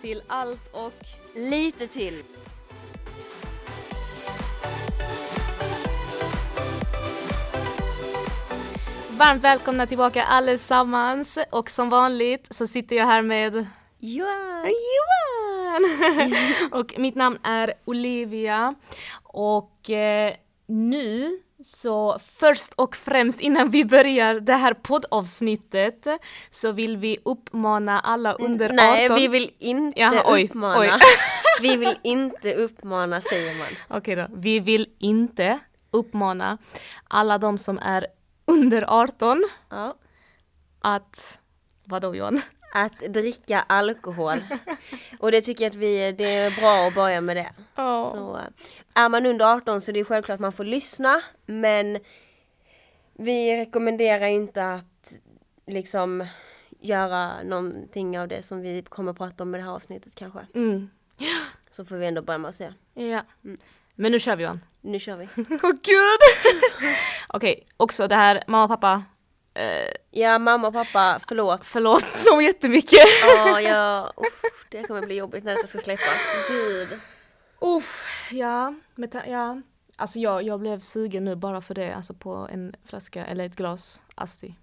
Till 0.00 0.22
allt 0.26 0.68
och 0.72 0.92
Lite 1.34 1.86
till. 1.86 2.22
varmt 9.20 9.44
välkomna 9.44 9.86
tillbaka 9.86 10.24
allesammans 10.24 11.38
och 11.50 11.70
som 11.70 11.88
vanligt 11.88 12.52
så 12.54 12.66
sitter 12.66 12.96
jag 12.96 13.06
här 13.06 13.22
med 13.22 13.66
Johan! 13.98 14.66
Johan! 14.66 15.84
och 16.80 16.94
mitt 16.98 17.14
namn 17.14 17.38
är 17.42 17.72
Olivia 17.84 18.74
och 19.22 19.90
eh, 19.90 20.34
nu 20.66 21.38
så 21.64 22.18
först 22.36 22.72
och 22.76 22.96
främst 22.96 23.40
innan 23.40 23.70
vi 23.70 23.84
börjar 23.84 24.34
det 24.40 24.54
här 24.54 24.74
poddavsnittet 24.74 26.06
så 26.50 26.72
vill 26.72 26.96
vi 26.96 27.18
uppmana 27.24 28.00
alla 28.00 28.32
under 28.32 28.64
18 28.66 28.76
Nej, 28.76 29.08
vi 29.14 29.28
vill 29.28 29.50
inte 29.58 30.00
Jaha, 30.00 30.22
oj, 30.26 30.44
uppmana. 30.44 30.80
oj. 30.80 30.90
vi 31.60 31.76
vill 31.76 31.98
inte 32.02 32.54
uppmana 32.54 33.20
säger 33.20 33.54
man. 33.58 33.98
Okej 33.98 34.16
då, 34.16 34.26
vi 34.36 34.60
vill 34.60 34.86
inte 34.98 35.58
uppmana 35.90 36.58
alla 37.08 37.38
de 37.38 37.58
som 37.58 37.78
är 37.78 38.06
under 38.46 38.84
18 38.88 39.44
Ja. 39.70 39.94
att, 40.80 41.38
vadå 41.84 42.14
Johan? 42.14 42.40
Att 42.74 42.98
dricka 42.98 43.60
alkohol. 43.66 44.44
Och 45.18 45.32
det 45.32 45.40
tycker 45.40 45.64
jag 45.64 45.70
att 45.70 45.76
vi, 45.76 46.12
det 46.12 46.24
är 46.34 46.60
bra 46.60 46.86
att 46.88 46.94
börja 46.94 47.20
med 47.20 47.36
det. 47.36 47.50
Ja. 47.80 48.10
Så, 48.14 48.40
är 48.94 49.08
man 49.08 49.26
under 49.26 49.54
18 49.54 49.80
så 49.80 49.92
det 49.92 50.00
är 50.00 50.04
självklart 50.04 50.34
att 50.34 50.40
man 50.40 50.52
får 50.52 50.64
lyssna 50.64 51.20
men 51.46 51.98
vi 53.12 53.56
rekommenderar 53.56 54.26
inte 54.26 54.72
att 54.72 55.20
liksom 55.66 56.26
göra 56.80 57.42
någonting 57.42 58.18
av 58.18 58.28
det 58.28 58.42
som 58.42 58.60
vi 58.60 58.82
kommer 58.82 59.10
att 59.10 59.18
prata 59.18 59.42
om 59.42 59.54
i 59.54 59.58
det 59.58 59.64
här 59.64 59.72
avsnittet 59.72 60.14
kanske. 60.14 60.46
Mm. 60.54 60.90
Så 61.70 61.84
får 61.84 61.96
vi 61.96 62.06
ändå 62.06 62.22
börja 62.22 62.38
med 62.38 62.48
att 62.48 62.54
se. 62.54 62.72
Ja. 62.94 63.22
Men 63.94 64.12
nu 64.12 64.18
kör 64.18 64.36
vi 64.36 64.42
Johan. 64.42 64.60
Nu 64.80 64.98
kör 64.98 65.16
vi. 65.16 65.28
Åh 65.36 65.70
gud! 65.70 66.20
Okej, 67.28 67.66
också 67.76 68.08
det 68.08 68.14
här, 68.14 68.44
mamma 68.46 68.64
och 68.64 68.70
pappa, 68.70 69.02
eh, 69.54 69.92
Ja, 70.10 70.38
mamma 70.38 70.68
och 70.68 70.74
pappa, 70.74 71.20
förlåt. 71.28 71.66
förlåt 71.66 72.04
så 72.14 72.40
jättemycket. 72.40 73.06
Ja, 73.22 73.60
ja, 73.60 74.12
uff, 74.16 74.66
det 74.70 74.82
kommer 74.82 75.06
bli 75.06 75.14
jobbigt 75.14 75.44
när 75.44 75.54
det 75.54 75.66
ska 75.66 75.78
släppas. 75.78 76.18
Gud. 76.48 76.98
Uff, 77.60 78.28
ja, 78.32 78.74
ja. 79.26 79.60
Alltså 79.96 80.18
jag, 80.18 80.42
jag 80.42 80.60
blev 80.60 80.80
sugen 80.80 81.24
nu 81.24 81.36
bara 81.36 81.60
för 81.60 81.74
det, 81.74 81.92
alltså 81.94 82.14
på 82.14 82.48
en 82.52 82.74
flaska 82.84 83.26
eller 83.26 83.44
ett 83.44 83.56
glas 83.56 84.02
Asti. 84.14 84.54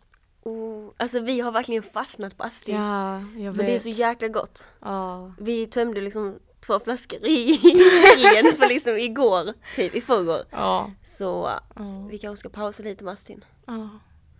Oh, 0.43 0.89
alltså 0.97 1.19
vi 1.19 1.39
har 1.39 1.51
verkligen 1.51 1.83
fastnat 1.83 2.37
på 2.37 2.43
Asti. 2.43 2.71
Ja, 2.71 3.19
jag 3.19 3.51
vet. 3.51 3.55
Men 3.57 3.65
det 3.65 3.75
är 3.75 3.79
så 3.79 3.89
jäkla 3.89 4.27
gott. 4.27 4.65
Ja. 4.81 5.31
Vi 5.39 5.67
tömde 5.67 6.01
liksom 6.01 6.39
två 6.67 6.79
flaskor 6.79 7.25
i 7.25 7.53
helgen 8.15 8.53
för 8.53 8.67
liksom 8.67 8.97
igår, 8.97 9.53
typ 9.75 9.95
i 9.95 10.01
förrgår. 10.01 10.43
Ja. 10.51 10.91
Så 11.03 11.49
Ja. 11.75 12.07
vi 12.11 12.17
kanske 12.17 12.39
ska 12.39 12.49
pausa 12.49 12.83
lite 12.83 13.03
med 13.03 13.13
Astin. 13.13 13.45
Ja, 13.65 13.89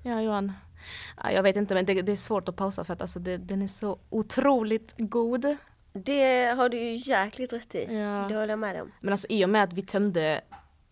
ja 0.04 0.22
Johan. 0.22 0.54
Ja, 1.24 1.32
jag 1.32 1.44
vet 1.44 1.56
inte 1.56 1.74
men 1.74 1.86
det, 1.86 2.02
det 2.02 2.12
är 2.12 2.16
svårt 2.16 2.50
att 2.50 2.56
pausa 2.56 2.84
för 2.84 2.94
att 2.94 3.02
alltså 3.02 3.20
det, 3.20 3.38
den 3.38 3.62
är 3.62 3.68
så 3.68 4.00
otroligt 4.10 4.94
god. 4.98 5.58
Det 5.94 6.46
har 6.58 6.70
du 6.70 6.78
ju 6.78 6.96
jäkligt 7.12 7.54
rätt 7.54 7.76
i. 7.76 7.84
Ja. 7.86 8.26
Det 8.30 8.36
håller 8.36 8.48
jag 8.50 8.60
med 8.60 8.82
om. 8.82 8.92
Men 9.02 9.14
alltså 9.14 9.28
i 9.30 9.46
och 9.46 9.50
med 9.50 9.64
att 9.64 9.74
vi 9.74 9.82
tömde 9.82 10.42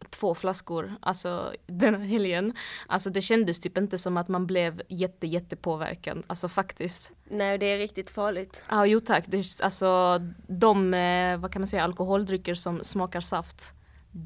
två 0.10 0.36
flaskor, 0.36 0.96
alltså 1.02 1.54
den 1.68 1.96
här 1.96 2.02
helgen, 2.08 2.54
alltså 2.88 3.10
det 3.10 3.22
kändes 3.22 3.60
typ 3.60 3.78
inte 3.78 3.98
som 3.98 4.18
att 4.18 4.28
man 4.28 4.48
blev 4.48 4.82
jätte 4.90 5.28
jätte 5.28 5.56
påverkad, 5.56 6.24
alltså 6.28 6.48
faktiskt. 6.48 7.14
Nej, 7.30 7.58
det 7.58 7.66
är 7.66 7.78
riktigt 7.78 8.10
farligt. 8.10 8.64
Ja 8.70 8.86
jo 8.86 9.00
tack, 9.00 9.24
det, 9.28 9.44
alltså 9.64 10.20
de, 10.48 10.94
eh, 10.94 11.38
vad 11.38 11.52
kan 11.52 11.62
man 11.62 11.68
säga, 11.68 11.84
alkoholdrycker 11.84 12.54
som 12.56 12.84
smakar 12.84 13.22
saft, 13.22 13.74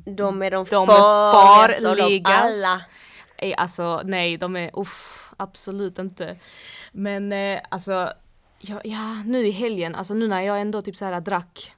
De 0.06 0.42
är 0.42 0.52
de, 0.52 0.66
de 0.66 0.88
farligaste 0.88 1.90
av 1.90 1.96
farligast. 1.96 2.66
alla. 2.66 2.82
Eh, 3.38 3.54
Alltså 3.58 4.02
nej, 4.06 4.38
de 4.38 4.56
är 4.56 4.80
uff, 4.80 5.30
absolut 5.38 6.00
inte. 6.00 6.36
Men 6.92 7.32
eh, 7.32 7.60
alltså, 7.70 8.10
ja, 8.59 8.81
ja, 8.84 9.24
nu 9.25 9.47
i 9.47 9.52
helgen, 9.52 9.96
alltså 9.96 10.14
nu 10.14 10.28
när 10.28 10.42
jag 10.42 10.62
ändå 10.62 10.81
typ 10.81 10.96
så 10.97 11.06
här 11.06 11.22
drack, 11.22 11.74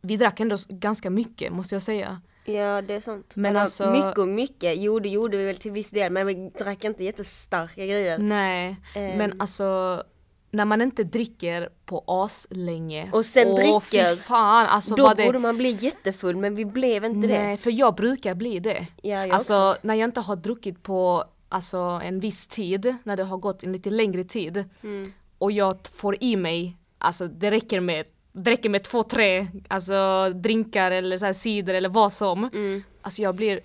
vi 0.00 0.16
drack 0.16 0.40
ändå 0.40 0.56
ganska 0.68 1.10
mycket 1.10 1.52
måste 1.52 1.74
jag 1.74 1.82
säga. 1.82 2.20
Ja, 2.44 2.82
det 2.82 2.94
är 2.94 3.00
sant. 3.00 3.32
Men 3.36 3.50
Eller, 3.50 3.60
alltså- 3.60 3.90
Mycket 3.90 4.18
och 4.18 4.28
mycket. 4.28 4.76
Jo, 4.76 4.98
det 5.00 5.08
gjorde 5.08 5.36
vi 5.36 5.44
väl 5.44 5.56
till 5.56 5.72
viss 5.72 5.90
del, 5.90 6.12
men 6.12 6.26
vi 6.26 6.50
drack 6.58 6.84
inte 6.84 7.04
jättestarka 7.04 7.86
grejer. 7.86 8.18
Nej, 8.18 8.76
Ehm. 8.94 9.18
men 9.18 9.40
alltså 9.40 10.02
när 10.50 10.64
man 10.64 10.82
inte 10.82 11.04
dricker 11.04 11.68
på 11.84 12.04
as 12.06 12.46
länge 12.50 13.10
Och 13.12 13.26
sen 13.26 13.48
åh, 13.48 13.56
dricker, 13.56 14.16
fan, 14.16 14.66
alltså 14.66 14.94
Då 14.94 15.14
det, 15.14 15.24
borde 15.26 15.38
man 15.38 15.56
bli 15.56 15.70
jättefull, 15.80 16.36
men 16.36 16.54
vi 16.54 16.64
blev 16.64 17.04
inte 17.04 17.28
det. 17.28 17.42
Nej, 17.42 17.56
för 17.56 17.70
jag 17.70 17.94
brukar 17.94 18.34
bli 18.34 18.58
det. 18.58 18.86
Ja, 19.02 19.10
jag 19.26 19.30
alltså 19.30 19.70
också. 19.70 19.80
när 19.86 19.94
jag 19.94 20.08
inte 20.08 20.20
har 20.20 20.36
druckit 20.36 20.82
på 20.82 21.24
alltså, 21.48 21.78
en 21.78 22.20
viss 22.20 22.46
tid, 22.46 22.96
när 23.04 23.16
det 23.16 23.24
har 23.24 23.36
gått 23.38 23.62
en 23.64 23.72
lite 23.72 23.90
längre 23.90 24.24
tid 24.24 24.64
Mm. 24.82 25.12
Och 25.38 25.52
jag 25.52 25.78
får 25.94 26.16
i 26.20 26.36
mig, 26.36 26.76
alltså 26.98 27.26
det 27.26 27.50
räcker 27.50 27.80
med 27.80 28.04
det 28.32 28.50
räcker 28.50 28.68
med 28.68 28.82
två, 28.84 29.02
tre 29.02 29.46
alltså, 29.68 30.30
drinkar 30.34 30.90
eller 30.90 31.16
så 31.16 31.26
här 31.26 31.32
cider 31.32 31.74
eller 31.74 31.88
vad 31.88 32.12
som. 32.12 32.44
Mm. 32.44 32.84
Alltså 33.02 33.22
jag 33.22 33.34
blir 33.34 33.60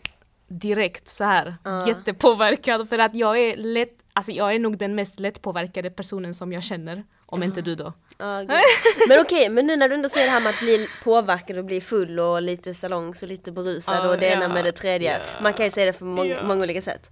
direkt 0.47 1.07
så 1.07 1.23
här 1.23 1.55
jättepåverkad 1.87 2.89
för 2.89 2.99
att 2.99 3.15
jag 3.15 3.39
är 3.39 3.57
lätt, 3.57 3.97
alltså 4.13 4.31
jag 4.31 4.55
är 4.55 4.59
nog 4.59 4.77
den 4.77 4.95
mest 4.95 5.19
lättpåverkade 5.19 5.89
personen 5.89 6.33
som 6.33 6.53
jag 6.53 6.63
känner. 6.63 7.03
Om 7.25 7.43
inte 7.43 7.61
du 7.61 7.75
då. 7.75 7.93
Gud. 8.39 8.49
men 9.09 9.19
okej, 9.21 9.49
men 9.49 9.67
nu 9.67 9.75
när 9.75 9.89
du 9.89 9.95
ändå 9.95 10.09
säger 10.09 10.27
det 10.27 10.31
här 10.31 10.39
med 10.39 10.49
att 10.49 10.59
bli 10.59 10.87
påverkad 11.03 11.57
och 11.57 11.65
bli 11.65 11.81
full 11.81 12.19
och 12.19 12.41
lite 12.41 12.73
salongs 12.73 13.23
och 13.23 13.29
lite 13.29 13.51
berusad 13.51 14.09
och 14.09 14.19
det 14.19 14.25
ena 14.25 14.47
med 14.47 14.65
det 14.65 14.71
tredje. 14.71 15.11
ja. 15.11 15.43
Man 15.43 15.53
kan 15.53 15.65
ju 15.65 15.69
säga 15.71 15.85
det 15.91 15.99
på 15.99 16.05
många, 16.05 16.29
Ja. 16.29 16.43
många 16.43 16.63
olika 16.63 16.81
sätt. 16.81 17.11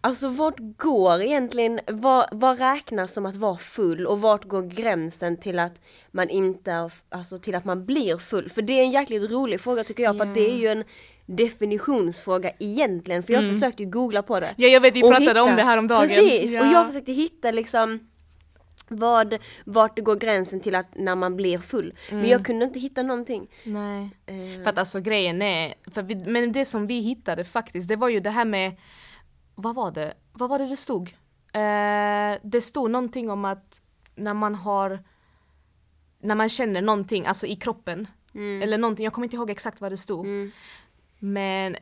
Alltså 0.00 0.28
vart 0.28 0.58
går 0.76 1.22
egentligen, 1.22 1.80
vad, 1.86 2.28
vad 2.32 2.58
räknas 2.58 3.12
som 3.12 3.26
att 3.26 3.36
vara 3.36 3.56
full 3.56 4.06
och 4.06 4.20
vart 4.20 4.44
går 4.44 4.62
gränsen 4.62 5.36
till 5.36 5.58
att 5.58 5.80
man 6.10 6.28
inte, 6.28 6.90
alltså 7.08 7.38
till 7.38 7.54
att 7.54 7.64
man 7.64 7.86
blir 7.86 8.18
full? 8.18 8.50
För 8.50 8.62
det 8.62 8.72
är 8.72 8.82
en 8.82 8.90
jäkligt 8.90 9.30
rolig 9.30 9.60
fråga 9.60 9.84
tycker 9.84 10.02
jag, 10.02 10.16
för 10.16 10.24
att 10.24 10.34
det 10.34 10.50
är 10.50 10.56
ju 10.56 10.68
en 10.68 10.84
definitionsfråga 11.26 12.50
egentligen. 12.58 13.22
För 13.22 13.32
jag 13.32 13.52
försökte 13.54 13.82
ju 13.82 13.90
googla 13.90 14.22
på 14.22 14.40
det. 14.40 14.46
Mm. 14.46 14.54
Ja 14.56 14.68
jag 14.68 14.80
vet, 14.80 14.96
vi 14.96 15.00
pratade 15.02 15.40
om 15.40 15.56
det 15.56 15.62
här 15.62 15.78
om 15.78 15.86
dagen. 15.88 16.08
Precis, 16.08 16.52
ja. 16.52 16.60
och 16.60 16.72
jag 16.72 16.86
försökte 16.86 17.12
hitta 17.12 17.50
liksom 17.50 18.00
vad, 18.88 19.38
vart 19.64 19.96
det 19.96 20.02
går 20.02 20.16
gränsen 20.16 20.60
till 20.60 20.74
att 20.74 20.86
när 20.96 21.14
man 21.14 21.36
blir 21.36 21.58
full. 21.58 21.92
Men 22.10 22.18
Mm. 22.18 22.30
jag 22.30 22.44
kunde 22.44 22.64
inte 22.64 22.78
hitta 22.78 23.02
någonting. 23.02 23.48
Nej. 23.64 24.10
Eh, 24.26 24.62
För 24.62 24.70
att 24.70 24.78
alltså 24.78 25.00
grejen 25.00 25.42
är, 25.42 25.74
för 25.94 26.02
vi, 26.02 26.14
men 26.14 26.52
det 26.52 26.64
som 26.64 26.86
vi 26.86 27.00
hittade 27.00 27.44
faktiskt, 27.44 27.88
det 27.88 27.96
var 27.96 28.08
ju 28.08 28.20
det 28.20 28.30
här 28.30 28.44
med, 28.44 28.72
vad 29.60 29.74
var 29.74 29.90
det? 29.90 30.14
Vad 30.32 30.50
var 30.50 30.58
det 30.58 30.66
det 30.66 30.76
stod? 30.76 31.08
Eh, 31.52 32.38
det 32.42 32.60
stod 32.60 32.90
någonting 32.90 33.30
om 33.30 33.44
att 33.44 33.82
när 34.14 34.34
man 34.34 34.54
har, 34.54 35.04
när 36.20 36.34
man 36.34 36.48
känner 36.48 36.82
någonting, 36.82 37.26
alltså 37.26 37.46
i 37.46 37.56
kroppen, 37.56 38.06
eller 38.62 38.78
någonting, 38.78 39.04
jag 39.04 39.12
kommer 39.12 39.26
inte 39.26 39.36
ihåg 39.36 39.50
exakt 39.50 39.80
vad 39.80 39.92
det 39.92 39.96
stod. 39.96 40.26
Mm. 40.26 40.50
Men 41.18 41.76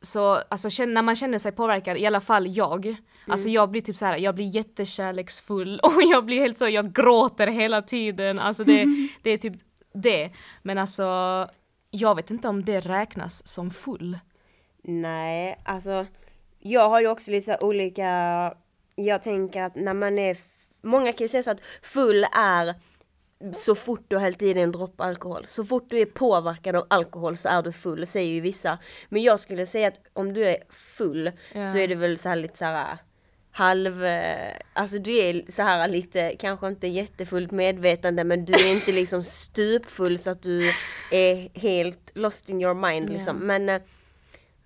så 0.00 0.34
alltså 0.34 0.84
när 0.84 1.02
man 1.02 1.16
känner 1.16 1.38
sig 1.38 1.52
påverkad, 1.52 1.96
i 1.96 2.06
alla 2.06 2.20
fall 2.20 2.56
jag, 2.56 2.96
alltså 3.26 3.48
jag 3.48 3.70
blir 3.70 3.80
typ 3.80 3.96
så 3.96 4.06
här, 4.06 4.18
jag 4.18 4.34
blir 4.34 4.46
jättekärleksfull 4.46 5.80
och 5.82 6.02
jag 6.02 6.24
blir 6.24 6.40
helt 6.40 6.56
så, 6.56 6.68
jag 6.68 6.92
gråter 6.92 7.46
hela 7.46 7.82
tiden, 7.82 8.38
alltså 8.38 8.64
det, 8.64 8.86
det 9.22 9.30
är 9.30 9.38
typ 9.38 9.54
det. 9.94 10.30
Men 10.62 10.78
alltså, 10.78 11.48
jag 11.90 12.14
vet 12.14 12.30
inte 12.30 12.48
om 12.48 12.64
det 12.64 12.80
räknas 12.80 13.46
som 13.46 13.70
full. 13.70 14.18
nej, 14.82 15.60
alltså 15.64 16.06
jag 16.60 16.88
har 16.88 17.00
ju 17.00 17.08
också 17.08 17.30
lite 17.30 17.58
så 17.58 17.66
olika, 17.66 18.08
jag 18.94 19.22
tänker 19.22 19.62
att 19.62 19.74
när 19.74 19.94
man 19.94 20.18
är, 20.18 20.36
många 20.82 21.12
kan 21.12 21.24
ju 21.24 21.28
säga 21.28 21.42
så 21.42 21.50
att 21.50 21.60
full 21.82 22.26
är 22.36 22.74
så 23.58 23.74
fort 23.74 24.04
du 24.08 24.16
har 24.16 24.20
hällt 24.22 24.42
i 24.42 24.54
dig 24.54 24.62
en 24.62 24.72
droppe 24.72 25.02
alkohol. 25.02 25.44
Så 25.46 25.64
fort 25.64 25.90
du 25.90 25.98
är 25.98 26.06
påverkad 26.06 26.76
av 26.76 26.86
alkohol 26.90 27.36
så 27.36 27.48
är 27.48 27.62
du 27.62 27.72
full, 27.72 28.06
säger 28.06 28.34
ju 28.34 28.40
vissa. 28.40 28.78
Men 29.08 29.22
jag 29.22 29.40
skulle 29.40 29.66
säga 29.66 29.88
att 29.88 30.00
om 30.12 30.32
du 30.32 30.44
är 30.44 30.56
full 30.70 31.30
Ja. 31.52 31.72
så 31.72 31.78
är 31.78 31.88
det 31.88 31.94
väl 31.94 32.18
så 32.18 32.28
här 32.28 32.36
lite 32.36 32.58
så 32.58 32.64
här 32.64 32.98
halv, 33.52 34.04
eh, 34.04 34.52
alltså 34.72 34.98
du 34.98 35.18
är 35.18 35.50
så 35.52 35.62
här 35.62 35.88
lite, 35.88 36.36
kanske 36.38 36.68
inte 36.68 36.86
jättefullt 36.86 37.50
medvetande 37.50 38.24
men 38.24 38.44
du 38.44 38.52
är 38.52 38.70
inte 38.72 38.92
liksom 38.92 39.24
stupfull 39.24 40.18
så 40.18 40.30
att 40.30 40.42
du 40.42 40.70
är 41.10 41.58
helt 41.60 42.10
lost 42.14 42.48
in 42.48 42.60
your 42.62 42.74
mind 42.74 43.08
Ja. 43.10 43.12
liksom. 43.14 43.36
Men 43.36 43.68
eh, 43.68 43.80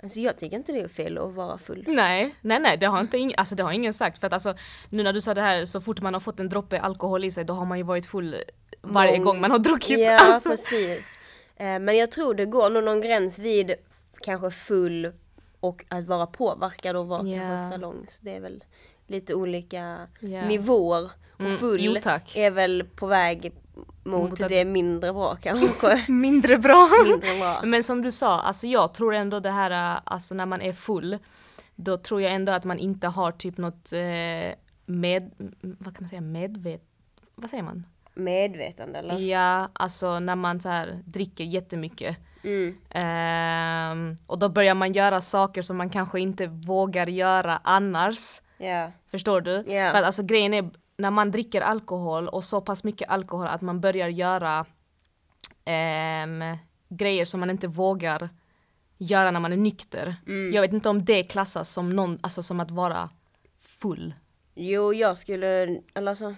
alltså 0.05 0.21
jag 0.21 0.39
tycker 0.39 0.57
inte 0.57 0.73
det 0.73 0.81
är 0.81 0.89
fel 0.89 1.19
att 1.19 1.33
vara 1.35 1.59
full. 1.59 1.85
Nej, 1.87 2.35
nej 2.41 2.61
nej 2.61 2.77
det 2.77 2.87
har 2.87 3.01
inte 3.01 3.17
ing- 3.17 3.35
alltså 3.37 3.55
det 3.55 3.63
har 3.63 3.73
ingen 3.73 3.93
sagt 3.93 4.19
för 4.19 4.27
att 4.27 4.33
alltså 4.33 4.55
nu 4.91 5.03
när 5.03 5.13
du 5.13 5.21
sa 5.21 5.35
det 5.35 5.41
här 5.41 5.65
så 5.65 5.81
fort 5.81 6.01
man 6.01 6.15
har 6.15 6.21
fått 6.21 6.41
en 6.41 6.49
droppe 6.49 6.81
alkohol 6.81 7.25
i 7.25 7.31
sig 7.31 7.45
då 7.45 7.55
har 7.55 7.65
man 7.67 7.79
ju 7.79 7.85
varit 7.85 8.07
full 8.07 8.37
varje 8.83 9.13
Mång- 9.19 9.25
gång 9.25 9.41
man 9.41 9.51
har 9.51 9.59
druckit. 9.59 9.99
Ja, 9.99 10.19
alltså. 10.21 10.51
precis. 10.51 11.17
Eh, 11.57 11.79
Men 11.79 11.97
jag 11.97 12.11
tror 12.11 12.35
det 12.35 12.45
går 12.47 12.71
nog 12.71 12.85
någon 12.85 13.01
gräns 13.01 13.39
vid 13.39 13.75
kanske 14.23 14.51
full 14.51 15.13
och 15.61 15.85
att 15.89 16.07
vara 16.07 16.27
påverkad 16.27 16.97
och 16.97 17.07
vara 17.07 17.21
kanske 17.21 17.71
salong. 17.73 18.07
Så 18.09 18.25
det 18.25 18.37
är 18.37 18.41
väl 18.41 18.65
lite 19.07 19.35
olika 19.35 19.99
Ja. 20.21 20.47
nivåer. 20.47 21.11
Och 21.35 21.41
Mm, 21.41 21.57
full 21.57 21.85
jo, 21.85 21.95
tack. 22.03 22.37
är 22.37 22.51
väl 22.51 22.85
på 22.97 23.07
väg 23.07 23.53
mot, 24.05 24.31
Mot 24.31 24.49
det 24.49 24.65
mindre 24.65 25.13
bra 25.13 25.37
kanske. 25.43 26.05
Mindre 26.09 26.59
bra. 26.59 26.89
mindre 27.05 27.39
bra. 27.39 27.61
Men 27.65 27.83
som 27.83 28.03
du 28.03 28.11
sa, 28.11 28.41
alltså 28.41 28.67
jag 28.67 28.95
tror 28.95 29.15
ändå 29.15 29.41
det 29.41 29.51
här, 29.51 29.95
äh, 29.95 30.01
alltså 30.05 30.35
när 30.35 30.47
man 30.47 30.63
är 30.63 30.73
full, 30.73 31.19
då 31.75 31.97
tror 31.97 32.23
jag 32.23 32.33
ändå 32.33 32.53
att 32.53 32.65
man 32.65 32.79
inte 32.79 33.07
har 33.07 33.33
typ 33.33 33.59
något 33.59 33.93
eh, 33.93 34.55
med, 34.87 35.31
vad 35.61 35.97
kan 35.97 36.03
man 36.03 36.09
säga, 36.09 36.21
medvet, 36.21 36.83
vad 37.35 37.51
säger 37.51 37.63
man? 37.63 37.87
Medvetande 38.15 38.99
eller? 38.99 39.19
Ja, 39.19 39.69
alltså 39.73 40.21
när 40.21 40.37
man 40.37 40.61
så 40.61 40.69
här 40.69 40.99
dricker 41.05 41.45
jättemycket. 41.45 42.17
Mm. 42.45 42.77
Ehm, 42.91 44.17
och 44.27 44.39
då 44.39 44.49
börjar 44.49 44.75
man 44.75 44.93
göra 44.93 45.21
saker 45.21 45.63
som 45.63 45.77
man 45.77 45.91
kanske 45.91 46.21
inte 46.21 46.47
vågar 46.47 47.07
göra 47.07 47.61
annars. 47.65 48.43
Ja. 48.59 48.91
Förstår 49.11 49.41
du? 49.41 49.65
Ja. 49.67 49.91
För 49.91 49.99
att 49.99 50.05
alltså 50.05 50.23
grejen 50.23 50.55
är, 50.55 50.71
när 50.97 51.11
man 51.11 51.31
dricker 51.31 51.61
alkohol 51.61 52.29
och 52.29 52.45
så 52.45 52.61
pass 52.61 52.85
mycket 52.85 53.09
alkohol 53.09 53.47
att 53.47 53.63
man 53.63 53.81
börjar 53.81 54.09
göra 54.09 54.67
ehm, 55.65 56.45
grejer 56.89 57.25
som 57.25 57.41
man 57.41 57.51
inte 57.51 57.69
vågar 57.69 58.29
göra 58.99 59.31
när 59.31 59.41
man 59.41 59.53
är 59.53 59.57
nykter. 59.57 60.17
Mm. 60.27 60.55
Jag 60.55 60.63
vet 60.63 60.73
inte 60.73 60.89
om 60.89 61.05
det 61.05 61.23
klassas 61.23 61.71
som, 61.71 61.91
någon, 61.91 62.19
alltså 62.21 62.43
som 62.43 62.61
att 62.61 62.71
vara 62.71 63.11
full. 63.61 64.15
Jo, 64.55 64.95
jag 64.95 65.17
skulle, 65.17 65.81
eller 65.95 66.11
alltså, 66.11 66.35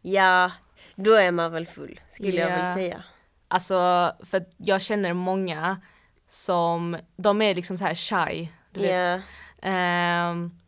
ja, 0.00 0.50
då 0.94 1.12
är 1.14 1.30
man 1.32 1.52
väl 1.52 1.66
full 1.66 2.00
skulle 2.08 2.40
jag 2.40 2.50
Ja. 2.50 2.56
väl 2.56 2.74
säga. 2.74 3.02
Alltså, 3.48 4.10
för 4.24 4.44
jag 4.56 4.82
känner 4.82 5.12
många 5.14 5.80
som, 6.28 6.96
de 7.16 7.42
är 7.42 7.54
liksom 7.54 7.76
så 7.76 7.84
här 7.84 7.94
shy, 7.94 8.48
du 8.70 8.80
Ja. 8.80 8.88
vet. 9.16 9.22
Ehm, 9.62 10.58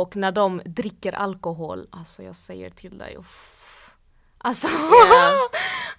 och 0.00 0.16
när 0.16 0.32
de 0.32 0.62
dricker 0.64 1.12
alkohol, 1.12 1.86
alltså 1.90 2.22
jag 2.22 2.36
säger 2.36 2.70
till 2.70 2.98
dig, 2.98 3.16
uff. 3.18 3.90
Alltså, 4.38 4.68
Ja. 4.90 5.32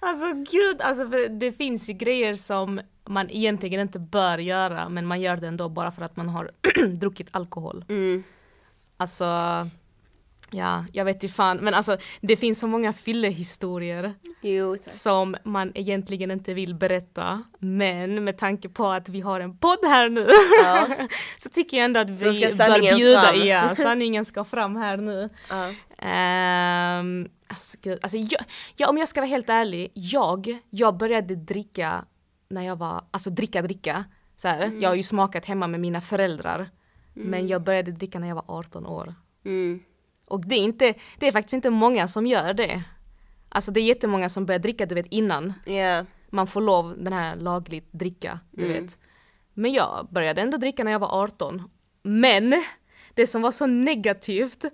alltså 0.00 0.26
gud, 0.32 0.80
alltså 0.80 1.08
för 1.10 1.28
det 1.28 1.52
finns 1.52 1.88
ju 1.90 1.92
grejer 1.92 2.36
som 2.36 2.80
man 3.04 3.30
egentligen 3.30 3.80
inte 3.80 3.98
bör 3.98 4.38
göra 4.38 4.88
men 4.88 5.06
man 5.06 5.20
gör 5.20 5.36
det 5.36 5.48
ändå 5.48 5.68
bara 5.68 5.92
för 5.92 6.02
att 6.02 6.16
man 6.16 6.28
har 6.28 6.50
druckit 6.96 7.28
alkohol. 7.30 7.84
Mm. 7.88 8.22
Alltså, 8.96 9.24
ja, 10.50 10.84
jag 10.92 11.04
vet 11.04 11.22
inte 11.22 11.34
fan, 11.34 11.56
men 11.56 11.74
alltså 11.74 11.96
det 12.20 12.36
finns 12.36 12.60
så 12.60 12.66
många 12.66 12.92
fyllehistorier 12.92 14.14
Jo, 14.42 14.76
tack. 14.76 14.88
som 14.88 15.36
man 15.44 15.72
egentligen 15.74 16.30
inte 16.30 16.54
vill 16.54 16.74
berätta. 16.74 17.42
Men 17.58 18.24
med 18.24 18.38
tanke 18.38 18.68
på 18.68 18.86
att 18.88 19.08
vi 19.08 19.20
har 19.20 19.40
en 19.40 19.58
podd 19.58 19.78
här 19.82 20.08
nu 20.08 20.28
Ja. 20.64 20.88
så 21.38 21.48
tycker 21.48 21.76
jag 21.76 21.84
ändå 21.84 22.00
att 22.00 22.08
vi 22.10 22.50
bör 22.56 22.96
bjuda, 22.96 23.22
fram. 23.22 23.46
ja, 23.46 23.74
sanningen 23.76 24.24
ska 24.24 24.44
fram 24.44 24.76
här 24.76 24.96
nu. 24.96 25.28
Ja. 25.50 25.68
Um, 27.00 27.28
alltså, 27.46 27.78
gud, 27.82 27.98
alltså 28.02 28.18
jag, 28.18 28.40
ja, 28.76 28.88
om 28.88 28.98
jag 28.98 29.08
ska 29.08 29.20
vara 29.20 29.28
helt 29.28 29.48
ärlig, 29.48 29.90
jag, 29.94 30.58
jag 30.70 30.96
började 30.96 31.34
dricka 31.36 32.04
när 32.48 32.62
jag 32.62 32.76
var, 32.76 33.04
alltså 33.10 33.30
dricka 33.30 33.62
dricka. 33.62 34.04
Så 34.36 34.48
här, 34.48 34.72
Jag 34.80 34.88
har 34.88 34.96
ju 34.96 35.02
smakat 35.02 35.44
hemma 35.44 35.66
med 35.66 35.80
mina 35.80 36.00
föräldrar. 36.00 36.70
Men 37.16 37.48
jag 37.48 37.62
började 37.62 37.92
dricka 37.92 38.18
när 38.18 38.28
jag 38.28 38.34
var 38.34 38.44
18 38.46 38.86
år. 38.86 39.14
Mm. 39.44 39.80
Och 40.24 40.46
det 40.46 40.54
är, 40.54 40.62
inte, 40.62 40.94
det 41.18 41.26
är 41.28 41.32
faktiskt 41.32 41.52
inte 41.54 41.70
många 41.70 42.08
som 42.08 42.26
gör 42.26 42.54
det. 42.54 42.82
Alltså 43.48 43.70
det 43.72 43.80
är 43.80 43.84
jättemånga 43.84 44.28
som 44.28 44.46
börjar 44.46 44.58
dricka 44.58 44.86
du 44.86 44.94
vet 44.94 45.06
innan. 45.10 45.52
Ja. 45.66 46.04
Man 46.30 46.46
får 46.46 46.60
lov 46.60 46.94
den 46.98 47.12
här 47.12 47.36
lagligt 47.36 47.88
dricka, 47.92 48.40
du 48.50 48.64
Mm. 48.64 48.82
vet. 48.82 48.98
Men 49.54 49.72
jag 49.72 50.08
började 50.10 50.40
ändå 50.40 50.56
dricka 50.56 50.84
när 50.84 50.92
jag 50.92 50.98
var 50.98 51.22
18. 51.22 51.62
Men 52.02 52.64
det 53.14 53.26
som 53.26 53.42
var 53.42 53.50
så 53.50 53.66
negativt, 53.66 54.64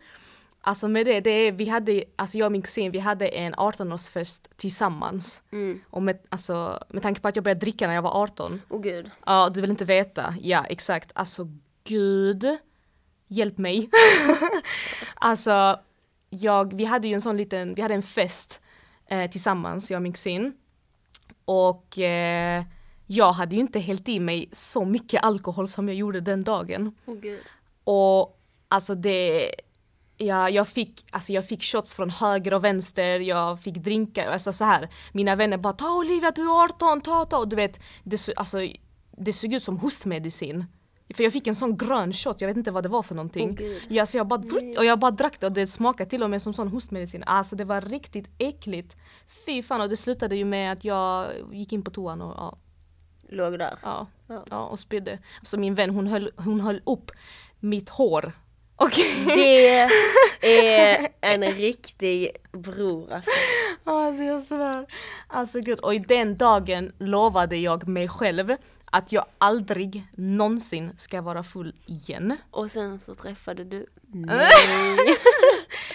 alltså 0.60 0.88
med 0.88 1.06
det, 1.06 1.20
det 1.20 1.30
är, 1.30 1.52
vi 1.52 1.68
hade, 1.68 2.04
alltså 2.16 2.38
jag 2.38 2.46
och 2.46 2.52
min 2.52 2.62
kusin, 2.62 2.90
vi 2.92 2.98
hade 2.98 3.28
en 3.28 3.54
18-årsfest 3.54 4.48
tillsammans. 4.56 5.42
Mm. 5.52 5.80
Och 5.90 6.02
med, 6.02 6.18
alltså, 6.28 6.84
med 6.88 7.02
tanke 7.02 7.20
på 7.20 7.28
att 7.28 7.36
jag 7.36 7.44
började 7.44 7.60
dricka 7.60 7.86
när 7.86 7.94
jag 7.94 8.02
var 8.02 8.22
18, 8.22 8.62
Åh 8.68 8.80
gud. 8.80 9.10
ja 9.26 9.50
du 9.54 9.60
vill 9.60 9.70
inte 9.70 9.84
veta, 9.84 10.34
ja 10.40 10.64
exakt, 10.64 11.12
alltså 11.14 11.46
gud, 11.84 12.46
hjälp 13.30 13.58
mig. 13.58 13.90
alltså, 15.14 15.80
jag, 16.30 16.74
vi 16.74 16.84
hade 16.84 17.08
ju 17.08 17.14
en 17.14 17.20
sån 17.22 17.36
liten, 17.36 17.74
vi 17.74 17.82
hade 17.82 17.94
en 17.94 18.02
fest 18.02 18.60
eh, 19.06 19.30
tillsammans, 19.30 19.90
jag 19.90 19.98
och 19.98 20.02
min 20.02 20.12
kusin. 20.12 20.52
Och 21.44 21.98
eh, 21.98 22.64
jag 23.06 23.32
hade 23.32 23.54
ju 23.54 23.60
inte 23.60 23.78
hällt 23.78 24.08
i 24.08 24.20
mig 24.20 24.48
så 24.52 24.84
mycket 24.84 25.22
alkohol 25.22 25.68
som 25.68 25.88
jag 25.88 25.96
gjorde 25.96 26.20
den 26.20 26.44
dagen. 26.44 26.94
Gud. 27.06 27.40
Och 27.84 28.40
alltså 28.68 28.94
det, 28.94 29.50
ja, 30.16 30.50
jag, 30.50 30.68
fick, 30.68 31.04
alltså 31.10 31.32
jag 31.32 31.48
fick 31.48 31.62
shots 31.62 31.94
från 31.94 32.10
höger 32.10 32.54
och 32.54 32.64
vänster, 32.64 33.20
jag 33.20 33.60
fick 33.62 33.74
drinkar, 33.74 34.26
alltså 34.30 34.52
så 34.52 34.64
här. 34.64 34.88
Mina 35.12 35.36
vänner 35.36 35.56
bara 35.56 35.72
ta 35.72 35.96
Olivia 35.96 36.30
du 36.30 36.42
är 36.42 36.64
18, 36.64 37.00
ta 37.00 37.24
ta. 37.24 37.38
Och 37.38 37.48
du 37.48 37.56
vet, 37.56 37.80
det, 38.04 38.18
så- 38.18 38.32
alltså, 38.36 38.58
det 39.18 39.32
såg 39.32 39.52
ut 39.54 39.62
som 39.62 39.78
hostmedicin. 39.78 40.64
För 41.14 41.24
jag 41.24 41.32
fick 41.32 41.46
en 41.46 41.54
sån 41.54 41.76
grön 41.76 42.12
shot, 42.12 42.40
jag 42.40 42.48
vet 42.48 42.56
inte 42.56 42.70
vad 42.70 42.82
det 42.82 42.88
var 42.88 43.02
för 43.02 43.14
någonting. 43.14 43.54
Gud. 43.54 43.82
ja, 43.88 44.06
så 44.06 44.16
jag 44.16 44.26
bara, 44.26 44.40
och 44.78 44.84
jag 44.84 44.98
bara 44.98 45.10
drack 45.10 45.40
det 45.40 45.46
och 45.46 45.52
det 45.52 45.66
smakade 45.66 46.10
till 46.10 46.22
och 46.22 46.30
med 46.30 46.42
som 46.42 46.54
sån 46.54 46.68
hostmedicin. 46.68 47.22
Alltså 47.26 47.56
det 47.56 47.64
var 47.64 47.80
riktigt 47.80 48.30
äckligt. 48.38 48.96
Fy 49.46 49.62
fan 49.62 49.80
och 49.80 49.88
det 49.88 49.96
slutade 49.96 50.36
ju 50.36 50.44
med 50.44 50.72
att 50.72 50.84
jag 50.84 51.32
gick 51.52 51.72
in 51.72 51.82
på 51.82 51.90
toan 51.90 52.22
och 52.22 52.34
ja, 52.36 52.58
Låg 53.28 53.58
där. 53.58 53.78
Ja, 53.82 54.06
Ja. 54.28 54.44
ja. 54.50 54.64
och 54.64 54.78
spydde. 54.78 55.18
Så 55.42 55.58
min 55.58 55.74
vän 55.74 55.90
hon 55.90 56.06
höll, 56.06 56.30
hon 56.36 56.60
höll 56.60 56.80
upp 56.86 57.10
mitt 57.60 57.88
hår. 57.88 58.32
Okej? 58.76 59.24
Det 59.26 59.78
är 60.40 61.08
en 61.20 61.42
riktig 61.52 62.30
bror 62.52 63.12
alltså. 63.12 63.30
Alltså 63.84 64.22
jag 64.22 64.42
svär. 64.42 64.86
Alltså 65.26 65.60
gud, 65.60 65.78
och 65.80 65.94
i 65.94 65.98
den 65.98 66.36
dagen 66.36 66.92
lovade 66.98 67.56
jag 67.56 67.88
mig 67.88 68.08
själv 68.08 68.56
att 68.90 69.12
jag 69.12 69.24
aldrig 69.38 70.06
någonsin 70.12 70.92
ska 70.96 71.22
vara 71.22 71.42
full 71.42 71.74
igen. 71.86 72.36
Och 72.50 72.70
sen 72.70 72.98
så 72.98 73.14
träffade 73.14 73.64
du 73.64 73.86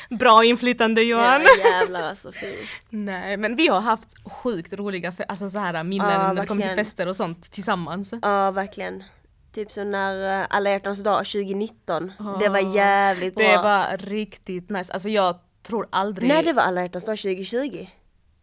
Bra 0.20 0.44
inflytande 0.44 1.04
Johan! 1.04 1.42
Ja 1.42 1.72
jävlar 1.72 2.02
alltså 2.02 2.32
fy. 2.32 2.54
Nej 2.90 3.38
men 3.38 3.56
vi 3.56 3.68
har 3.68 3.82
haft 3.82 4.16
sjukt 4.32 4.74
roliga 4.74 5.14
alltså 5.28 5.50
så 5.50 5.60
här, 5.60 5.84
minnen 5.84 6.10
Ja, 6.10 6.34
när 6.34 6.42
det 6.42 6.48
kommer 6.48 6.62
till 6.62 6.76
fester 6.76 7.08
och 7.08 7.16
sånt 7.16 7.52
tillsammans. 7.52 8.14
Ja 8.22 8.52
verkligen. 8.52 9.04
Typ 9.52 9.72
så 9.72 9.84
när 9.84 10.42
uh, 10.42 10.48
alla 10.50 10.70
hjärtans 10.70 11.04
dag 11.04 11.18
2019. 11.18 12.12
Det 12.40 12.50
var 12.50 12.76
jävligt 12.76 13.36
bra. 13.36 13.48
Det 13.48 13.58
var 13.58 13.98
riktigt 13.98 14.70
nice. 14.70 14.94
Alltså 14.94 15.10
jag 15.10 15.40
tror 15.64 15.88
aldrig... 15.90 16.30
Nej 16.30 16.44
det 16.44 16.54
var 16.54 16.64
alla 16.64 16.82
hjärtans 16.82 17.06
dag 17.06 17.18
2020. 17.18 17.88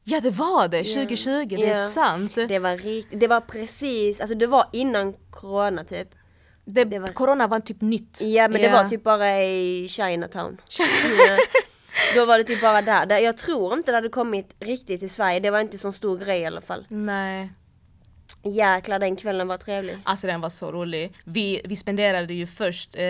Ja 0.04 0.20
det 0.20 0.30
var 0.30 0.68
det! 0.68 0.84
2020, 0.84 1.46
det 1.48 1.54
är 1.66 1.68
Ja. 1.82 1.88
sant! 1.88 2.34
Det 2.34 2.58
var, 2.58 2.80
det 3.16 3.26
var 3.28 3.40
precis, 3.40 4.20
alltså 4.20 4.34
det 4.34 4.46
var 4.46 4.68
innan 4.72 5.14
corona 5.30 5.84
typ. 5.84 6.08
Det, 6.64 6.84
Det 6.84 6.98
var- 6.98 7.08
Corona 7.08 7.46
var 7.46 7.60
typ 7.60 7.80
nytt. 7.80 8.20
Ja 8.20 8.48
men 8.48 8.62
det 8.62 8.68
var 8.68 8.88
typ 8.88 9.02
bara 9.04 9.42
i 9.42 9.88
Chinatown. 9.88 10.56
Då 12.14 12.24
var 12.26 12.38
det 12.38 12.44
typ 12.44 12.60
bara 12.60 12.82
där. 12.82 13.06
där. 13.06 13.18
Jag 13.18 13.38
tror 13.38 13.72
inte 13.74 13.90
det 13.92 13.96
hade 13.96 14.08
kommit 14.08 14.54
riktigt 14.60 15.00
till 15.00 15.10
Sverige. 15.10 15.40
Det 15.40 15.50
var 15.50 15.60
inte 15.60 15.78
så 15.78 15.92
stor 15.92 16.18
grej 16.18 16.40
i 16.40 16.46
alla 16.46 16.60
fall. 16.60 16.86
Nej, 16.88 17.52
Jäklar 18.44 18.98
den 18.98 19.16
kvällen 19.16 19.48
var 19.48 19.56
trevlig. 19.56 19.96
alltså 20.04 20.26
den 20.26 20.40
var 20.40 20.48
så 20.48 20.72
rolig. 20.72 21.14
Vi, 21.24 21.60
vi 21.64 21.76
spenderade 21.76 22.34
ju 22.34 22.46
först 22.46 22.96
eh, 22.96 23.02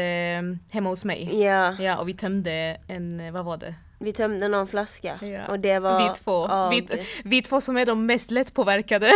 hemma 0.70 0.88
hos 0.88 1.04
mig. 1.04 1.42
Ja, 1.42 1.76
Ja, 1.80 1.96
och 1.98 2.08
vi 2.08 2.14
tömde 2.14 2.76
en, 2.88 3.20
eh, 3.20 3.32
vad 3.32 3.44
var 3.44 3.56
det? 3.56 3.74
Vi 4.02 4.12
tömde 4.12 4.48
någon 4.48 4.68
flaska. 4.68 5.18
Ja. 5.22 5.46
Och 5.46 5.58
det 5.58 5.78
var... 5.78 6.08
vi 6.08 6.14
två. 6.14 6.46
Ja, 6.48 6.68
vi, 6.68 7.06
vi 7.24 7.42
två 7.42 7.60
som 7.60 7.76
är 7.76 7.86
de 7.86 8.06
mest 8.06 8.30
lättpåverkade. 8.30 9.12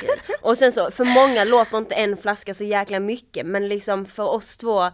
Gud. 0.00 0.36
Och 0.42 0.58
sen 0.58 0.72
så, 0.72 0.90
för 0.90 1.04
många 1.04 1.44
låter 1.44 1.78
inte 1.78 1.94
en 1.94 2.16
flaska 2.16 2.54
så 2.54 2.64
jäkla 2.64 3.00
mycket 3.00 3.46
men 3.46 3.68
liksom 3.68 4.06
för 4.06 4.28
oss 4.28 4.56
två 4.56 4.90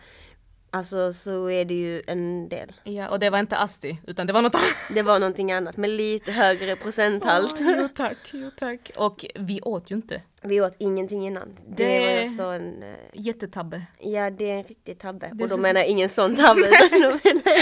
Alltså 0.70 1.12
så 1.12 1.50
är 1.50 1.64
det 1.64 1.74
ju 1.74 2.02
en 2.06 2.48
del. 2.48 2.72
ja, 2.84 3.08
och 3.08 3.18
det 3.18 3.30
var 3.30 3.38
inte 3.38 3.56
Asti, 3.56 3.98
utan 4.06 4.26
det 4.26 4.32
var 4.32 4.42
något 4.42 4.54
annat. 4.54 4.94
Det 4.94 5.02
var 5.02 5.18
någonting 5.18 5.52
annat 5.52 5.76
med 5.76 5.90
lite 5.90 6.32
högre 6.32 6.76
procenthalt. 6.76 7.54
jo 7.60 7.88
tack, 7.94 8.16
jo 8.32 8.50
tack. 8.58 8.90
Och 8.96 9.26
vi 9.34 9.60
åt 9.60 9.90
ju 9.90 9.94
inte. 9.94 10.22
Vi 10.46 10.60
åt 10.60 10.76
ingenting 10.78 11.26
innan. 11.26 11.56
Det, 11.68 11.86
Det- 11.86 12.00
var 12.14 12.20
ju 12.30 12.36
så 12.36 12.50
en, 12.50 12.82
eh, 12.82 12.88
Jättetabbe. 13.12 13.82
ja 14.00 14.30
det 14.30 14.50
är 14.50 14.56
en 14.58 14.64
riktig 14.64 14.98
tabbe. 14.98 15.30
Det 15.34 15.44
och 15.44 15.50
då 15.50 15.56
menar 15.56 15.80
jag 15.80 15.88
ingen 15.88 16.08
sån 16.08 16.36
tabbe 16.36 16.60
utan 16.84 17.00
då 17.00 17.08
menar 17.08 17.42
jag 17.44 17.58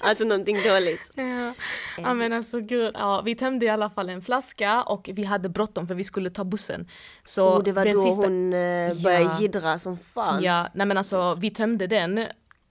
alltså 0.00 0.24
någonting 0.24 0.56
dåligt. 0.68 1.10
Ja. 1.14 1.54
ja 1.98 2.14
men 2.14 2.32
alltså 2.32 2.60
gud, 2.60 2.90
ja, 2.94 3.22
vi 3.24 3.34
tömde 3.34 3.66
i 3.66 3.68
alla 3.68 3.90
fall 3.90 4.08
en 4.08 4.22
flaska 4.22 4.82
och 4.82 5.10
vi 5.12 5.24
hade 5.24 5.48
bråttom 5.48 5.86
för 5.86 5.94
vi 5.94 6.04
skulle 6.04 6.30
ta 6.30 6.44
bussen. 6.44 6.88
Så 7.24 7.46
Och 7.48 7.64
det 7.64 7.72
var 7.72 7.84
den 7.84 7.94
då 7.94 8.02
sista, 8.02 8.22
hon 8.26 8.52
eh, 8.52 9.02
började 9.02 9.24
Ja. 9.24 9.40
jiddra 9.40 9.78
som 9.78 9.98
fan. 9.98 10.42
Ja, 10.42 10.66
nej 10.74 10.86
men 10.86 10.96
alltså 10.98 11.34
vi 11.34 11.50
tömde 11.50 11.86
den. 11.86 12.26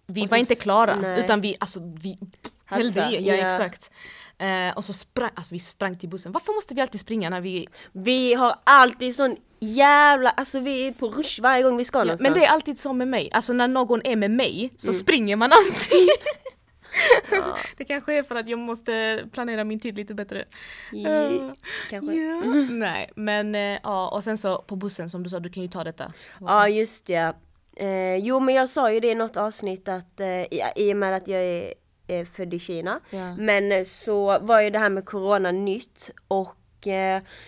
Vi 0.08 0.22
Och 0.22 0.24
var 0.24 0.28
så 0.28 0.36
inte 0.36 0.56
klara 0.56 0.96
nej. 0.96 1.20
utan 1.20 1.42
vi, 1.42 1.56
alltså 1.60 1.80
vi 2.02 2.18
hällde 2.66 3.00
i, 3.12 3.28
ja, 3.28 3.36
ja. 3.36 3.46
exakt. 3.48 3.92
Eh, 4.38 4.78
och 4.78 4.86
så 4.86 4.94
sprang, 4.94 5.30
alltså 5.36 5.56
vi 5.56 5.60
sprang 5.60 5.98
till 5.98 6.10
bussen. 6.10 6.32
Varför 6.32 6.54
måste 6.54 6.74
vi 6.74 6.82
alltid 6.82 7.00
springa 7.00 7.30
när 7.30 7.42
vi... 7.42 7.68
Vi 7.92 8.34
har 8.34 8.56
alltid 8.64 9.16
sån 9.16 9.36
jävla, 9.60 10.30
alltså 10.30 10.60
vi 10.60 10.88
är 10.88 10.92
på 10.92 11.08
rush 11.08 11.42
varje 11.42 11.64
gång 11.64 11.78
vi 11.78 11.86
ska 11.86 11.98
Ja, 11.98 12.04
någonstans. 12.04 12.22
men 12.22 12.42
det 12.42 12.46
är 12.46 12.52
alltid 12.52 12.80
så 12.80 12.94
med 12.94 13.08
mig, 13.08 13.30
alltså 13.32 13.54
när 13.54 13.68
någon 13.68 14.02
är 14.04 14.16
med 14.16 14.32
mig 14.32 14.74
så 14.78 14.94
springer 14.94 15.36
man 15.36 15.52
alltid. 15.52 16.10
det 17.78 17.86
kanske 17.86 18.18
är 18.18 18.24
för 18.24 18.36
att 18.36 18.50
jag 18.50 18.60
måste 18.60 19.24
planera 19.32 19.64
min 19.64 19.80
tid 19.80 19.96
lite 19.96 20.14
bättre. 20.14 20.46
Ja, 20.92 21.56
kanske. 21.90 22.16
Ja. 22.16 22.42
Nej 22.70 23.10
men 23.16 23.56
eh, 23.56 23.80
ja 23.84 24.10
och 24.10 24.24
sen 24.24 24.38
så 24.38 24.62
på 24.62 24.76
bussen 24.76 25.10
som 25.10 25.24
du 25.24 25.30
sa, 25.30 25.40
du 25.40 25.50
kan 25.50 25.64
ju 25.64 25.70
ta 25.70 25.84
detta. 25.84 26.14
Ja 26.40 26.70
just 26.70 27.06
det. 27.06 27.34
Eh, 27.76 28.16
jo 28.16 28.40
men 28.40 28.56
jag 28.56 28.70
sa 28.70 28.92
ju 28.92 29.00
det 29.00 29.08
i 29.08 29.16
något 29.16 29.38
avsnitt 29.38 29.88
att 29.88 30.20
eh, 30.20 30.28
i, 30.28 30.62
i 30.76 30.94
och 30.94 30.98
med 30.98 31.16
att 31.16 31.28
jag 31.28 31.42
är, 31.42 31.74
är 32.08 32.26
född 32.26 32.54
i 32.54 32.60
Kina. 32.60 33.00
Ja. 33.10 33.36
Men 33.36 33.86
så 33.86 34.40
var 34.40 34.62
ju 34.62 34.70
det 34.70 34.80
här 34.80 34.90
med 34.90 35.06
corona 35.06 35.52
nytt 35.52 36.12
och 36.28 36.56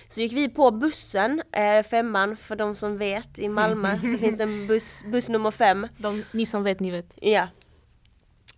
så 0.10 0.22
gick 0.22 0.34
vi 0.34 0.50
på 0.50 0.72
bussen, 0.72 1.42
eh, 1.52 1.84
femman 1.84 2.38
för 2.38 2.56
de 2.56 2.76
som 2.76 2.98
vet 2.98 3.40
i 3.40 3.50
Malmö 3.50 3.98
så 4.14 4.18
finns 4.18 4.38
det 4.38 4.44
en 4.44 4.68
buss, 4.68 5.04
buss 5.12 5.30
nummer 5.30 5.52
fem. 5.52 5.88
De, 5.98 6.24
ni 6.32 6.46
som 6.46 6.64
vet, 6.64 6.80
ni 6.80 6.92
vet. 6.92 7.14
Ja. 7.22 7.48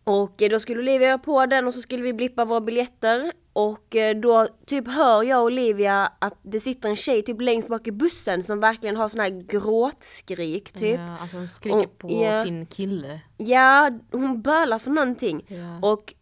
Och 0.03 0.42
eh, 0.42 0.50
då 0.50 0.60
skulle 0.60 0.80
Olivia 0.80 1.18
på 1.18 1.46
den 1.46 1.68
och 1.68 1.74
så 1.74 1.82
skulle 1.82 2.03
vi 2.03 2.13
blippa 2.13 2.46
våra 2.46 2.62
biljetter. 2.62 3.32
Och 3.53 3.96
eh, 3.96 4.15
då 4.20 4.48
typ 4.65 4.88
hör 4.88 5.24
jag 5.24 5.39
och 5.39 5.46
Olivia 5.46 6.12
att 6.20 6.39
det 6.42 6.60
sitter 6.60 6.89
en 6.89 6.96
tjej 6.96 7.22
typ 7.24 7.42
längst 7.42 7.68
bak 7.68 7.88
i 7.88 7.92
bussen 7.92 8.44
som 8.44 8.60
verkligen 8.60 8.96
har 8.98 9.10
sån 9.10 9.20
här 9.20 9.30
gråtskrik 9.48 10.72
typ. 10.74 11.00
Ja, 11.00 11.18
alltså 11.22 11.38
hon 11.38 11.48
skriker 11.48 11.77
Och- 11.77 11.98
på 11.98 12.12
ja. 12.24 12.44
sin 12.44 12.65
kille. 12.65 13.20
Ja, 13.38 13.92
hon 14.12 14.42
bölar 14.42 14.80
för 14.80 14.92
någonting. 14.92 15.46
Ja. 15.48 15.89
Och 15.89 16.13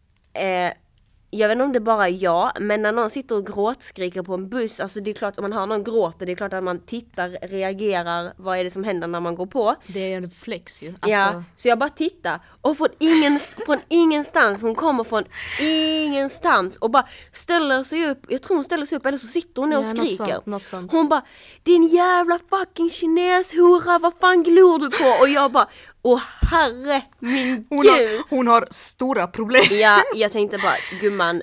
eh, 0.42 0.72
jag 1.34 1.48
vet 1.48 1.54
inte 1.54 1.64
om 1.64 1.72
det 1.72 1.80
bara 1.80 2.08
är 2.08 2.22
jag, 2.22 2.52
men 2.60 2.82
när 2.82 2.92
någon 2.92 3.10
sitter 3.10 3.36
och 3.36 3.46
gråtskriker 3.46 4.22
på 4.22 4.34
en 4.34 4.48
buss, 4.48 4.80
alltså 4.80 5.00
det 5.00 5.10
är 5.10 5.14
klart 5.14 5.38
om 5.38 5.42
man 5.42 5.52
hör 5.52 5.66
någon 5.66 5.84
gråta, 5.84 6.24
det 6.24 6.32
är 6.32 6.36
klart 6.36 6.52
att 6.52 6.64
man 6.64 6.80
tittar, 6.80 7.28
reagerar, 7.48 8.32
vad 8.36 8.58
är 8.58 8.64
det 8.64 8.70
som 8.70 8.84
händer 8.84 9.08
när 9.08 9.20
man 9.20 9.34
går 9.34 9.46
på. 9.46 9.74
Det 9.86 10.12
är 10.12 10.16
en 10.16 10.30
flex 10.30 10.82
ju. 10.82 10.88
Alltså, 10.88 11.08
Ja, 11.08 11.44
så 11.56 11.68
jag 11.68 11.78
bara 11.78 11.88
tittar 11.88 12.40
och 12.60 12.76
från, 12.76 12.88
ingen, 12.98 13.38
från 13.66 13.78
ingenstans, 13.88 14.62
hon 14.62 14.74
kommer 14.74 15.04
från 15.04 15.24
ingenstans 15.60 16.76
och 16.76 16.90
bara 16.90 17.06
ställer 17.32 17.84
sig 17.84 18.10
upp, 18.10 18.26
jag 18.28 18.42
tror 18.42 18.56
hon 18.56 18.64
ställer 18.64 18.86
sig 18.86 18.98
upp 18.98 19.06
eller 19.06 19.18
så 19.18 19.26
sitter 19.26 19.62
hon 19.62 19.70
ner 19.70 19.78
och 19.78 19.84
något 19.84 19.96
skriker. 19.96 20.26
sånt, 20.26 20.46
något 20.46 20.66
sånt. 20.66 20.92
Hon 20.92 21.08
bara 21.08 21.22
din 21.62 21.86
jävla 21.86 22.38
fucking 22.50 22.90
kineshora, 22.90 23.98
vad 23.98 24.14
fan 24.20 24.42
glor 24.42 24.78
du 24.78 24.90
på? 24.90 25.22
Och 25.22 25.28
jag 25.28 25.52
bara 25.52 25.68
åh 26.02 26.20
herre 26.50 27.02
min 27.18 27.66
hon, 27.70 27.82
gud. 27.82 27.90
har, 27.90 28.30
hon 28.30 28.46
har 28.46 28.66
stora 28.70 29.26
problem. 29.26 29.64
Ja, 29.70 30.02
jag 30.14 30.32
tänkte 30.32 30.58
bara 30.58 31.00
gumman 31.00 31.42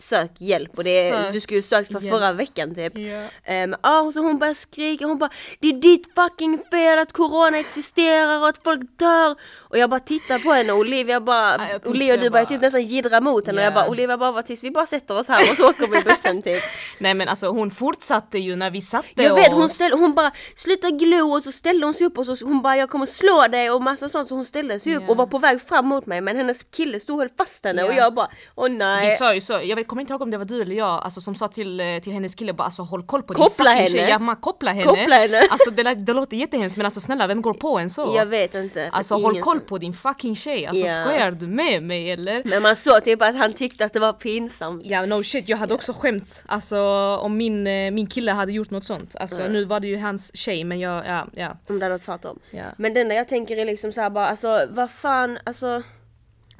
sök 0.00 0.30
hjälp 0.38 0.70
och 0.78 0.84
det, 0.84 1.08
Sök 1.10 1.32
du 1.32 1.40
skulle 1.40 1.56
ju 1.58 1.62
sökt 1.62 1.92
för 1.92 2.00
hjälp. 2.00 2.14
förra 2.14 2.32
veckan 2.32 2.74
typ. 2.74 2.92
Ja. 2.98 3.22
Ehm, 3.44 3.76
ja, 3.82 4.00
och 4.00 4.12
så 4.14 4.20
hon 4.20 4.38
börjar 4.38 4.54
skrika, 4.54 5.06
hon 5.06 5.18
bara 5.18 5.30
Det 5.60 5.68
är 5.68 5.72
ditt 5.72 6.14
fucking 6.14 6.58
fel 6.70 6.98
att 6.98 7.12
corona 7.12 7.58
existerar 7.58 8.40
och 8.40 8.48
att 8.48 8.62
folk 8.64 8.80
dör 8.98 9.36
Och 9.58 9.78
jag 9.78 9.90
bara 9.90 10.00
tittar 10.00 10.38
på 10.38 10.52
henne 10.52 10.72
och 10.72 10.78
Olivia 10.78 11.20
bara 11.20 11.58
tänkte 11.58 11.88
Olivia 11.88 12.16
du 12.16 12.30
börjar 12.30 12.44
bara- 12.44 12.48
typ 12.48 12.60
nästan 12.60 12.82
jiddra 12.82 13.20
mot 13.20 13.46
henne 13.46 13.58
och 13.60 13.64
jag 13.64 13.70
Ja. 13.70 13.74
bara 13.74 13.88
Olivia 13.88 14.18
bara 14.18 14.32
var 14.32 14.42
tyst, 14.42 14.64
vi 14.64 14.70
bara 14.70 14.86
sätter 14.86 15.18
oss 15.18 15.28
här 15.28 15.40
och 15.50 15.56
så 15.56 15.68
åker 15.70 15.86
vi 15.86 16.00
bussen 16.00 16.42
typ 16.42 16.62
Nej 16.98 17.14
men 17.14 17.28
alltså 17.28 17.46
hon 17.48 17.70
fortsatte 17.70 18.38
ju 18.38 18.56
när 18.56 18.70
vi 18.70 18.80
satte 18.80 19.08
Jag 19.22 19.34
vet, 19.34 19.52
hon, 19.52 19.62
oss. 19.64 19.72
ställ, 19.74 19.92
hon 19.92 20.14
bara 20.14 20.30
sluta 20.56 20.90
glo 20.90 21.32
och 21.36 21.42
så 21.42 21.52
ställde 21.52 21.86
hon 21.86 21.94
sig 21.94 22.06
upp 22.06 22.18
och 22.18 22.26
så 22.26 22.44
hon 22.46 22.62
bara 22.62 22.76
jag 22.76 22.90
kommer 22.90 23.06
slå 23.06 23.46
dig 23.48 23.70
och 23.70 23.82
massa 23.82 24.08
sånt 24.08 24.28
så 24.28 24.34
hon 24.34 24.44
ställde 24.44 24.80
sig 24.80 24.96
upp 24.96 25.02
Ja. 25.06 25.10
och 25.10 25.16
var 25.16 25.26
på 25.26 25.38
väg 25.38 25.60
fram 25.62 25.86
mot 25.86 26.06
mig 26.06 26.20
men 26.20 26.36
hennes 26.36 26.62
kille 26.62 27.00
stod 27.00 27.14
och 27.16 27.20
höll 27.20 27.30
fast 27.38 27.64
henne 27.64 27.82
och 27.84 27.90
Ja. 27.92 27.96
jag 27.96 28.14
bara 28.14 28.28
åh 28.54 28.68
Vi 28.68 28.76
nej 28.76 29.10
sa 29.10 29.34
ju 29.34 29.40
så, 29.40 29.60
jag 29.64 29.76
vet, 29.76 29.86
kommer 29.90 30.00
inte 30.00 30.12
ihåg 30.12 30.22
om 30.22 30.30
det 30.30 30.38
var 30.38 30.44
du 30.44 30.62
eller 30.62 30.76
jag 30.76 30.88
alltså, 30.88 31.20
som 31.20 31.34
sa 31.34 31.48
till, 31.48 31.80
eh, 31.80 31.98
till 32.02 32.12
hennes 32.12 32.34
kille 32.34 32.52
bara 32.52 32.64
alltså 32.64 32.82
håll 32.82 33.02
koll 33.02 33.22
på 33.22 33.34
Koppla 33.34 33.70
din 33.70 33.78
henne. 33.78 33.88
tjej. 33.88 34.18
Man 34.18 34.36
koppla 34.36 34.70
henne. 34.72 34.84
Koppla 34.84 35.14
henne. 35.14 35.40
Alltså 35.50 35.70
det, 35.70 35.94
det 35.94 36.12
låter 36.12 36.36
jättehemskt 36.36 36.76
men 36.76 36.86
alltså 36.86 37.00
snälla 37.00 37.26
vem 37.26 37.42
går 37.42 37.54
på 37.54 37.78
en 37.78 37.90
så? 37.90 38.12
Jag 38.16 38.26
vet 38.26 38.54
inte 38.54 38.88
Alltså 38.92 39.14
håll 39.14 39.40
koll 39.40 39.60
på 39.60 39.78
din 39.78 39.92
fucking 39.92 40.36
tjej, 40.36 40.66
alltså 40.66 40.86
Ja. 40.86 40.92
skojar 41.04 41.30
du 41.30 41.46
med 41.46 41.82
mig 41.82 42.10
eller? 42.10 42.40
Men 42.44 42.62
man 42.62 42.76
såg 42.76 43.04
typ 43.04 43.22
att 43.22 43.36
han 43.36 43.52
tyckte 43.52 43.84
att 43.84 43.92
det 43.92 44.00
var 44.00 44.12
pinsamt 44.12 44.82
Ja 44.86 45.06
no 45.06 45.22
shit, 45.22 45.48
jag 45.48 45.56
hade 45.56 45.74
också 45.74 45.92
skämts 45.92 46.44
alltså 46.46 46.78
om 47.22 47.36
min, 47.36 47.66
eh, 47.66 47.90
min 47.90 48.06
kille 48.06 48.32
hade 48.32 48.52
gjort 48.52 48.70
något 48.70 48.84
sånt. 48.84 49.16
Alltså 49.20 49.48
nu 49.48 49.64
var 49.64 49.80
det 49.80 49.88
ju 49.88 49.96
hans 49.98 50.36
tjej 50.36 50.64
men 50.64 50.80
jag, 50.80 51.06
ja, 51.06 51.26
ja. 51.32 51.56
Om 51.68 51.78
det 51.78 51.84
hade 51.84 51.94
varit 51.94 52.04
tvärtom. 52.04 52.38
Ja. 52.50 52.64
Men 52.78 52.94
det 52.94 53.00
enda 53.00 53.14
jag 53.14 53.28
tänker 53.28 53.56
är 53.56 53.64
liksom 53.64 53.92
såhär 53.92 54.10
bara, 54.10 54.26
alltså 54.26 54.66
vad 54.70 54.90
fan, 54.90 55.38
alltså 55.44 55.82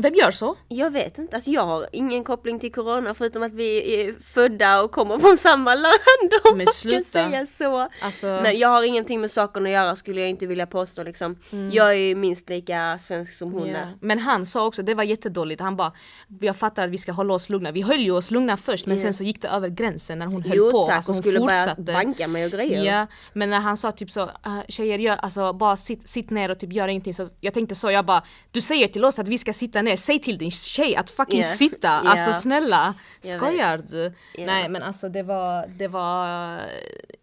Vem 0.02 0.14
gör 0.14 0.30
så? 0.30 0.57
jag 0.69 0.90
vet 0.90 1.19
inte, 1.19 1.37
alltså 1.37 1.50
jag 1.50 1.62
har 1.66 1.87
ingen 1.92 2.25
koppling 2.25 2.59
till 2.61 2.73
corona 2.73 3.14
förutom 3.14 3.42
att 3.42 3.52
vi 3.52 3.95
är 4.00 4.12
födda 4.23 4.83
och 4.83 4.90
kommer 4.92 5.19
från 5.19 5.38
samma 5.38 5.75
land 5.75 6.33
om 6.45 6.57
Men 6.57 6.64
man 6.64 6.75
sluta. 6.75 7.00
ska 7.00 7.30
säga 7.30 7.47
så. 7.47 7.88
Alltså, 8.02 8.26
Men 8.26 8.59
jag 8.59 8.69
har 8.69 8.83
ingenting 8.83 9.21
med 9.21 9.30
saken 9.30 9.66
att 9.66 9.73
göra 9.73 9.97
skulle 9.97 10.21
jag 10.21 10.30
inte 10.30 10.47
vilja 10.47 10.66
påstå 10.66 11.02
liksom. 11.02 11.37
Jag 11.73 11.95
är 11.97 12.14
minst 12.14 12.49
lika 12.49 12.99
svensk 13.07 13.33
som 13.33 13.52
hon 13.52 13.62
Mm. 13.62 13.75
ja. 13.75 13.80
är. 13.80 13.95
Men 14.00 14.19
han 14.19 14.47
sa 14.47 14.66
också, 14.66 14.83
det 14.83 14.95
var 14.95 15.02
jättedåligt, 15.04 15.61
han 15.61 15.76
bara 15.76 15.92
Jag 16.40 16.57
fattar 16.57 16.85
att 16.85 16.90
vi 16.90 16.99
ska 16.99 17.12
hålla 17.12 17.35
oss 17.35 17.50
lugna, 17.50 17.71
vi 17.73 17.83
höll 17.83 18.00
ju 18.00 18.11
oss 18.11 18.30
lugna 18.30 18.57
först 18.57 18.87
men 18.87 18.97
Ja. 18.97 19.02
sen 19.02 19.14
så 19.14 19.25
gick 19.25 19.42
det 19.42 19.49
över 19.49 19.69
gränsen 19.69 20.19
när 20.19 20.26
hon 20.26 20.42
höll 20.42 20.57
Jo 20.57 20.71
på. 20.71 20.85
tack, 20.87 20.97
Alltså, 20.97 21.11
hon 21.12 21.16
hon 21.16 21.23
skulle 21.23 21.40
börja 21.40 21.59
fortsatte. 21.59 21.83
banka 21.83 22.28
mig 22.28 22.45
och 22.45 22.50
grejer. 22.50 22.85
Ja, 22.85 23.07
men 23.33 23.50
när 23.50 23.61
han 23.61 23.76
sa 23.76 23.92
typ 23.92 24.11
så, 24.11 24.23
uh, 24.25 24.61
tjejer 24.69 24.99
gör, 24.99 25.16
alltså 25.16 25.52
bara 25.52 25.76
sitt, 25.76 26.09
sitt 26.09 26.30
ner 26.30 26.50
och 26.50 26.59
typ 26.59 26.73
gör 26.73 26.88
ingenting. 26.88 27.14
Så 27.14 27.26
jag 27.40 27.54
tänkte 27.54 27.75
så, 27.75 27.90
jag 27.90 28.04
bara, 28.07 28.23
du 28.50 28.61
säger 28.61 28.88
till 28.88 29.04
oss 29.04 29.19
att 29.19 29.28
vi 29.28 29.38
ska 29.38 29.52
sitta 29.52 29.83
ner, 29.83 29.89
säg 29.97 30.18
till 30.18 30.38
din 30.38 30.50
tjej 30.50 30.97
att 30.97 31.11
fucking 31.11 31.40
Ja. 31.40 31.47
sitta. 31.47 32.00
Ja. 32.04 32.11
Alltså 32.11 32.32
snälla, 32.32 32.94
skojar 33.20 33.78
du? 33.90 34.12
Ja. 34.35 34.47
Nej 34.47 34.68
men 34.68 34.82
alltså 34.82 35.09
det 35.09 35.23
var, 35.23 35.66
det 35.66 35.88
var 35.88 36.54
eh, 36.54 36.61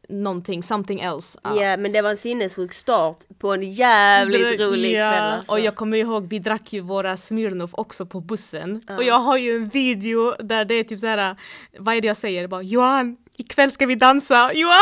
någonting, 0.10 0.64
something 0.64 1.00
else. 1.00 1.40
Ja. 1.44 1.62
Ja 1.64 1.78
men 1.78 1.92
det 1.92 2.02
var 2.02 2.10
en 2.10 2.18
sinnessjuk 2.18 2.74
start 2.74 3.18
på 3.40 3.54
en 3.54 3.72
jävligt 3.72 4.60
rolig 4.60 4.92
ja. 4.96 5.12
kväll 5.12 5.24
alltså. 5.24 5.52
Och 5.52 5.60
jag 5.60 5.76
kommer 5.76 5.98
ihåg, 5.98 6.28
vi 6.28 6.40
drack 6.40 6.74
ju 6.74 6.82
våra 6.82 7.18
Smirnoff 7.18 7.70
också 7.74 8.06
på 8.06 8.20
bussen. 8.22 8.82
Och 8.98 9.04
jag 9.04 9.20
har 9.20 9.38
ju 9.38 9.56
en 9.56 9.70
video 9.70 10.36
där 10.40 10.66
det 10.66 10.76
är 10.76 10.84
typ 10.84 11.00
så 11.00 11.08
här, 11.08 11.36
vad 11.78 11.96
är 11.96 12.02
det 12.02 12.08
jag 12.08 12.18
säger? 12.18 12.48
Bara, 12.48 12.62
Johan, 12.62 13.18
ikväll 13.38 13.72
ska 13.72 13.86
vi 13.86 13.96
dansa! 13.96 14.52
Johan! 14.54 14.82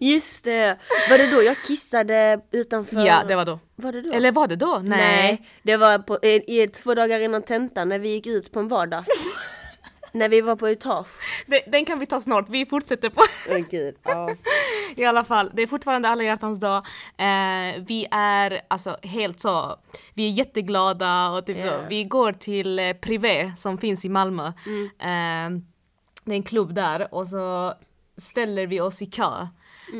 Just 0.00 0.44
det! 0.44 0.78
Var 1.10 1.18
det 1.18 1.30
då 1.30 1.42
jag 1.42 1.56
kissade 1.64 2.40
utanför? 2.50 3.06
Ja, 3.06 3.24
det 3.28 3.36
var 3.36 3.44
då. 3.44 3.58
Var 3.76 3.92
det 3.92 4.02
då? 4.02 4.12
Eller 4.12 4.32
var 4.32 4.46
det 4.46 4.56
då? 4.56 4.80
Nej. 4.84 4.98
Nej, 4.98 5.48
det 5.62 5.76
var 5.76 5.98
på, 5.98 6.18
i, 6.22 6.62
i, 6.62 6.68
två 6.68 6.94
dagar 6.94 7.20
innan 7.20 7.42
tentan 7.42 7.88
när 7.88 7.98
vi 7.98 8.08
gick 8.08 8.26
ut 8.26 8.52
på 8.52 8.60
en 8.60 8.68
vardag. 8.68 9.04
när 10.14 10.28
vi 10.28 10.40
var 10.40 10.56
på 10.56 10.68
etage. 10.68 11.08
Det, 11.46 11.62
den 11.66 11.84
kan 11.84 11.98
vi 11.98 12.06
ta 12.06 12.20
snart, 12.20 12.48
vi 12.48 12.66
fortsätter 12.66 13.10
på. 13.10 13.22
Åh 13.50 13.58
gud, 13.70 13.94
ja. 14.02 14.34
I 14.96 15.04
alla 15.04 15.24
fall, 15.24 15.50
det 15.54 15.62
är 15.62 15.66
fortfarande 15.66 16.08
alla 16.08 16.22
hjärtans 16.22 16.60
dag. 16.60 16.76
Eh, 17.18 17.82
vi 17.86 18.06
är 18.10 18.60
alltså 18.68 18.96
helt 19.02 19.40
så, 19.40 19.76
vi 20.14 20.28
är 20.28 20.32
jätteglada 20.32 21.28
och 21.28 21.46
typ 21.46 21.60
så. 21.60 21.66
Ja. 21.66 21.78
Vi 21.88 22.04
går 22.04 22.32
till 22.32 22.78
eh, 22.78 22.92
Privé 22.92 23.52
som 23.56 23.78
finns 23.78 24.04
i 24.04 24.08
Malmö. 24.08 24.46
Eh, 24.46 25.50
det 26.24 26.32
är 26.32 26.36
en 26.36 26.42
klubb 26.42 26.74
där 26.74 27.14
och 27.14 27.28
så 27.28 27.74
ställer 28.16 28.66
vi 28.66 28.80
oss 28.80 29.02
i 29.02 29.06
kö. 29.06 29.46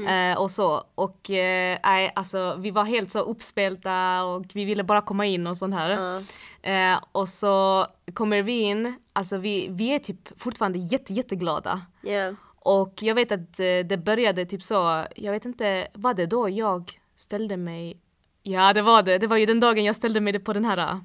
Eh, 0.09 0.39
och 0.39 0.51
så, 0.51 0.85
och 0.95 1.31
eh, 1.31 2.11
alltså 2.15 2.57
vi 2.59 2.71
var 2.71 2.85
helt 2.85 3.11
så 3.11 3.19
uppspelta 3.19 4.25
och 4.25 4.45
vi 4.53 4.65
ville 4.65 4.85
bara 4.85 5.01
komma 5.01 5.27
in 5.27 5.47
och 5.47 5.57
sånt 5.57 5.75
här. 5.75 5.91
Ja. 5.91 6.23
Eh, 6.71 7.01
och 7.13 7.29
så 7.29 7.87
kommer 8.15 8.43
vi 8.43 8.61
in, 8.61 8.95
alltså 9.13 9.37
vi, 9.37 9.69
vi 9.71 9.95
är 9.95 9.99
typ 9.99 10.41
fortfarande 10.41 10.79
jätte, 10.79 11.13
jätteglada. 11.13 11.81
Ja. 12.03 12.35
Och 12.59 12.95
jag 13.01 13.15
vet 13.15 13.33
att 13.33 13.61
eh, 13.61 13.87
det 13.89 14.05
började 14.05 14.47
typ 14.47 14.63
så, 14.63 15.07
jag 15.17 15.33
vet 15.33 15.45
inte, 15.45 15.89
var 15.93 16.15
det 16.15 16.27
då 16.27 16.49
jag 16.49 17.01
ställde 17.17 17.57
mig? 17.57 18.01
Ja 18.43 18.73
det 18.73 18.83
var 18.83 19.03
det, 19.03 19.19
det 19.19 19.27
var 19.27 19.37
ju 19.37 19.47
den 19.47 19.61
dagen 19.61 19.85
jag 19.85 19.97
ställde 19.97 20.21
mig 20.21 20.39
på 20.39 20.53
den 20.53 20.65
här 20.65 21.01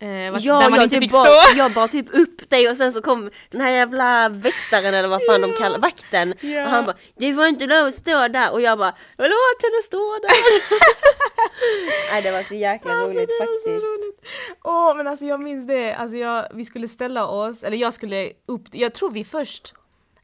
eh, 0.00 0.08
Ja, 0.08 0.60
där 0.60 0.70
man 0.70 0.74
jag, 0.78 0.82
inte 0.84 0.94
typ 0.96 1.02
fick 1.02 1.12
bar, 1.12 1.26
stå. 1.26 1.58
jag 1.58 1.72
bar 1.72 1.88
typ 1.88 2.06
upp 2.14 2.50
dig 2.50 2.68
och 2.70 2.76
sen 2.76 2.92
så 2.92 3.02
kom 3.02 3.30
den 3.50 3.60
här 3.60 3.70
jävla 3.70 4.28
väktaren 4.28 4.94
eller 4.94 5.08
vad 5.08 5.20
fan 5.26 5.40
de 5.40 5.52
kallar 5.52 5.78
vakten. 5.78 6.34
Ja. 6.40 6.64
Och 6.64 6.70
han 6.70 6.84
bara, 6.86 6.96
det 7.16 7.32
var 7.32 7.46
inte 7.48 7.66
lov 7.66 7.86
att 7.86 7.94
stå 7.94 8.28
där 8.28 8.52
och 8.52 8.60
jag 8.60 8.78
bara, 8.78 8.94
låt 9.18 9.62
henne 9.62 9.82
stå 9.86 10.18
där. 10.22 10.30
Nej 12.12 12.22
det 12.22 12.30
var 12.30 12.42
så 12.42 12.54
jäkla 12.54 12.92
Alltså, 12.92 13.18
roligt 13.18 13.30
faktiskt. 13.38 13.86
Åh 14.64 14.96
men 14.96 15.06
alltså 15.06 15.26
jag 15.26 15.42
minns 15.42 15.66
det, 15.66 15.94
alltså 15.94 16.16
jag, 16.16 16.46
vi 16.54 16.64
skulle 16.64 16.88
ställa 16.88 17.26
oss, 17.26 17.64
eller 17.64 17.76
jag 17.76 17.94
skulle 17.94 18.32
upp, 18.48 18.62
jag 18.72 18.94
tror 18.94 19.10
vi 19.10 19.24
först, 19.24 19.74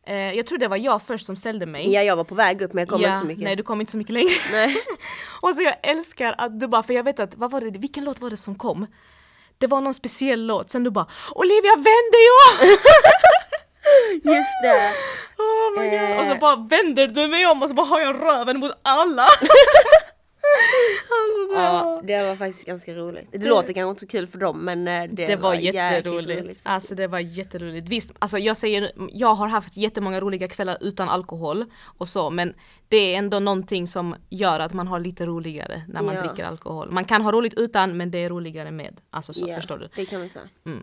eh, 0.06 0.32
jag 0.32 0.46
tror 0.46 0.58
det 0.58 0.68
var 0.68 0.76
jag 0.76 1.02
först 1.02 1.26
som 1.26 1.36
ställde 1.36 1.66
mig. 1.66 1.92
Ja 1.92 2.02
jag 2.02 2.16
var 2.16 2.24
på 2.24 2.34
väg 2.34 2.62
upp 2.62 2.72
men 2.72 2.82
jag 2.82 2.88
kom 2.88 3.00
Ja, 3.00 3.08
inte 3.08 3.20
så 3.20 3.26
mycket. 3.26 3.44
Nej 3.44 3.56
du 3.56 3.62
kom 3.62 3.80
inte 3.80 3.92
så 3.92 3.98
mycket 3.98 4.12
längre. 4.14 4.30
Nej. 4.52 4.76
och 5.42 5.54
så 5.54 5.62
jag 5.62 5.74
älskar 5.82 6.34
att 6.38 6.60
du 6.60 6.66
bara, 6.68 6.82
för 6.82 6.94
jag 6.94 7.04
vet 7.04 7.20
att, 7.20 7.34
vad 7.36 7.50
var 7.50 7.60
det, 7.60 7.78
vilken 7.78 8.04
låt 8.04 8.20
var 8.20 8.30
det 8.30 8.36
som 8.36 8.54
kom? 8.54 8.86
Det 9.58 9.66
var 9.66 9.80
någon 9.80 9.94
speciell 9.94 10.46
låt, 10.46 10.70
sen 10.70 10.84
du 10.84 10.90
bara 10.90 11.06
Olivia 11.34 11.74
vänd 11.76 12.12
dig 12.12 12.26
om! 12.50 12.68
Just 14.34 14.62
det. 14.62 14.92
Oh 15.38 15.80
my 15.80 15.90
God. 15.90 16.00
Eh. 16.00 16.20
Och 16.20 16.26
så 16.26 16.34
bara 16.34 16.56
vänder 16.56 17.06
du 17.06 17.28
mig 17.28 17.46
om 17.46 17.62
och 17.62 17.68
så 17.68 17.74
bara 17.74 17.86
har 17.86 18.00
jag 18.00 18.22
röven 18.22 18.60
mot 18.60 18.72
alla! 18.82 19.26
alltså 20.54 21.56
Ja, 21.56 22.00
det 22.04 22.22
var 22.22 22.36
faktiskt 22.36 22.66
ganska 22.66 22.94
roligt. 22.94 23.28
Det 23.30 23.46
låter 23.48 23.72
kanske 23.72 23.90
inte 23.90 24.00
så 24.00 24.06
kul 24.06 24.26
för 24.26 24.38
dem 24.38 24.58
men 24.64 24.88
eh, 24.88 25.04
det, 25.12 25.26
Det, 25.26 25.36
var, 25.36 25.54
jäkligt 25.54 25.74
jätteroligt. 25.74 26.42
roligt. 26.44 26.60
Alltså 26.62 26.94
det 26.94 27.06
var 27.06 27.18
jätteroligt. 27.18 27.88
Visst, 27.88 28.12
alltså 28.18 28.38
jag 28.38 28.56
säger, 28.56 28.92
jag 29.12 29.34
har 29.34 29.48
haft 29.48 29.76
jättemånga 29.76 30.20
roliga 30.20 30.48
kvällar 30.48 30.78
utan 30.80 31.08
alkohol 31.08 31.64
och 31.82 32.08
så 32.08 32.30
men 32.30 32.54
det 32.88 32.96
är 33.14 33.18
ändå 33.18 33.38
någonting 33.40 33.86
som 33.86 34.14
gör 34.30 34.60
att 34.60 34.72
man 34.72 34.86
har 34.88 35.00
lite 35.00 35.26
roligare 35.26 35.82
när 35.88 36.02
man 36.02 36.14
Ja. 36.14 36.22
dricker 36.22 36.44
alkohol. 36.44 36.90
Man 36.90 37.04
kan 37.04 37.22
ha 37.22 37.32
roligt 37.32 37.54
utan 37.54 37.96
men 37.96 38.10
det 38.10 38.18
är 38.18 38.28
roligare 38.30 38.70
med. 38.70 39.00
Alltså 39.10 39.32
så, 39.32 39.48
Ja, 39.48 39.56
förstår 39.56 39.78
du? 39.78 39.88
Det 39.96 40.04
kan 40.06 40.20
man 40.20 40.28
säga. 40.28 40.44
Mm. 40.66 40.78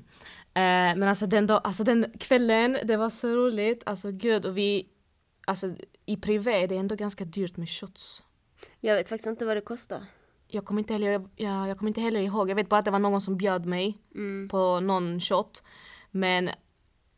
Eh, 0.53 0.99
men 0.99 1.03
alltså 1.03 1.25
den, 1.25 1.47
dag, 1.47 1.61
alltså 1.63 1.83
den 1.83 2.05
kvällen, 2.19 2.77
det 2.83 2.97
var 2.97 3.09
så 3.09 3.27
roligt. 3.27 3.83
Alltså 3.85 4.11
gud 4.11 4.45
och 4.45 4.57
vi, 4.57 4.87
alltså 5.47 5.67
i 6.05 6.17
privé 6.17 6.67
det 6.67 6.75
är 6.75 6.79
ändå 6.79 6.95
ganska 6.95 7.23
dyrt 7.23 7.57
med 7.57 7.69
shots. 7.69 8.23
Jag 8.83 8.95
vet 8.95 9.09
faktiskt 9.09 9.27
inte 9.27 9.45
vad 9.45 9.57
det 9.57 9.61
kostar. 9.61 10.01
Jag 10.47 10.65
kommer 10.65 10.79
inte 10.81 10.93
heller, 10.93 11.11
jag, 11.11 11.29
jag, 11.35 11.69
jag 11.69 11.77
kommer 11.77 11.89
inte 11.89 12.01
heller 12.01 12.19
ihåg, 12.19 12.49
jag 12.49 12.55
vet 12.55 12.69
bara 12.69 12.79
att 12.79 12.85
det 12.85 12.91
var 12.91 12.99
någon 12.99 13.21
som 13.21 13.37
bjöd 13.37 13.65
mig 13.65 13.97
Mm. 14.15 14.49
på 14.49 14.79
någon 14.79 15.19
shot. 15.19 15.63
Men 16.11 16.49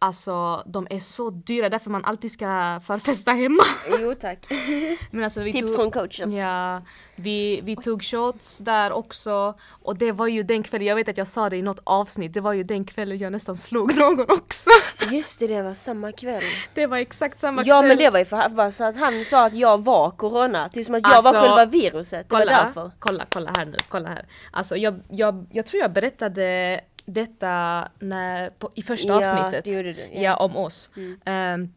alltså 0.03 0.63
de 0.65 0.87
är 0.89 0.99
så 0.99 1.29
dyra 1.29 1.69
därför 1.69 1.89
man 1.89 2.05
alltid 2.05 2.31
ska 2.31 2.79
förfesta 2.83 3.31
hemma. 3.31 3.63
Jo 3.99 4.15
tack. 4.15 4.45
Men 5.11 5.23
alltså, 5.23 5.41
vi 5.41 5.51
Tips 5.51 5.75
tog, 5.75 5.75
från 5.75 5.91
coachen. 5.91 6.33
Ja, 6.33 6.81
vi, 7.15 7.61
vi 7.63 7.75
tog 7.75 8.03
shots 8.03 8.57
där 8.57 8.91
också. 8.91 9.55
Och 9.69 9.97
det 9.97 10.11
var 10.11 10.27
ju 10.27 10.43
den 10.43 10.63
kvällen, 10.63 10.87
jag 10.87 10.95
vet 10.95 11.09
att 11.09 11.17
jag 11.17 11.27
sa 11.27 11.49
det 11.49 11.57
i 11.57 11.61
något 11.61 11.79
avsnitt, 11.83 12.33
det 12.33 12.41
var 12.41 12.53
ju 12.53 12.63
den 12.63 12.85
kvällen 12.85 13.17
jag 13.17 13.31
nästan 13.31 13.55
slog 13.55 13.97
någon 13.97 14.21
också. 14.31 14.69
Just 15.11 15.39
det, 15.39 15.47
det 15.47 15.63
var 15.63 15.73
samma 15.73 16.11
kväll. 16.11 16.43
Det 16.73 16.87
var 16.87 16.97
exakt 16.97 17.39
samma 17.39 17.63
Ja 17.65 17.79
kväll. 17.81 17.87
men 17.87 17.97
det 17.97 18.09
var 18.09 18.19
ju 18.19 18.25
för 18.25 18.49
var 18.49 18.71
så 18.71 18.83
att 18.83 18.95
han 18.95 19.25
sa 19.25 19.45
att 19.45 19.55
jag 19.55 19.83
var 19.83 20.11
corona. 20.11 20.69
Typ 20.69 20.85
som 20.85 20.95
att 20.95 21.01
jag 21.03 21.13
Alltså, 21.13 21.33
var 21.33 21.41
själva 21.41 21.65
viruset. 21.65 22.29
Det 22.29 22.35
var 22.35 22.41
kolla, 22.41 22.63
därför. 22.65 22.91
kolla, 22.99 23.25
kolla 23.29 23.51
här 23.57 23.65
nu, 23.65 23.77
kolla 23.87 24.09
här. 24.09 24.25
Alltså 24.51 24.77
jag, 24.77 24.99
jag, 25.09 25.45
jag 25.51 25.65
tror 25.65 25.81
jag 25.81 25.93
berättade 25.93 26.79
detta 27.05 27.87
när, 27.99 28.49
på, 28.49 28.71
i 28.75 28.81
första 28.81 29.07
Ja, 29.07 29.15
avsnittet. 29.15 29.65
det 29.65 29.83
du, 29.83 29.95
ja. 30.11 30.21
ja. 30.21 30.35
om 30.35 30.57
oss. 30.57 30.89
Ehm, 31.25 31.73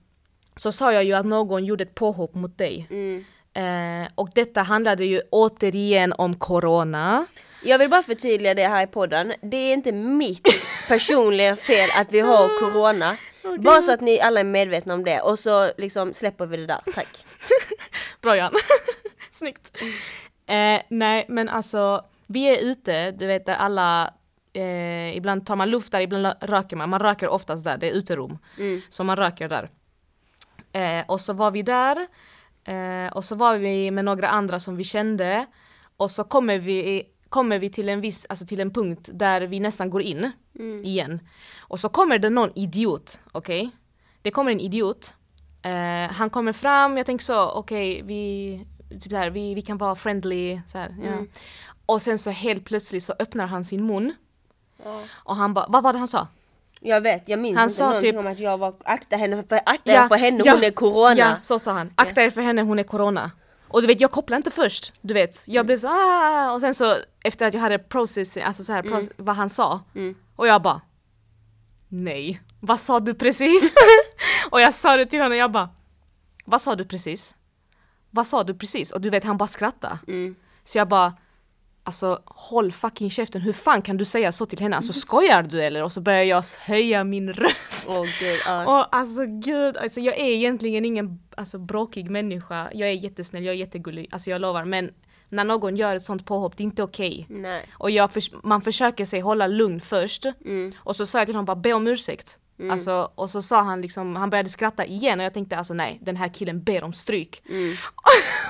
så 0.57 0.73
sa 0.73 0.93
jag 0.93 1.05
ju 1.05 1.13
att 1.13 1.27
någon 1.27 1.65
gjorde 1.65 1.83
ett 1.83 1.95
påhopp 1.95 2.35
mot 2.35 2.59
dig. 2.59 2.87
Mm. 2.91 3.25
Eh, 3.57 4.09
och 4.15 4.31
detta 4.35 4.63
handlade 4.63 5.05
ju 5.05 5.21
återigen 5.31 6.13
om 6.13 6.35
corona. 6.35 7.27
Jag 7.63 7.79
vill 7.79 7.91
bara 7.91 8.03
förtydliga 8.03 8.55
det 8.55 8.67
här 8.67 8.85
i 8.85 8.87
podden. 8.87 9.33
Det 9.43 9.57
är 9.57 9.73
inte 9.73 9.93
mitt 9.93 10.49
personliga 10.89 11.57
fel 11.57 11.89
att 11.99 12.13
vi 12.13 12.21
har 12.21 12.59
corona. 12.61 13.17
Bara 13.59 13.83
så 13.83 13.93
att 13.93 14.01
ni 14.01 14.21
alla 14.21 14.41
är 14.41 14.45
medvetna 14.45 14.95
om 14.95 15.05
det. 15.05 15.21
Och 15.21 15.39
så 15.39 15.71
liksom 15.79 16.15
släpper 16.15 16.47
vi 16.47 16.57
det 16.57 16.67
där. 16.67 16.81
Tack. 16.95 17.25
Bra 18.21 18.37
Jan! 18.37 18.53
Snyggt! 19.31 19.77
Eh, 20.47 20.81
nej 20.89 21.27
men 21.29 21.49
alltså, 21.49 22.05
vi 22.27 22.45
är 22.45 22.59
ute, 22.59 23.11
du 23.11 23.27
vet 23.27 23.47
där 23.47 23.55
alla 23.55 24.15
eh, 24.57 25.17
ibland 25.17 25.47
tar 25.47 25.57
man 25.57 25.71
luft 25.71 25.93
där, 25.93 26.01
ibland 26.01 26.27
röker 26.41 26.77
man. 26.77 26.91
Man 26.91 27.01
röker 27.01 27.29
oftast 27.29 27.65
där, 27.65 27.79
det 27.79 27.91
är 27.91 27.93
uterum. 27.93 28.39
Så 28.89 29.05
man 29.05 29.17
röker 29.17 29.49
där. 29.49 29.71
Eh, 30.73 31.05
och 31.09 31.21
så 31.21 31.33
var 31.33 31.51
vi 31.51 31.63
där, 31.63 32.07
eh, 32.65 33.13
och 33.13 33.25
så 33.25 33.35
var 33.35 33.57
vi 33.59 33.91
med 33.91 34.05
några 34.05 34.29
andra 34.29 34.59
som 34.59 34.77
vi 34.77 34.85
kände. 34.85 35.47
Och 35.97 36.11
så 36.11 36.25
kommer 36.25 36.59
vi, 36.59 37.03
kommer 37.29 37.59
vi 37.59 37.71
till 37.71 37.89
en 37.89 38.01
viss, 38.01 38.27
alltså 38.29 38.47
till 38.47 38.61
en 38.61 38.71
punkt 38.71 39.11
där 39.13 39.41
vi 39.41 39.61
nästan 39.61 39.91
går 39.91 40.03
in 40.03 40.31
igen. 40.83 41.21
Och 41.59 41.81
så 41.81 41.89
kommer 41.89 42.19
det 42.19 42.31
någon 42.31 42.51
idiot, 42.55 43.19
okej? 43.33 43.71
Det 44.23 44.31
kommer 44.31 44.53
en 44.53 44.61
idiot. 44.61 45.15
Eh, 45.63 46.13
han 46.13 46.31
kommer 46.31 46.53
fram, 46.53 46.97
jag 46.97 47.07
tänker 47.07 47.25
så, 47.25 47.51
okej 47.51 48.03
vi, 48.05 48.61
typ 49.01 49.13
vi, 49.33 49.55
vi 49.55 49.63
kan 49.63 49.79
vara 49.79 49.95
friendly, 49.95 50.61
så 50.67 50.79
här, 50.79 50.97
ja. 51.03 51.27
Och 51.87 52.03
sen 52.03 52.19
så 52.19 52.31
helt 52.31 52.65
plötsligt 52.65 53.03
så 53.05 53.15
öppnar 53.19 53.47
han 53.47 53.65
sin 53.65 53.87
mun. 53.87 54.15
Och 55.15 55.37
han 55.37 55.55
bara, 55.55 55.67
vad 55.69 55.83
var 55.83 55.93
det 55.93 55.99
han 55.99 56.09
sa? 56.09 56.29
Jag 56.81 57.01
vet, 57.01 57.29
jag 57.29 57.39
minns 57.39 57.57
Han 57.57 57.65
inte 57.65 57.75
sa 57.77 57.87
någonting 57.87 58.11
typ- 58.11 58.21
om 58.21 58.27
att 58.27 58.39
jag 58.39 58.59
var, 58.59 58.75
akta 58.85 59.17
henne 59.17 59.45
för, 59.49 59.61
akta 59.67 59.93
er 59.93 60.09
för 60.09 60.17
henne, 60.17 60.51
hon 60.51 60.65
är 60.65 60.71
corona. 60.71 61.15
Ja, 61.17 61.37
så 61.41 61.59
sa 61.59 61.73
han. 61.73 61.93
Akta 61.95 62.23
er 62.23 62.31
för 62.31 62.41
henne, 62.43 62.63
hon 62.63 62.79
är 62.79 62.83
corona. 62.83 63.31
Och 63.69 63.81
du 63.81 63.87
vet, 63.87 64.01
jag 64.01 64.11
kopplade 64.11 64.37
inte 64.37 64.51
först. 64.51 64.93
Du 65.01 65.15
vet, 65.15 65.43
jag 65.47 65.67
blev 65.67 65.79
så 65.79 65.89
ah, 65.89 66.51
och 66.53 66.61
sen 66.61 66.75
så 66.75 66.97
efter 67.25 67.47
att 67.47 67.55
jag 67.55 67.61
hade 67.61 67.79
process, 67.79 68.37
alltså 68.37 68.65
så 68.65 68.73
här, 68.73 68.81
Mm. 68.83 68.95
proce- 69.01 69.13
vad 69.17 69.37
han 69.37 69.49
sa. 69.49 69.81
Och 70.37 70.47
jag 70.47 70.63
bara 70.63 70.81
Nej, 71.89 72.41
vad 72.61 72.81
sa 72.81 73.01
du 73.01 73.15
precis? 73.15 73.75
och 74.51 74.61
jag 74.61 74.75
sa 74.75 74.97
det 74.97 75.07
till 75.07 75.21
honom, 75.23 75.37
jag 75.39 75.53
bara 75.53 75.69
Vad 76.45 76.61
sa 76.61 76.75
du 76.75 76.85
precis? 76.85 77.35
Vad 78.11 78.27
sa 78.27 78.45
du 78.45 78.55
precis? 78.55 78.93
Och 78.93 79.01
du 79.01 79.11
vet, 79.11 79.25
han 79.25 79.37
bara 79.37 79.47
skrattade. 79.47 79.99
Mm. 80.09 80.35
Så 80.65 80.79
jag 80.79 80.89
bara 80.89 81.13
Alltså 81.87 82.21
håll 82.25 82.73
fucking 82.73 83.11
käften, 83.11 83.41
hur 83.41 83.53
fan 83.53 83.83
kan 83.83 83.97
du 83.97 84.05
säga 84.05 84.33
så 84.33 84.47
till 84.47 84.59
henne? 84.61 84.77
Alltså 84.77 84.93
skojar 85.07 85.43
du 85.43 85.63
eller? 85.63 85.83
Och 85.83 85.93
så 85.93 86.01
börjar 86.01 86.23
jag 86.23 86.45
höja 86.67 87.05
min 87.05 87.33
röst. 87.33 87.87
Åh 87.89 88.05
gud, 88.21 88.41
ja. 88.47 88.81
Och 88.81 88.97
alltså 88.97 89.25
gud, 89.27 89.77
alltså 89.77 90.01
jag 90.01 90.19
är 90.19 90.29
egentligen 90.29 90.85
ingen 90.85 91.21
alltså, 91.37 91.59
bråkig 91.59 92.11
människa. 92.11 92.69
Jag 92.73 92.89
är 92.89 92.93
jättesnäll, 92.93 93.45
jag 93.45 93.55
är 93.55 93.59
jättegullig, 93.59 94.09
alltså 94.11 94.31
jag 94.31 94.41
lovar. 94.41 94.65
Men 94.65 94.91
när 95.29 95.45
någon 95.45 95.77
gör 95.77 95.97
ett 95.97 96.05
sånt 96.05 96.27
påhopp, 96.27 96.57
det 96.57 96.63
är 96.63 96.65
inte 96.65 96.83
okej. 96.83 97.27
Nej. 97.29 97.63
Och 97.73 97.91
jag 97.91 98.11
förs- 98.13 98.31
man 98.43 98.63
försöker 98.63 99.05
sig 99.05 99.21
hålla 99.21 99.47
lugn 99.47 99.81
först. 99.81 100.27
Mm. 100.45 100.73
Och 100.79 100.97
så 100.97 101.07
sa 101.07 101.19
jag 101.19 101.27
till 101.27 101.35
honom 101.35 101.45
bara 101.45 101.57
be 101.57 101.73
om 101.73 101.87
ursäkt. 101.87 102.39
Alltså, 102.71 103.11
och 103.15 103.31
så 103.31 103.43
sa 103.43 103.61
han 103.63 103.81
liksom, 103.81 104.17
han 104.17 104.31
började 104.31 104.49
skratta 104.49 104.85
igen 104.87 105.21
och 105.21 105.25
jag 105.27 105.35
tänkte 105.35 105.57
alltså 105.57 105.75
nej, 105.75 105.99
den 106.03 106.17
här 106.17 106.29
killen 106.35 106.63
ber 106.63 106.85
om 106.85 106.93
stryk. 106.93 107.43
Mm. 107.49 107.75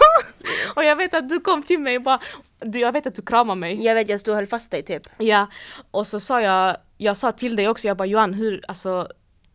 och 0.76 0.84
jag 0.84 0.96
vet 0.96 1.14
att 1.14 1.28
du 1.28 1.40
kom 1.40 1.62
till 1.62 1.78
mig 1.80 1.96
och 1.96 2.02
bara, 2.02 2.20
du, 2.60 2.78
jag 2.78 2.92
vet 2.92 3.06
att 3.06 3.14
du 3.14 3.22
kramar 3.22 3.54
mig. 3.54 3.84
Jag 3.84 3.94
vet, 3.94 4.08
jag 4.08 4.20
stod 4.20 4.32
och 4.32 4.36
höll 4.36 4.46
fast 4.46 4.70
dig 4.70 4.82
typ. 4.82 5.02
Ja, 5.18 5.46
och 5.90 6.06
så 6.06 6.20
sa 6.20 6.40
jag, 6.40 6.76
jag 6.96 7.16
sa 7.16 7.32
till 7.32 7.56
dig 7.56 7.68
också, 7.68 7.86
jag 7.88 7.96
bara 7.96 8.06
Johan 8.06 8.34
hur, 8.34 8.64
alltså 8.68 9.08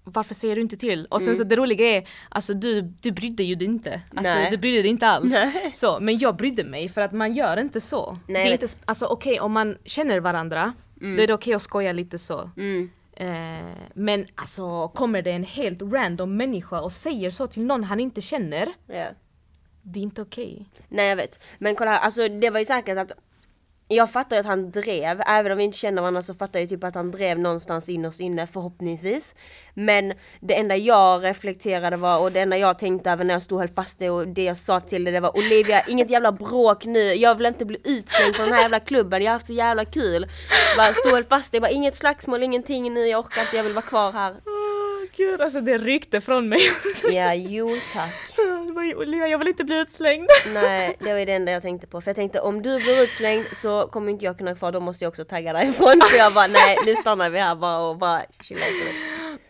varför 0.04 0.34
säger 0.34 0.56
du 0.56 0.62
inte 0.62 0.78
till? 0.78 1.06
Och 1.06 1.22
sen 1.22 1.28
Mm. 1.28 1.38
så 1.38 1.44
det 1.44 1.56
roliga 1.56 1.86
är, 1.98 2.08
alltså 2.30 2.54
du, 2.54 2.82
du 2.82 3.12
brydde 3.12 3.44
ju 3.44 3.56
dig 3.56 3.68
inte. 3.68 4.02
Alltså 4.16 4.34
Nej. 4.34 4.48
du 4.52 4.58
brydde 4.58 4.82
dig 4.82 4.90
inte 4.92 5.08
alls. 5.08 5.34
Nej. 5.34 5.72
Så, 5.74 6.00
men 6.00 6.18
jag 6.18 6.36
brydde 6.36 6.64
mig 6.64 6.90
för 6.90 7.02
att 7.02 7.12
man 7.12 7.34
gör 7.34 7.58
inte 7.60 7.82
så. 7.82 8.16
Nej, 8.28 8.44
det 8.44 8.50
är 8.50 8.54
inte, 8.54 8.68
alltså 8.86 9.06
okej 9.06 9.40
om 9.40 9.52
man 9.52 9.78
känner 9.86 10.20
varandra, 10.20 10.74
då 10.96 11.08
är 11.22 11.28
det 11.28 11.34
okej 11.34 11.54
att 11.54 11.62
skoja 11.62 11.92
lite 11.94 12.18
så. 12.18 12.50
Mm. 12.58 12.90
Eh, 13.16 13.72
men 13.94 14.26
alltså 14.36 14.88
kommer 14.88 15.22
det 15.22 15.32
en 15.32 15.44
helt 15.44 15.82
random 15.82 16.38
människa 16.38 16.82
och 16.82 16.92
säger 16.92 17.32
så 17.32 17.48
till 17.48 17.64
någon 17.64 17.84
han 17.84 18.00
inte 18.00 18.22
känner, 18.22 18.68
Ja. 18.88 19.06
Det 19.82 20.00
är 20.00 20.04
inte 20.04 20.22
okej. 20.22 20.66
Nej 20.90 21.10
jag 21.10 21.16
vet. 21.16 21.40
Men 21.60 21.76
kolla 21.76 21.92
här, 21.92 22.00
alltså 22.00 22.28
det 22.28 22.50
var 22.50 22.60
ju 22.60 22.66
säkert 22.66 22.98
att 22.98 23.12
jag 23.96 24.12
fattar 24.12 24.36
ju 24.36 24.40
att 24.40 24.46
han 24.46 24.72
drev, 24.72 25.22
även 25.28 25.52
om 25.52 25.58
vi 25.58 25.64
inte 25.64 25.78
känner 25.78 26.02
varandra 26.02 26.24
så 26.24 26.34
fattar 26.34 26.60
jag 26.60 26.62
ju 26.62 26.76
typ 26.76 26.84
att 26.84 26.96
han 26.96 27.12
drev 27.12 27.40
någonstans 27.40 27.90
innerst 27.90 28.20
inne 28.20 28.48
förhoppningsvis. 28.48 29.36
Men 29.74 30.14
det 30.40 30.60
enda 30.60 30.78
jag 30.78 31.24
reflekterade 31.24 31.98
var, 31.98 32.20
och 32.20 32.32
det 32.32 32.40
enda 32.40 32.58
jag 32.58 32.80
tänkte 32.80 33.12
även 33.12 33.28
när 33.28 33.34
jag 33.34 33.42
stod 33.42 33.56
och 33.56 33.62
höll 33.62 33.76
fast 33.76 34.00
det 34.00 34.10
och 34.10 34.28
det 34.28 34.44
jag 34.44 34.58
sa 34.58 34.80
till 34.80 35.04
det, 35.04 35.12
det 35.12 35.20
var 35.20 35.38
Olivia, 35.38 35.84
inget 35.88 36.10
jävla 36.10 36.32
bråk 36.32 36.86
nu, 36.86 37.00
jag 37.00 37.36
vill 37.36 37.46
inte 37.46 37.66
bli 37.66 37.78
utslängd 37.84 38.36
från 38.36 38.46
den 38.46 38.56
här 38.56 38.62
jävla 38.62 38.80
klubben, 38.80 39.22
jag 39.22 39.32
har 39.32 39.34
haft 39.34 39.48
så 39.48 39.54
jävla 39.54 39.86
kul. 39.86 40.28
Bara 40.78 40.94
stod 40.94 41.12
och 41.12 41.18
höll 41.18 41.24
fast 41.24 41.52
det, 41.52 41.60
bara 41.60 41.72
inget 41.72 41.98
slagsmål, 41.98 42.44
ingenting 42.44 42.94
nu, 42.94 43.08
jag 43.08 43.20
orkar 43.20 43.42
inte, 43.42 43.58
jag 43.58 43.64
vill 43.64 43.74
vara 43.74 43.86
kvar 43.86 44.12
här. 44.12 44.36
Åh 44.46 44.82
gud, 45.16 45.42
alltså 45.42 45.62
det 45.62 45.78
ryckte 45.78 46.22
från 46.22 46.50
mig. 46.50 46.62
Ja, 47.12 47.34
jo 47.34 47.70
tack. 47.94 48.36
ju 48.84 48.96
Olivia, 48.96 49.28
jag 49.28 49.38
vill 49.38 49.48
inte 49.48 49.64
bli 49.64 49.80
utslängd. 49.80 50.28
Nej, 50.54 50.96
det 51.00 51.14
var 51.14 51.26
det 51.26 51.34
enda 51.34 51.52
jag 51.52 51.62
tänkte 51.62 51.88
på. 51.88 52.02
För 52.02 52.10
jag 52.10 52.16
tänkte 52.16 52.40
om 52.40 52.62
du 52.62 52.80
blir 52.80 53.04
utslängd 53.04 53.46
så 53.54 53.88
kommer 53.88 54.12
inte 54.12 54.26
jag 54.26 54.38
kunna 54.38 54.52
vara 54.52 54.58
kvar, 54.58 54.72
då 54.72 54.80
måste 54.80 55.06
jag 55.06 55.10
också 55.10 55.26
tagga 55.26 55.54
därifrån. 55.54 56.02
Så 56.02 56.18
jag 56.18 56.34
bara 56.34 56.48
nej, 56.48 56.78
nu 56.86 56.96
stannar 56.96 57.30
vi 57.30 57.40
här 57.40 57.56
bara 57.56 57.80
och 57.80 57.98
bara 57.98 58.22
chillar 58.42 58.62
istället. 58.62 58.96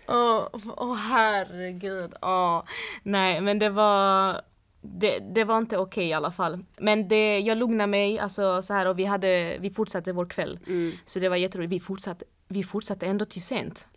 Åh 0.08 0.48
åh, 0.78 0.96
herregud, 0.96 2.13
åh. 2.22 2.63
Nej 3.04 3.41
men 3.41 3.60
det 3.60 3.70
var 3.70 4.41
det, 4.82 5.20
det 5.20 5.44
var 5.44 5.58
inte 5.58 5.78
okej 5.78 6.08
i 6.08 6.13
alla 6.13 6.32
fall. 6.32 6.65
Men 6.78 7.08
det, 7.08 7.39
jag 7.39 7.58
lugnade 7.58 7.88
mig 7.88 8.20
alltså, 8.20 8.62
så 8.62 8.74
här, 8.74 8.86
och 8.86 9.00
vi, 9.00 9.06
hade, 9.06 9.58
vi 9.60 9.70
fortsatte 9.70 10.13
vår 10.13 10.26
kväll. 10.26 10.60
Mm. 10.67 10.91
Så 11.06 11.20
det 11.20 11.30
var 11.30 11.36
jätteroligt. 11.36 11.72
Vi 11.74 11.80
fortsatte, 11.80 12.26
vi 12.48 12.63
fortsatte 12.63 13.06
ändå 13.06 13.26
till 13.26 13.41
sent. 13.41 13.88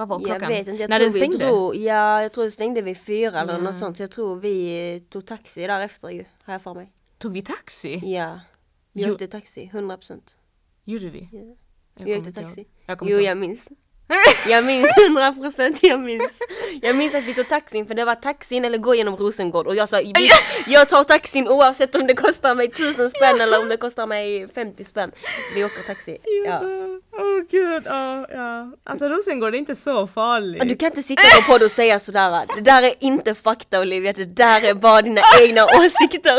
Vad 0.00 0.08
var 0.08 0.20
Jag 0.20 0.26
klockan? 0.26 0.48
vet 0.48 0.68
inte, 0.68 0.82
jag 0.82 0.90
När 0.90 1.00
den 1.00 1.10
stängde? 1.12 1.38
drog, 1.38 1.76
ja 1.76 2.22
jag 2.22 2.32
tror 2.32 2.44
det 2.44 2.50
stängde 2.50 2.82
vid 2.82 2.98
fyra 2.98 3.40
eller 3.40 3.58
något 3.58 3.78
sånt. 3.78 3.96
Så 3.96 4.02
jag 4.02 4.10
tror 4.10 4.36
vi 4.36 5.02
tog 5.10 5.26
taxi 5.26 5.66
därefter 5.66 6.08
ju, 6.10 6.24
har 6.42 6.54
jag 6.54 6.62
för 6.62 6.74
mig. 6.74 6.92
Tog 7.18 7.32
vi 7.32 7.42
taxi? 7.42 8.00
Ja. 8.04 8.40
Vi 8.92 9.02
Jo. 9.02 9.12
åkte 9.12 9.26
taxi, 9.26 9.70
100%. 9.72 9.96
procent. 9.96 10.36
Gjorde 10.84 11.08
vi? 11.10 11.28
Ja. 11.32 11.56
Jag 11.94 12.04
Vi 12.04 12.16
åkte 12.18 12.32
taxi. 12.42 12.66
Jag 12.86 12.98
Jo 13.02 13.18
jag 13.20 13.38
minns. 13.38 13.68
Jag 14.48 14.64
minns 14.64 14.88
100 15.06 15.32
procent, 15.32 15.78
jag 15.82 16.00
minns. 16.00 16.32
Jag 16.82 16.96
minns 16.96 17.14
att 17.14 17.24
vi 17.24 17.34
tog 17.34 17.48
taxin 17.48 17.86
för 17.86 17.94
det 17.94 18.04
var 18.04 18.14
taxin 18.14 18.64
eller 18.64 18.78
gå 18.78 18.94
genom 18.94 19.16
Rosengård 19.16 19.66
och 19.66 19.76
jag 19.76 19.88
sa 19.88 20.00
jag 20.66 20.88
tar 20.88 21.04
taxin 21.04 21.48
oavsett 21.48 21.94
om 21.94 22.06
det 22.06 22.14
kostar 22.14 22.54
mig 22.54 22.66
1000 22.66 23.10
spänn 23.10 23.40
eller 23.40 23.60
om 23.60 23.68
det 23.68 23.76
kostar 23.76 24.06
mig 24.06 24.48
50 24.54 24.84
spänn. 24.84 25.12
Vi 25.54 25.64
åker 25.64 25.82
taxi. 25.82 26.18
Ja. 26.46 26.60
Åh 27.12 27.40
gud, 27.50 27.86
åh, 27.86 28.24
ja. 28.30 28.72
Alltså 28.84 29.08
Rosengård 29.08 29.54
är 29.54 29.58
inte 29.58 29.74
så 29.74 30.06
farligt. 30.06 30.68
Du 30.68 30.76
kan 30.76 30.86
inte 30.86 31.02
sitta 31.02 31.22
på 31.22 31.52
podd 31.52 31.62
och 31.62 31.70
säga 31.70 32.00
sådär, 32.00 32.46
det 32.56 32.60
där 32.60 32.82
är 32.82 32.94
inte 33.00 33.34
fakta 33.34 33.80
Olivia, 33.80 34.12
det 34.12 34.24
där 34.24 34.64
är 34.64 34.74
bara 34.74 35.02
dina 35.02 35.20
egna 35.40 35.64
åsikter. 35.64 36.38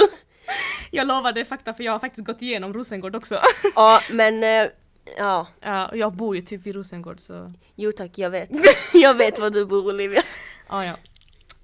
Jag 0.92 1.08
lovar 1.08 1.32
det 1.32 1.42
är 1.42 1.46
fakta 1.46 1.74
för 1.74 1.84
jag 1.84 1.92
har 1.92 2.00
faktiskt 2.00 2.28
gått 2.28 2.42
igenom 2.42 2.74
Rosengård 2.74 3.16
också. 3.16 3.40
Ja, 3.76 4.02
men 4.10 4.44
eh, 4.44 4.68
ja, 5.18 5.48
ja, 5.62 5.88
och 5.88 5.98
jag 5.98 6.14
bor 6.14 6.36
ju 6.36 6.42
typ 6.42 6.66
vid 6.66 6.76
Rosengård 6.76 7.20
så... 7.20 7.54
jo 7.76 7.92
tack, 7.92 8.18
jag 8.18 8.30
vet. 8.30 8.50
jag 8.94 9.14
vet 9.14 9.40
var 9.40 9.50
du 9.50 9.66
bor 9.66 9.88
Olivia. 9.88 10.22
Ja, 10.70 10.86
ja. 10.86 10.96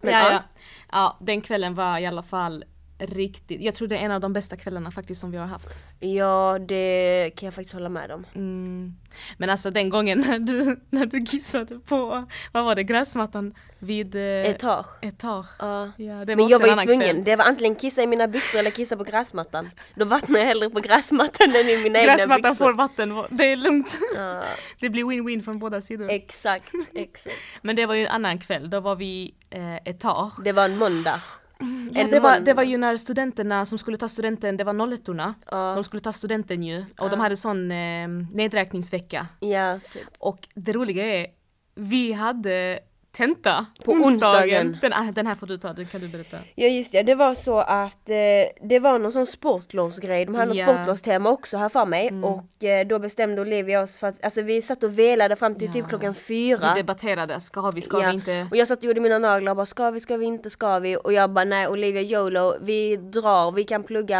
Men, 0.02 0.14
ja, 0.14 0.20
ja. 0.20 0.32
ja. 0.32 0.44
ja, 0.92 1.18
den 1.22 1.42
kvällen 1.42 1.76
var 1.76 2.00
i 2.00 2.06
alla 2.06 2.24
fall 2.24 2.66
riktigt, 3.00 3.62
jag 3.62 3.76
tror 3.76 3.88
det 3.88 3.98
är 3.98 4.00
en 4.06 4.12
av 4.12 4.22
de 4.22 4.34
bästa 4.34 4.56
kvällarna 4.56 4.92
faktiskt 4.92 5.22
som 5.22 5.32
vi 5.32 5.38
har 5.38 5.46
haft. 5.46 5.78
Ja, 6.00 6.58
det 6.68 7.32
kan 7.36 7.48
jag 7.48 7.54
faktiskt 7.54 7.74
hålla 7.74 7.90
med 7.90 8.12
om. 8.12 8.26
Mm. 8.36 8.94
Men 9.38 9.50
alltså 9.50 9.72
den 9.72 9.90
gången 9.90 10.20
när 10.28 10.40
du, 10.40 10.80
när 10.90 11.06
du 11.06 11.26
kissade 11.26 11.80
på, 11.80 12.26
vad 12.52 12.64
var 12.66 12.76
det, 12.76 12.84
gräsmattan 12.84 13.54
vid 13.80 14.16
eh, 14.16 14.22
Etage. 14.22 14.86
etage. 15.02 15.46
Ja. 15.60 15.92
Ja, 15.98 16.14
det 16.26 16.36
var 16.36 16.36
Men 16.36 16.48
jag 16.48 16.60
var 16.60 16.68
ju 16.68 16.76
tvungen, 16.76 17.02
kväll. 17.16 17.24
det 17.24 17.36
var 17.36 17.46
antingen 17.46 17.76
kissa 17.76 18.02
i 18.04 18.08
mina 18.08 18.28
byxor 18.28 18.60
eller 18.60 18.72
kissa 18.72 18.98
på 18.98 19.04
gräsmattan. 19.04 19.70
Då 19.96 20.06
vattnar 20.06 20.40
jag 20.40 20.48
hellre 20.48 20.70
på 20.70 20.80
gräsmattan 20.80 21.56
än 21.56 21.70
i 21.70 21.78
mina 21.84 22.00
egna 22.00 22.14
Gräsmattan 22.14 22.42
byxor. 22.52 22.66
får 22.66 22.74
vatten, 22.74 23.24
det 23.30 23.52
är 23.52 23.56
lugnt. 23.56 23.98
Ja, 24.16 24.44
Det 24.80 24.90
blir 24.90 25.04
win-win 25.04 25.42
från 25.44 25.60
båda 25.60 25.82
sidor. 25.82 26.10
exakt, 26.12 26.72
exakt. 26.96 27.36
Men 27.62 27.76
det 27.76 27.86
var 27.86 27.96
ju 27.96 28.02
en 28.06 28.12
annan 28.12 28.40
kväll, 28.40 28.70
då 28.70 28.80
var 28.80 28.96
vi 28.96 29.34
eh, 29.50 29.76
etage. 29.76 30.44
Det 30.44 30.52
var 30.52 30.66
en 30.66 30.78
måndag. 30.78 31.22
Ja, 31.60 32.02
En 32.02 32.10
det, 32.10 32.20
var, 32.20 32.40
det 32.40 32.54
var 32.54 32.64
ju 32.64 32.78
när 32.78 32.98
studenterna 32.98 33.66
som 33.66 33.78
skulle 33.78 33.98
ta 33.98 34.08
studenten, 34.08 34.58
det 34.58 34.64
var 34.64 34.74
nollettorna. 34.74 35.34
Ja. 35.52 35.74
De 35.76 35.84
skulle 35.84 36.02
ta 36.02 36.14
studenten 36.14 36.64
ju 36.64 36.86
och 37.00 37.10
de 37.10 37.20
hade 37.20 37.38
sån 37.38 37.72
eh, 37.72 38.08
nedräkningsvecka. 38.32 39.28
Ja, 39.40 39.80
typ. 39.94 40.08
Och 40.20 40.48
det 40.56 40.72
roliga 40.72 41.06
är, 41.06 41.28
vi 41.76 42.14
hade 42.14 42.80
tenta 43.18 43.66
På 43.86 43.92
onsdagen. 43.92 44.78
Den, 44.82 44.94
ah, 44.94 45.12
den 45.12 45.28
här 45.28 45.36
får 45.36 45.48
du 45.48 45.58
ta, 45.58 45.74
den 45.74 45.86
kan 45.86 46.02
du 46.02 46.08
berätta. 46.08 46.38
Ja 46.56 46.68
just 46.68 46.92
det, 46.92 47.02
det 47.04 47.16
var 47.16 47.36
så 47.36 47.58
att 47.60 48.10
eh, 48.10 48.68
det 48.70 48.80
var 48.80 49.00
någon 49.00 49.12
sån 49.12 49.26
sportlovsgrej, 49.26 50.26
de 50.26 50.36
hade 50.36 50.54
Ja. 50.56 50.66
något 50.66 50.76
sportlovstema 50.76 51.30
också 51.30 51.58
här 51.58 51.70
för 51.70 51.86
mig 51.86 52.12
och 52.24 52.64
eh, 52.64 52.88
då 52.88 53.00
bestämde 53.00 53.42
Olivia 53.42 53.82
oss 53.82 54.00
för 54.00 54.08
att, 54.08 54.24
alltså 54.26 54.42
vi 54.42 54.62
satt 54.62 54.84
och 54.84 55.00
velade 55.00 55.36
fram 55.36 55.56
till 55.56 55.68
typ 55.68 55.76
Ja. 55.84 55.88
klockan 55.90 56.14
fyra. 56.16 56.74
Vi 56.76 56.82
debatterade, 56.82 57.40
ska 57.40 57.72
vi, 57.72 57.82
ska 57.82 58.02
Ja, 58.02 58.08
vi 58.10 58.14
inte? 58.14 58.48
Och 58.52 58.58
jag 58.58 58.68
satt 58.68 58.78
och 58.78 58.84
gjorde 58.84 59.02
mina 59.02 59.20
naglar 59.20 59.52
och 59.52 59.56
bara 59.56 59.66
ska 59.66 59.92
vi, 59.92 60.00
ska 60.00 60.18
vi 60.18 60.26
inte, 60.26 60.50
ska 60.50 60.80
vi? 60.80 60.98
Och 61.04 61.14
jag 61.14 61.30
bara 61.30 61.46
nej 61.46 61.68
Olivia 61.68 62.02
YOLO, 62.02 62.54
vi 62.62 62.96
drar, 62.98 63.52
vi 63.52 63.64
kan 63.64 63.84
plugga 63.84 64.20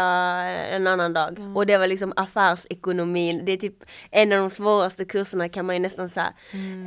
en 0.72 0.86
annan 0.86 1.12
dag. 1.12 1.38
Och 1.56 1.66
det 1.66 1.78
var 1.78 1.86
liksom 1.86 2.12
affärsekonomin, 2.16 3.44
det 3.44 3.52
är 3.52 3.56
typ 3.56 3.74
en 4.10 4.32
av 4.32 4.38
de 4.38 4.50
svåraste 4.50 5.04
kurserna 5.04 5.48
kan 5.48 5.66
man 5.66 5.74
ju 5.76 5.80
nästan 5.80 6.08
säga. 6.08 6.32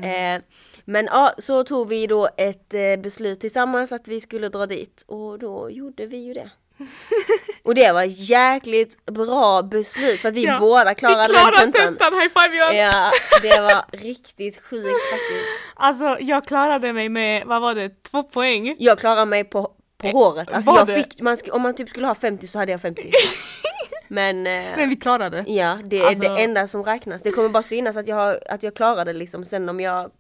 Eh, 0.04 0.42
men 0.86 1.06
ja, 1.06 1.34
så 1.38 1.64
tog 1.64 1.88
vi 1.88 2.08
då 2.08 2.30
ett 2.38 2.74
eh, 2.74 2.96
beslut 3.04 3.40
tillsammans 3.40 3.92
att 3.92 4.08
vi 4.08 4.22
skulle 4.22 4.50
dra 4.50 4.66
dit 4.66 5.04
och 5.08 5.40
då 5.40 5.70
gjorde 5.70 6.06
vi 6.06 6.18
ju 6.18 6.34
det. 6.34 6.50
och 7.64 7.76
det 7.76 7.92
var 7.92 8.04
jäkligt 8.08 9.06
bra 9.06 9.62
beslut 9.62 10.20
för 10.20 10.32
vi 10.32 10.46
Ja, 10.46 10.58
båda 10.60 10.94
klarade, 10.94 11.28
vi 11.28 11.34
klarade 11.34 11.58
den 11.58 11.72
tentan. 11.72 11.96
tentan, 11.98 12.14
high 12.22 12.30
five 12.34 12.58
Johan! 12.58 12.76
Ja, 12.76 13.12
det 13.42 13.62
var 13.62 13.86
riktigt 14.04 14.62
sjukt 14.62 14.86
faktiskt. 15.12 15.74
Alltså 15.76 16.18
jag 16.20 16.46
klarade 16.46 16.94
mig 16.94 17.10
med, 17.10 17.44
vad 17.46 17.62
var 17.62 17.76
det, 17.76 18.04
två 18.04 18.24
poäng? 18.24 18.76
Jag 18.80 19.00
klarar 19.00 19.26
mig 19.26 19.44
på, 19.44 19.72
på 19.98 20.08
håret. 20.08 20.50
Alltså 20.54 20.72
jag 20.72 20.88
fick, 20.88 21.22
man 21.22 21.36
sk- 21.36 21.50
om 21.52 21.62
man 21.62 21.76
typ 21.76 21.90
skulle 21.90 22.08
ha 22.08 22.16
50 22.16 22.48
så 22.48 22.60
hade 22.60 22.72
jag 22.72 22.82
50. 22.82 23.12
Men, 24.08 24.48
eh, 24.48 24.64
Men 24.78 24.90
vi 24.90 24.96
klarade. 24.96 25.44
ja, 25.48 25.78
det 25.84 26.00
är 26.00 26.08
Alltså- 26.08 26.24
det 26.36 26.42
enda 26.44 26.68
som 26.68 26.84
räknas. 26.84 27.22
Det 27.22 27.32
kommer 27.32 27.50
bara 27.50 27.64
synas 27.64 27.98
att 27.98 28.08
jag, 28.08 28.16
har, 28.16 28.40
att 28.50 28.64
jag 28.64 28.74
klarade 28.76 29.14
liksom. 29.14 29.46
Sen 29.46 29.70
om 29.70 29.80
jag 29.80 30.12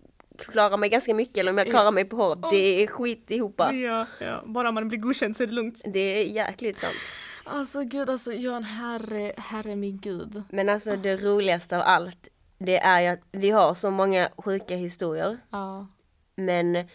klarar 0.46 0.78
mig 0.78 0.90
ganska 0.90 1.14
mycket 1.14 1.38
eller 1.38 1.52
om 1.52 1.58
jag 1.58 1.70
klarar 1.70 1.92
mig 1.92 2.06
på 2.06 2.16
håret, 2.16 2.40
det 2.52 2.84
är 2.84 2.88
skit 2.88 3.32
ihopa. 3.32 3.74
Ja, 3.74 4.06
ja, 4.20 4.44
bara 4.46 4.72
man 4.72 4.88
blir 4.88 5.00
godkänd 5.00 5.36
så 5.36 5.44
är 5.44 5.48
det 5.48 5.54
lugnt. 5.54 5.82
Det 5.86 6.00
är 6.00 6.24
jäkligt 6.24 6.78
sant. 6.78 6.96
Alltså 7.44 7.84
gud, 7.84 8.10
alltså 8.10 8.34
Johan, 8.34 8.64
herre, 8.64 9.34
herre 9.38 9.76
min 9.76 9.98
gud. 9.98 10.44
Men 10.50 10.70
alltså 10.70 10.96
det 10.96 11.18
roligaste 11.18 11.78
av 11.78 11.84
allt, 11.86 12.28
det 12.58 12.78
är 12.78 13.02
ju 13.02 13.08
att 13.08 13.22
vi 13.32 13.50
har 13.50 13.74
så 13.74 13.92
många 13.92 14.30
sjuka 14.38 14.76
historier. 14.76 15.38
Ja. 15.50 15.88
Men 16.36 16.88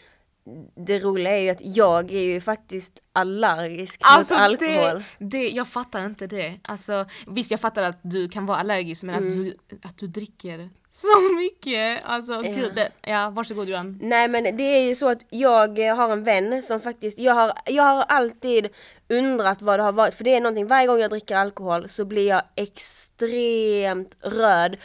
det 0.75 0.99
roliga 0.99 1.37
är 1.39 1.43
ju 1.43 1.51
att 1.51 1.61
jag 1.77 2.13
är 2.13 2.21
ju 2.21 2.41
faktiskt 2.41 2.93
allergisk 3.13 4.01
Alltså 4.05 4.35
mot 4.35 4.43
alkohol. 4.43 5.05
det, 5.19 5.27
det, 5.27 5.49
jag 5.49 5.69
fattar 5.69 6.07
inte 6.07 6.27
det. 6.27 6.59
Alltså 6.69 7.07
visst 7.27 7.51
jag 7.51 7.61
fattar 7.61 7.83
att 7.83 7.99
du 8.03 8.29
kan 8.29 8.47
vara 8.47 8.59
allergisk 8.59 9.03
men 9.03 9.15
Mm. 9.15 9.29
att, 9.29 9.35
du, 9.35 9.79
att 9.89 9.99
du 9.99 10.07
dricker 10.07 10.71
så 10.91 11.21
mycket. 11.37 12.03
Alltså 12.05 12.43
gud, 12.43 12.73
det, 12.75 12.89
ja 13.03 13.31
varsågod 13.31 13.69
Johan. 13.69 13.99
Nej 14.03 14.29
men 14.29 14.57
det 14.57 14.63
är 14.63 14.83
ju 14.89 14.95
så 14.95 15.09
att 15.09 15.19
jag 15.31 15.79
har 15.79 16.11
en 16.13 16.25
vän 16.25 16.63
som 16.63 16.81
faktiskt, 16.81 17.19
jag 17.19 17.35
har, 17.35 17.53
jag 17.67 17.83
har 17.83 18.03
alltid 18.03 18.69
undrat 19.09 19.63
vad 19.63 19.79
det 19.79 19.83
har 19.83 19.93
varit, 19.93 20.15
för 20.15 20.25
det 20.25 20.35
är 20.35 20.41
någonting, 20.41 20.67
varje 20.67 20.87
gång 20.87 21.01
jag 21.01 21.11
dricker 21.11 21.37
alkohol 21.37 21.89
så 21.89 22.05
blir 22.05 22.29
jag 22.29 22.43
extremt 22.55 24.17
röd. 24.21 24.77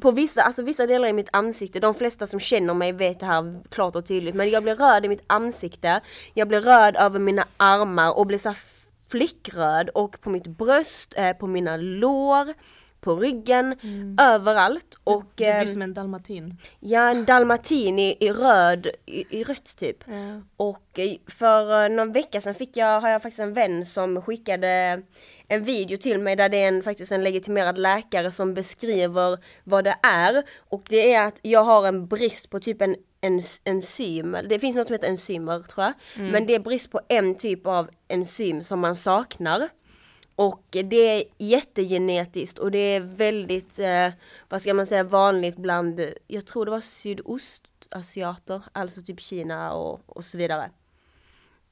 På 0.00 0.10
vissa, 0.10 0.42
alltså 0.42 0.62
vissa 0.62 0.86
delar 0.86 1.08
i 1.08 1.12
mitt 1.12 1.28
ansikte, 1.32 1.80
de 1.80 1.94
flesta 1.94 2.26
som 2.26 2.40
känner 2.40 2.74
mig 2.74 2.92
vet 2.92 3.20
det 3.20 3.26
här 3.26 3.60
klart 3.70 3.96
och 3.96 4.06
tydligt, 4.06 4.34
men 4.34 4.50
jag 4.50 4.62
blir 4.62 4.74
röd 4.74 5.04
i 5.04 5.08
mitt 5.08 5.24
ansikte, 5.26 6.00
jag 6.34 6.48
blir 6.48 6.60
röd 6.60 6.96
över 6.96 7.18
mina 7.18 7.44
armar 7.56 8.18
och 8.18 8.26
blir 8.26 8.38
så 8.38 8.54
flickröd 9.08 9.88
och 9.88 10.20
på 10.20 10.30
mitt 10.30 10.46
bröst, 10.46 11.14
eh, 11.16 11.32
på 11.32 11.46
mina 11.46 11.76
lår, 11.76 12.54
på 13.00 13.16
ryggen, 13.16 13.76
överallt. 14.20 14.94
Och, 15.04 15.24
Du 15.34 15.44
ehm, 15.44 15.60
blir 15.64 15.72
som 15.72 15.82
en 15.82 15.94
dalmatin. 15.94 16.56
Ja, 16.80 17.10
en 17.10 17.24
dalmatin 17.24 17.98
i, 17.98 18.16
i 18.20 18.30
röd, 18.30 18.86
i, 19.06 19.40
i 19.40 19.44
rött 19.44 19.76
typ. 19.76 19.96
Ja. 20.06 20.42
Och 20.56 20.98
eh, 20.98 21.16
för 21.26 21.84
eh, 21.84 21.88
någon 21.88 22.12
vecka 22.12 22.40
sedan 22.40 22.54
fick 22.54 22.76
jag, 22.76 23.00
har 23.00 23.08
jag 23.08 23.22
faktiskt 23.22 23.40
en 23.40 23.52
vän 23.52 23.86
som 23.86 24.22
skickade 24.22 25.02
en 25.50 25.64
video 25.64 25.98
till 25.98 26.18
mig 26.18 26.36
där 26.36 26.48
det 26.48 26.56
är 26.56 26.68
en, 26.68 26.82
faktiskt 26.82 27.12
en 27.12 27.24
legitimerad 27.24 27.78
läkare 27.78 28.30
som 28.30 28.54
beskriver 28.54 29.38
vad 29.64 29.84
det 29.84 29.96
är. 30.02 30.42
Och 30.58 30.82
det 30.88 31.14
är 31.14 31.26
att 31.26 31.40
jag 31.42 31.64
har 31.64 31.88
en 31.88 32.06
brist 32.06 32.50
på 32.50 32.60
typ 32.60 32.82
en, 32.82 32.96
en 33.20 33.42
enzym, 33.64 34.36
det 34.48 34.58
finns 34.58 34.76
något 34.76 34.86
som 34.86 34.94
heter 34.94 35.08
enzymer 35.08 35.62
tror 35.62 35.84
jag. 35.84 35.92
Men 36.32 36.46
det 36.46 36.54
är 36.54 36.58
brist 36.58 36.90
på 36.90 37.00
en 37.08 37.34
typ 37.34 37.66
av 37.66 37.90
enzym 38.08 38.64
som 38.64 38.80
man 38.80 38.96
saknar. 38.96 39.68
Och 40.34 40.66
det 40.70 40.96
är 40.96 41.24
jättegenetiskt 41.38 42.58
och 42.58 42.70
det 42.70 42.78
är 42.78 43.00
väldigt, 43.00 43.78
eh, 43.78 44.08
vad 44.48 44.62
ska 44.62 44.74
man 44.74 44.86
säga, 44.86 45.04
vanligt 45.04 45.56
bland, 45.56 46.00
jag 46.26 46.46
tror 46.46 46.64
det 46.64 46.70
var 46.70 46.80
sydostasiater, 46.80 48.62
alltså 48.72 49.02
typ 49.02 49.20
Kina 49.20 49.72
och, 49.72 50.00
och 50.06 50.24
så 50.24 50.38
vidare. 50.38 50.70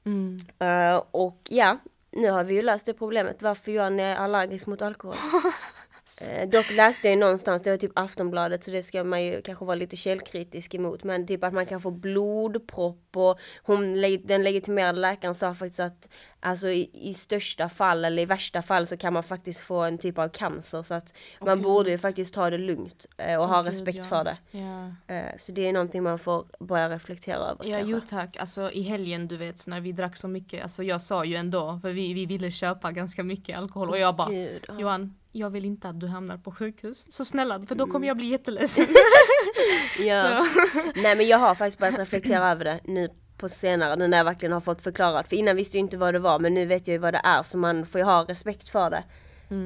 Mm. 0.05 0.41
Eh, 0.59 1.03
och 1.11 1.39
ja, 1.49 1.77
nu 2.11 2.29
har 2.29 2.43
vi 2.43 2.53
ju 2.53 2.61
löst 2.61 2.85
det 2.85 2.93
problemet 2.93 3.41
varför 3.41 3.71
Johan 3.71 3.99
är 3.99 4.15
allergisk 4.15 4.67
mot 4.67 4.81
alkohol. 4.81 5.17
Eh, 6.29 6.49
dock 6.49 6.71
läste 6.71 7.07
jag 7.07 7.15
ju 7.15 7.19
någonstans, 7.19 7.61
det 7.61 7.69
var 7.69 7.77
typ 7.77 7.91
Aftonbladet 7.95 8.63
så 8.63 8.71
det 8.71 8.83
ska 8.83 9.03
man 9.03 9.23
ju 9.23 9.41
kanske 9.41 9.65
vara 9.65 9.75
lite 9.75 9.95
källkritisk 9.95 10.73
emot. 10.73 11.03
Men 11.03 11.27
typ 11.27 11.43
att 11.43 11.53
man 11.53 11.65
kan 11.65 11.81
få 11.81 11.91
blodpropp 11.91 13.17
och 13.17 13.39
hon, 13.63 14.01
den 14.23 14.43
legitimerade 14.43 14.99
läkaren 14.99 15.35
sa 15.35 15.55
faktiskt 15.55 15.79
att 15.79 16.09
alltså 16.39 16.67
i, 16.69 16.89
i 16.93 17.13
största 17.13 17.69
fall 17.69 18.05
eller 18.05 18.21
i 18.21 18.25
värsta 18.25 18.61
fall 18.61 18.87
så 18.87 18.97
kan 18.97 19.13
man 19.13 19.23
faktiskt 19.23 19.59
få 19.59 19.79
en 19.79 19.97
typ 19.97 20.17
av 20.17 20.29
cancer. 20.29 20.83
Så 20.83 20.93
att 20.93 21.13
man 21.41 21.57
Gud. 21.57 21.63
borde 21.63 21.91
ju 21.91 21.97
faktiskt 21.97 22.33
ta 22.33 22.49
det 22.49 22.57
lugnt 22.57 23.05
eh, 23.17 23.41
och 23.41 23.47
ha 23.47 23.61
Gud, 23.61 23.71
respekt 23.71 23.97
ja. 23.97 24.03
för 24.03 24.23
det. 24.23 24.37
Ja. 24.51 25.15
Eh, 25.15 25.37
så 25.39 25.51
det 25.51 25.67
är 25.67 25.73
någonting 25.73 26.03
man 26.03 26.19
får 26.19 26.45
börja 26.59 26.89
reflektera 26.89 27.37
över 27.37 27.65
Ja, 27.65 27.77
kanske. 27.77 27.91
jo 27.91 28.01
tack. 28.09 28.37
Alltså 28.37 28.71
i 28.71 28.81
helgen 28.81 29.27
du 29.27 29.37
vet 29.37 29.67
när 29.67 29.81
vi 29.81 29.91
drack 29.91 30.17
så 30.17 30.27
mycket, 30.27 30.63
alltså 30.63 30.83
jag 30.83 31.01
sa 31.01 31.25
ju 31.25 31.35
ändå, 31.35 31.79
för 31.81 31.91
vi, 31.91 32.13
vi 32.13 32.25
ville 32.25 32.51
köpa 32.51 32.91
ganska 32.91 33.23
mycket 33.23 33.57
alkohol 33.57 33.89
och 33.89 33.97
jag 33.97 34.15
bara 34.15 34.29
Gud, 34.29 34.65
ja. 34.67 34.79
Johan, 34.79 35.15
jag 35.31 35.49
vill 35.49 35.65
inte 35.65 35.89
att 35.89 35.99
du 35.99 36.07
hamnar 36.07 36.37
på 36.37 36.51
sjukhus. 36.51 37.05
Så 37.11 37.25
snälla, 37.25 37.65
för 37.65 37.75
då 37.75 37.87
kommer 37.87 38.07
jag 38.07 38.17
bli 38.17 38.27
jätteledsen. 38.27 38.85
Ja. 39.99 40.45
Nej 40.95 41.15
men 41.15 41.27
jag 41.27 41.37
har 41.37 41.55
faktiskt 41.55 41.79
börjat 41.79 41.99
reflektera 41.99 42.51
över 42.51 42.65
det 42.65 42.79
nu 42.83 43.09
på 43.39 43.49
senare, 43.49 43.95
nu 43.95 44.07
när 44.07 44.17
jag 44.17 44.25
verkligen 44.25 44.51
har 44.53 44.61
fått 44.61 44.81
förklarat. 44.81 45.27
För 45.27 45.35
innan 45.35 45.55
visste 45.55 45.77
jag 45.77 45.83
inte 45.85 45.97
vad 45.97 46.13
det 46.13 46.19
var 46.19 46.39
men 46.39 46.53
nu 46.53 46.65
vet 46.65 46.87
jag 46.87 46.93
ju 46.93 46.97
vad 46.97 47.13
det 47.13 47.21
är 47.23 47.43
så 47.43 47.57
man 47.57 47.85
får 47.85 47.99
ju 47.99 48.05
ha 48.05 48.23
respekt 48.27 48.69
för 48.69 48.89
det. 48.89 49.03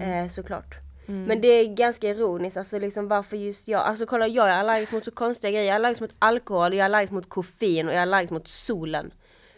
Eh, 0.06 0.30
såklart. 0.30 0.76
Men 1.06 1.42
det 1.42 1.48
är 1.48 1.76
ganska 1.76 2.10
ironiskt, 2.10 2.58
alltså 2.58 2.80
liksom 2.80 3.08
varför 3.08 3.38
just 3.38 3.68
jag? 3.68 3.82
Alltså 3.82 4.06
kolla 4.06 4.28
jag 4.28 4.50
är 4.50 4.58
allergisk 4.60 4.94
mot 4.94 5.06
så 5.06 5.12
konstiga 5.12 5.52
grejer. 5.52 5.66
Jag 5.66 5.72
är 5.72 5.76
allergisk 5.76 6.02
mot 6.02 6.14
alkohol, 6.20 6.74
jag 6.74 6.80
är 6.82 6.86
allergisk 6.86 7.12
mot 7.14 7.30
koffein 7.30 7.88
och 7.88 7.94
jag 7.94 7.98
är 7.98 8.02
allergisk 8.02 8.32
mot 8.32 8.48
solen. 8.48 9.14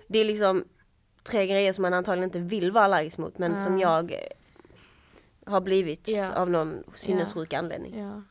Det 0.08 0.20
är 0.20 0.26
liksom 0.26 0.64
tre 1.24 1.48
grejer 1.48 1.74
som 1.74 1.82
man 1.82 1.94
antagligen 1.94 2.28
inte 2.30 2.40
vill 2.40 2.72
vara 2.72 2.84
allergisk 2.84 3.18
mot 3.18 3.38
men 3.38 3.64
som 3.64 3.80
jag 3.80 4.12
eh, 4.12 4.18
har 5.46 5.62
blivit 5.62 6.08
Ja. 6.08 6.34
av 6.36 6.50
någon 6.50 6.84
sinnessjuk 6.94 7.54
anledning. 7.54 8.00
ja. 8.00 8.22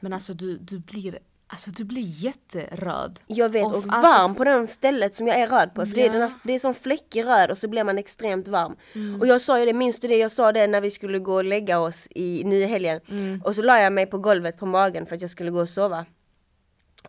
Men 0.00 0.12
alltså 0.12 0.34
du, 0.34 0.58
du 0.58 0.78
blir, 0.78 1.18
alltså 1.46 1.70
du 1.70 1.84
blir 1.84 2.02
jätteröd. 2.02 3.20
Jag 3.26 3.48
vet, 3.48 3.64
Och 3.64 3.70
och 3.70 3.76
alltså- 3.76 3.90
varm 3.90 4.34
på 4.34 4.44
den 4.44 4.68
stället 4.68 5.14
som 5.14 5.26
jag 5.26 5.36
är 5.36 5.46
röd 5.46 5.74
på. 5.74 5.86
För 5.86 5.94
det, 5.94 6.06
är 6.06 6.12
den 6.12 6.20
här, 6.22 6.32
det 6.42 6.52
är 6.52 6.58
som 6.58 6.74
fläckig 6.74 7.24
röd 7.24 7.50
och 7.50 7.58
så 7.58 7.68
blir 7.68 7.84
man 7.84 7.98
extremt 7.98 8.48
varm. 8.48 8.76
Mm. 8.94 9.20
Och 9.20 9.26
jag 9.26 9.40
sa 9.40 9.58
ju 9.58 9.64
det, 9.66 9.72
minns 9.72 10.00
du 10.00 10.08
det? 10.08 10.16
Jag 10.16 10.32
sa 10.32 10.52
det 10.52 10.66
när 10.66 10.80
vi 10.80 10.90
skulle 10.90 11.18
gå 11.18 11.34
och 11.34 11.44
lägga 11.44 11.78
oss 11.78 12.08
i 12.10 12.44
nya 12.44 12.66
helgen. 12.66 13.00
Mm. 13.08 13.42
Och 13.44 13.54
så 13.54 13.62
la 13.62 13.80
jag 13.80 13.92
mig 13.92 14.06
på 14.06 14.18
golvet 14.18 14.58
på 14.58 14.66
magen 14.66 15.06
för 15.06 15.16
att 15.16 15.22
jag 15.22 15.30
skulle 15.30 15.50
gå 15.50 15.60
och 15.60 15.68
sova. 15.68 16.06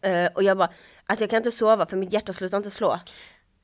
Eh, 0.02 0.26
och 0.36 0.43
jag 0.43 0.58
bara, 0.58 0.69
att 1.06 1.21
jag 1.21 1.30
kan 1.30 1.38
inte 1.38 1.52
sova 1.52 1.86
för 1.86 1.97
mitt 1.97 2.13
hjärta 2.13 2.34
slutar 2.34 2.58
inte 2.58 2.71
slå. 2.71 3.00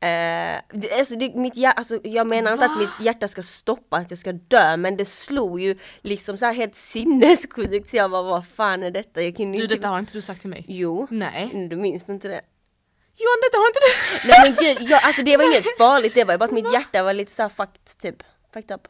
Eh, 0.04 0.62
det, 0.70 0.92
alltså, 1.00 1.16
det, 1.16 1.36
mitt 1.36 1.56
hjär, 1.58 1.72
alltså, 1.72 2.00
jag 2.04 2.28
menar 2.28 2.54
inte 2.54 2.66
att 2.66 2.78
mitt 2.78 3.00
hjärta 3.00 3.28
ska 3.28 3.44
stoppa, 3.44 3.98
att 3.98 4.10
jag 4.10 4.20
ska 4.20 4.32
dö, 4.32 4.78
men 4.78 4.98
det 4.98 5.06
slog 5.06 5.62
ju 5.62 5.76
liksom 6.02 6.38
så 6.38 6.46
här 6.46 6.54
helt 6.54 6.76
sinnessjukt 6.76 7.90
så 7.90 7.98
jag 7.98 8.12
bara 8.12 8.22
vad 8.24 8.48
fan 8.48 8.84
är 8.84 8.92
detta? 8.92 9.22
Jag 9.22 9.36
kunde 9.36 9.58
Du 9.58 9.64
inte... 9.64 9.76
detta 9.76 9.88
har 9.88 10.00
inte 10.00 10.14
du 10.14 10.22
sagt 10.22 10.42
till 10.42 10.50
mig? 10.50 10.66
Jo, 10.68 11.08
Nej. 11.12 11.68
du 11.70 11.76
minns 11.76 12.10
inte 12.10 12.28
det? 12.28 12.42
Johan 13.16 13.40
detta 13.42 13.58
har 13.58 13.68
inte 13.68 13.80
du! 13.80 14.28
Nej 14.28 14.40
men 14.44 14.76
gud, 14.80 14.90
jag, 14.90 15.00
alltså 15.04 15.24
det 15.24 15.38
var 15.38 15.44
inget 15.44 15.78
farligt, 15.78 16.14
det 16.16 16.24
var 16.24 16.34
ju 16.34 16.38
bara 16.38 16.46
att 16.46 16.52
mitt 16.52 16.74
hjärta 16.74 17.04
var 17.04 17.14
lite 17.14 17.32
såhär 17.32 17.50
fucked 17.50 17.98
typ. 18.02 18.24
Fucked 18.54 18.76
up. 18.76 18.88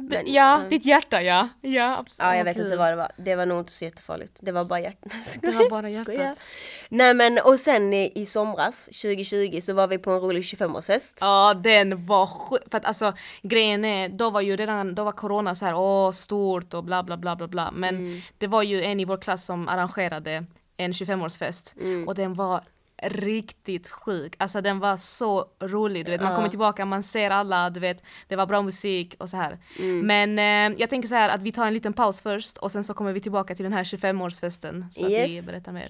Men, 0.00 0.26
ja, 0.26 0.32
ja. 0.32 0.62
ditt 0.70 0.86
hjärta 0.86 1.22
ja. 1.22 1.48
Ja 1.60 1.96
absolut. 1.98 2.26
Ja 2.28 2.36
jag 2.36 2.44
vet 2.44 2.56
inte 2.56 2.76
vad 2.76 2.90
det 2.92 2.96
var, 2.96 3.10
det 3.16 3.36
var 3.36 3.46
nog 3.46 3.58
inte 3.58 3.72
så 3.72 3.84
jättefarligt. 3.84 4.38
Det 4.42 4.52
var 4.52 4.64
bara 4.64 4.80
hjärtat. 4.80 5.12
Det 5.42 5.50
var 5.50 5.70
bara 5.70 5.88
hjärtat. 5.90 6.42
Nej 6.88 7.14
men 7.14 7.38
och 7.38 7.60
sen 7.60 7.94
i, 7.94 8.12
i 8.14 8.26
somras 8.26 8.84
2020 8.84 9.60
så 9.62 9.72
var 9.72 9.86
vi 9.86 9.98
på 9.98 10.10
en 10.10 10.20
rolig 10.20 10.42
25-årsfest. 10.42 11.18
Ja 11.20 11.54
den 11.54 12.06
var 12.06 12.26
sjuk, 12.26 12.62
för 12.70 12.78
att 12.78 12.84
alltså 12.84 13.12
grejen 13.42 13.84
är, 13.84 14.08
då 14.08 14.30
var 14.30 14.40
ju 14.40 14.56
redan, 14.56 14.94
då 14.94 15.04
var 15.04 15.12
corona 15.12 15.54
så 15.54 15.64
här 15.64 15.74
åh 15.74 16.10
stort 16.12 16.74
och 16.74 16.84
bla 16.84 17.02
bla 17.02 17.16
bla 17.16 17.36
bla 17.36 17.48
bla 17.48 17.70
men 17.70 17.88
Mm. 17.96 18.20
det 18.38 18.46
var 18.46 18.62
ju 18.62 18.82
en 18.82 19.00
i 19.00 19.04
vår 19.04 19.16
klass 19.16 19.44
som 19.44 19.68
arrangerade 19.68 20.44
en 20.76 20.92
25-årsfest 20.92 21.74
Mm. 21.80 22.08
och 22.08 22.14
den 22.14 22.34
var 22.34 22.60
riktigt 23.02 23.88
sjuk, 23.88 24.34
alltså 24.38 24.60
den 24.60 24.78
var 24.78 24.96
så 24.96 25.46
rolig, 25.62 26.04
du 26.06 26.10
vet 26.10 26.20
man 26.20 26.34
kommer 26.34 26.48
tillbaka, 26.48 26.84
man 26.84 27.02
ser 27.02 27.30
alla, 27.30 27.70
du 27.70 27.80
vet 27.80 28.02
det 28.28 28.36
var 28.36 28.46
bra 28.46 28.62
musik 28.62 29.14
och 29.18 29.28
så 29.28 29.36
här. 29.36 29.58
Mm. 29.78 30.06
Men 30.06 30.38
eh, 30.72 30.78
jag 30.80 30.90
tänker 30.90 31.08
så 31.08 31.14
här 31.14 31.28
att 31.28 31.42
vi 31.42 31.52
tar 31.52 31.66
en 31.66 31.74
liten 31.74 31.92
paus 31.92 32.20
först 32.22 32.58
och 32.58 32.72
sen 32.72 32.84
så 32.84 32.94
kommer 32.94 33.12
vi 33.12 33.20
tillbaka 33.20 33.54
till 33.54 33.62
den 33.64 33.72
här 33.72 33.84
25-årsfesten 33.84 34.90
så 34.90 35.04
att 35.04 35.10
vi 35.10 35.34
Yes. 35.36 35.46
berättar 35.46 35.72
mer. 35.72 35.88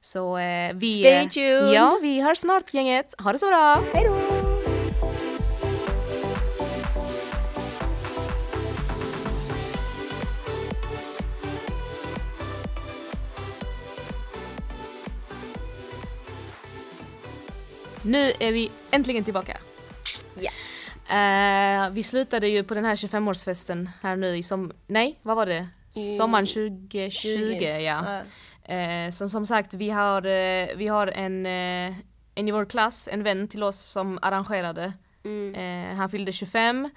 Så 0.00 0.38
eh, 0.38 0.72
vi... 0.74 1.00
Stay 1.00 1.12
eh, 1.24 1.28
tuned. 1.28 1.74
Ja, 1.74 1.98
vi 2.02 2.20
hörs 2.20 2.38
snart 2.38 2.74
gänget. 2.74 3.14
Ha 3.18 3.32
det 3.32 3.38
så 3.38 3.46
bra! 3.46 3.82
Hejdå! 3.94 4.43
Nu 18.04 18.32
är 18.40 18.52
vi 18.52 18.70
äntligen 18.90 19.24
tillbaka. 19.24 19.56
Ja. 20.34 20.50
Eh, 21.16 21.90
vi 21.90 22.02
slutade 22.02 22.48
ju 22.48 22.64
på 22.64 22.74
den 22.74 22.84
här 22.84 22.94
25-årsfesten 22.94 23.88
här 24.02 24.16
nu 24.16 24.36
i 24.36 24.42
som... 24.42 24.72
Nej, 24.86 25.18
vad 25.22 25.36
var 25.36 25.46
det? 25.46 25.68
Sommaren 26.18 26.46
2020, 26.46 27.10
20, 27.10 27.80
ja. 27.80 28.22
ja. 28.64 28.74
Eh, 28.74 29.10
så 29.10 29.28
som 29.28 29.46
sagt, 29.46 29.74
vi 29.74 29.90
har, 29.90 30.26
eh, 30.26 30.68
vi 30.76 30.86
har 30.88 31.06
en, 31.06 31.46
eh, 31.46 31.94
en 32.34 32.48
i 32.48 32.50
vår 32.50 32.64
klass, 32.64 33.08
en 33.12 33.22
vän 33.22 33.48
till 33.48 33.62
oss 33.62 33.80
som 33.80 34.18
arrangerade. 34.22 34.92
Mm. 35.24 35.54
Eh, 35.54 35.96
han 35.96 36.10
fyllde 36.10 36.32
25 36.32 36.90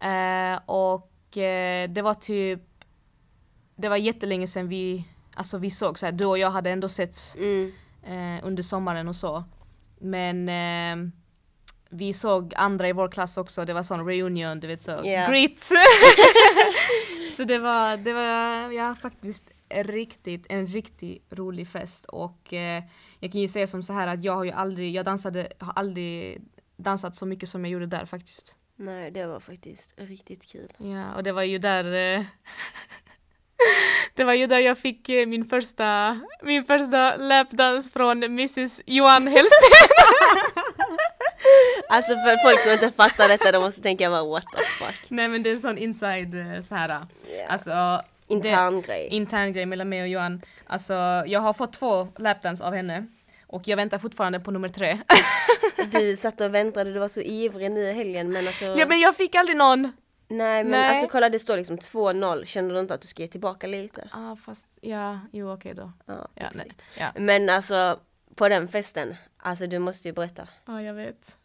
eh, 0.00 0.58
och 0.66 1.10
det 1.88 2.02
var 2.02 2.14
typ... 2.14 2.60
Det 3.76 3.88
var 3.88 3.96
jättelänge 3.96 4.46
sedan 4.46 4.68
vi, 4.68 5.04
alltså 5.34 5.58
vi 5.58 5.70
såg 5.70 5.98
så 5.98 6.06
här, 6.06 6.12
du 6.12 6.26
och 6.26 6.38
jag 6.38 6.50
hade 6.50 6.70
ändå 6.70 6.88
setts 6.88 7.36
Mm. 7.36 7.72
under 8.42 8.62
sommaren 8.62 9.08
och 9.08 9.16
så. 9.16 9.44
Men 10.04 10.48
eh, 10.48 11.10
vi 11.90 12.12
såg 12.12 12.52
andra 12.56 12.88
i 12.88 12.92
vår 12.92 13.08
klass 13.08 13.36
också, 13.36 13.64
det 13.64 13.72
var 13.72 13.82
sån 13.82 14.06
reunion, 14.06 14.60
du 14.60 14.66
vet 14.66 14.82
så, 14.82 14.90
Ja. 15.04 15.30
grit! 15.30 15.60
så 17.36 17.44
det 17.44 17.58
var, 17.58 17.96
det 17.96 18.12
var 18.12 18.70
ja, 18.72 18.94
faktiskt 18.94 19.50
riktigt, 19.70 20.46
en 20.48 20.66
riktigt 20.66 21.24
rolig 21.30 21.68
fest 21.68 22.04
och 22.04 22.52
eh, 22.52 22.82
jag 23.20 23.32
kan 23.32 23.40
ju 23.40 23.48
säga 23.48 23.66
som 23.66 23.82
så 23.82 23.92
här 23.92 24.06
att 24.06 24.24
jag 24.24 24.32
har 24.32 24.44
ju 24.44 24.50
aldrig, 24.50 24.94
jag 24.94 25.04
dansade, 25.04 25.52
har 25.58 25.72
aldrig 25.72 26.42
dansat 26.76 27.14
så 27.14 27.26
mycket 27.26 27.48
som 27.48 27.64
jag 27.64 27.72
gjorde 27.72 27.86
där 27.86 28.06
faktiskt. 28.06 28.56
Nej 28.76 29.10
det 29.10 29.26
var 29.26 29.40
faktiskt 29.40 29.94
riktigt 29.96 30.46
kul. 30.52 30.72
Ja, 30.78 31.14
och 31.14 31.22
det 31.22 31.32
var 31.32 31.42
ju 31.42 31.58
där 31.58 31.84
eh, 32.18 32.24
Det 34.16 34.24
var 34.24 34.34
ju 34.34 34.46
där 34.46 34.58
jag 34.58 34.78
fick 34.78 35.08
eh, 35.08 35.26
min 35.26 35.44
första, 35.44 36.20
min 36.42 36.64
första 36.64 37.16
lapdance 37.16 37.90
från 37.90 38.22
Mrs 38.22 38.80
Johan 38.86 39.26
Hellsten. 39.26 39.70
Alltså 41.88 42.12
för 42.12 42.48
folk 42.48 42.60
som 42.60 42.72
inte 42.72 42.90
fattar 42.90 43.28
detta 43.28 43.52
de 43.52 43.58
måste 43.62 43.82
tänka 43.82 44.10
bara 44.10 44.24
what 44.24 44.44
the 44.56 44.62
fuck. 44.84 45.04
Nej 45.08 45.28
men 45.28 45.42
det 45.42 45.50
är 45.50 45.54
en 45.54 45.60
sån 45.60 45.78
inside 45.78 46.34
eh, 46.54 46.60
så 46.60 46.74
här. 46.74 46.88
Ja. 46.88 47.00
Alltså 47.48 48.02
Intern 48.28 48.80
det, 48.80 48.86
grej. 48.86 49.08
intern 49.10 49.52
grej 49.52 49.66
mellan 49.66 49.88
mig 49.88 50.02
och 50.02 50.08
Johan. 50.08 50.42
Alltså 50.66 50.94
jag 51.26 51.40
har 51.40 51.52
fått 51.52 51.72
två 51.72 52.08
lapdance 52.16 52.64
av 52.64 52.74
henne 52.74 53.06
och 53.46 53.68
jag 53.68 53.76
väntar 53.76 53.98
fortfarande 53.98 54.40
på 54.40 54.50
nummer 54.50 54.68
tre. 54.68 54.98
Du 55.92 56.16
satt 56.16 56.40
och 56.40 56.54
väntade, 56.54 56.92
du 56.92 56.98
var 56.98 57.08
så 57.08 57.20
ivrig 57.20 57.70
nu 57.70 57.80
i 57.80 57.92
helgen 57.92 58.32
men 58.32 58.46
alltså. 58.46 58.64
ja 58.64 58.86
men 58.86 59.00
jag 59.00 59.16
fick 59.16 59.34
aldrig 59.34 59.56
någon. 59.56 59.92
Nej 60.36 60.64
men 60.64 60.70
Nej. 60.70 60.88
alltså 60.90 61.08
kolla 61.08 61.28
det 61.28 61.38
står 61.38 61.56
liksom 61.56 61.78
2-0, 61.78 62.44
känner 62.44 62.74
du 62.74 62.80
inte 62.80 62.94
att 62.94 63.00
du 63.00 63.06
ska 63.08 63.22
ge 63.22 63.28
tillbaka 63.28 63.66
lite? 63.66 64.08
ah, 64.12 64.36
fast 64.36 64.78
ja, 64.80 65.20
jo 65.32 65.52
okej 65.52 65.74
då. 65.74 65.92
Ja, 66.06 66.28
Ja, 66.34 66.46
nej. 66.54 66.72
Ja. 66.98 67.06
Men 67.16 67.48
alltså 67.50 67.98
på 68.34 68.48
den 68.48 68.68
festen, 68.68 69.14
alltså 69.38 69.66
du 69.66 69.78
måste 69.78 70.08
ju 70.08 70.14
berätta. 70.14 70.48
ja, 70.66 70.82
jag 70.82 70.94
vet. 70.94 71.36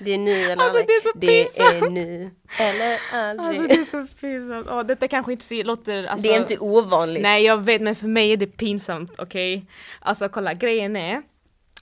Det 0.00 0.10
är 0.14 0.18
nu 0.18 0.30
eller 0.32 0.56
Alltså, 0.64 0.78
aldrig. 0.78 0.86
det 0.86 0.92
är 0.92 1.00
så 1.00 1.10
Det 1.14 1.40
är 1.40 1.44
pinsamt. 1.44 1.92
nu 1.92 2.30
eller 2.60 2.98
aldrig. 3.12 3.46
Alltså 3.48 3.62
det 3.62 3.74
är 3.74 3.84
så 3.84 4.06
pinsamt. 4.20 4.66
Åh, 4.70 4.82
detta 4.82 5.08
kanske 5.08 5.32
inte 5.32 5.62
låter... 5.62 6.04
Alltså, 6.04 6.28
det 6.28 6.34
är 6.34 6.40
inte 6.40 6.58
ovanligt. 6.58 7.22
Nej 7.22 7.44
jag 7.44 7.58
vet 7.62 7.82
men 7.82 7.94
för 7.96 8.06
mig 8.08 8.32
är 8.32 8.36
det 8.36 8.46
pinsamt, 8.46 9.18
okej? 9.18 9.66
Alltså 10.00 10.28
kolla, 10.28 10.54
grejen 10.54 10.96
är, 10.96 11.22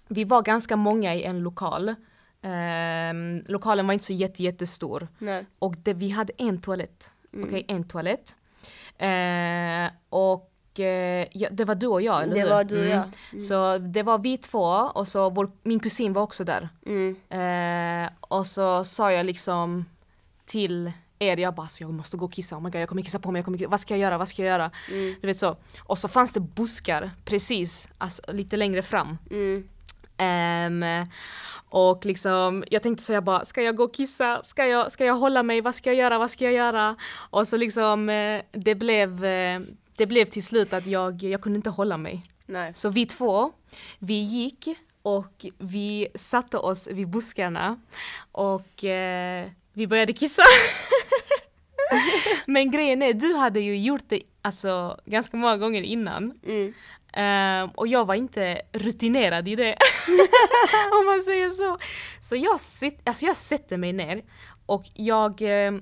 vi 0.08 0.24
var 0.24 0.42
ganska 0.42 0.76
många 0.76 1.14
i 1.14 1.22
en 1.22 1.40
lokal. 1.42 1.94
Ehm, 2.42 3.44
lokalen 3.48 3.86
var 3.86 3.92
inte 3.92 4.04
så 4.04 4.12
jätte, 4.12 4.42
jättestor. 4.42 5.08
Nej. 5.18 5.46
Och 5.58 5.74
det, 5.76 5.94
vi 5.94 6.10
hade 6.10 6.32
en 6.36 6.60
toalett. 6.60 7.10
Mm. 7.32 7.46
Okej, 7.46 7.64
en 7.68 7.84
toalett. 7.84 8.34
Eh, 8.98 9.90
och 10.08 10.80
eh, 10.80 11.26
ja, 11.32 11.48
det 11.50 11.64
var 11.64 11.74
du 11.74 11.86
och 11.86 12.02
jag, 12.02 12.22
eller 12.22 12.34
Det 12.34 12.40
hur? 12.40 12.50
var 12.50 12.64
du 12.64 12.78
och 12.80 12.86
jag. 12.86 13.02
Mm. 13.32 13.40
Så 13.40 13.78
det 13.78 14.02
var 14.02 14.18
vi 14.18 14.38
två 14.38 14.64
och 14.94 15.08
så 15.08 15.30
vår, 15.30 15.50
min 15.62 15.80
kusin 15.80 16.12
var 16.12 16.22
också 16.22 16.44
där. 16.44 16.68
Mm. 16.86 17.16
Eh, 17.28 18.10
och 18.20 18.46
så 18.46 18.84
sa 18.84 19.12
jag 19.12 19.26
liksom 19.26 19.84
till 20.46 20.92
er, 21.18 21.36
jag 21.36 21.54
bara 21.54 21.62
alltså, 21.62 21.82
jag 21.84 21.92
måste 21.92 22.16
gå 22.16 22.24
och 22.24 22.32
kissa, 22.32 22.56
oh 22.56 22.62
my 22.62 22.70
God, 22.70 22.80
jag 22.80 22.88
kommer 22.88 23.02
kissa 23.02 23.18
på 23.18 23.30
mig, 23.30 23.38
jag 23.38 23.44
kommer, 23.44 23.58
kissa. 23.58 23.70
vad 23.70 23.80
ska 23.80 23.94
jag 23.94 24.00
göra, 24.00 24.18
vad 24.18 24.28
ska 24.28 24.42
jag 24.42 24.48
göra? 24.50 24.70
Mm. 24.90 25.14
Du 25.20 25.26
vet 25.26 25.38
så. 25.38 25.56
Och 25.80 25.98
så 25.98 26.08
fanns 26.08 26.32
det 26.32 26.40
buskar 26.40 27.10
precis, 27.24 27.88
alltså, 27.98 28.22
lite 28.32 28.56
längre 28.56 28.82
fram. 28.82 29.18
Ehm, 30.18 30.84
och 31.70 32.06
liksom, 32.06 32.64
jag 32.70 32.82
tänkte 32.82 33.04
så 33.04 33.12
jag 33.12 33.24
bara, 33.24 33.44
ska 33.44 33.62
jag 33.62 33.76
gå 33.76 33.84
och 33.84 33.94
kissa? 33.94 34.42
Ska 34.42 34.66
jag, 34.66 34.92
ska 34.92 35.04
jag 35.04 35.14
hålla 35.14 35.42
mig? 35.42 35.60
Vad 35.60 35.74
ska 35.74 35.90
jag 35.90 35.96
göra? 35.96 36.18
Vad 36.18 36.30
ska 36.30 36.44
jag 36.44 36.52
göra? 36.52 36.96
Och 37.12 37.48
så 37.48 37.56
liksom, 37.56 38.08
eh, 38.08 38.42
det 38.52 38.74
blev, 38.74 39.24
eh, 39.24 39.60
det 39.96 40.06
blev 40.06 40.24
till 40.24 40.44
slut 40.44 40.72
att 40.72 40.86
jag, 40.86 41.22
jag 41.22 41.40
kunde 41.40 41.56
inte 41.56 41.70
hålla 41.70 41.96
mig. 41.96 42.22
Nej. 42.46 42.72
Så 42.74 42.88
vi 42.88 43.06
två, 43.06 43.52
vi 43.98 44.14
gick 44.14 44.68
och 45.02 45.46
vi 45.58 46.08
satte 46.14 46.58
oss 46.58 46.88
vid 46.88 47.08
buskarna 47.08 47.80
och 48.32 48.84
eh, 48.84 49.48
vi 49.72 49.86
började 49.86 50.12
kissa. 50.12 50.42
Men 52.46 52.70
grejen 52.70 53.02
är, 53.02 53.12
du 53.12 53.34
hade 53.34 53.60
ju 53.60 53.78
gjort 53.78 54.04
det 54.08 54.22
alltså, 54.42 55.00
ganska 55.04 55.36
många 55.36 55.56
gånger 55.56 55.82
innan. 55.82 56.38
Mm. 56.46 56.74
Ehm, 57.12 57.70
och 57.74 57.86
jag 57.88 58.04
var 58.04 58.14
inte 58.14 58.62
rutinerad 58.72 59.48
i 59.48 59.56
det. 59.56 59.76
Om 61.00 61.06
man 61.06 61.20
säger 61.20 61.50
så. 61.50 61.78
Så 62.20 62.36
jag, 62.36 62.60
sit, 62.60 63.00
alltså 63.04 63.26
jag 63.26 63.36
sätter 63.36 63.76
mig 63.76 63.92
ner 63.92 64.22
och 64.66 64.84
jag, 64.94 65.42
eh, 65.42 65.72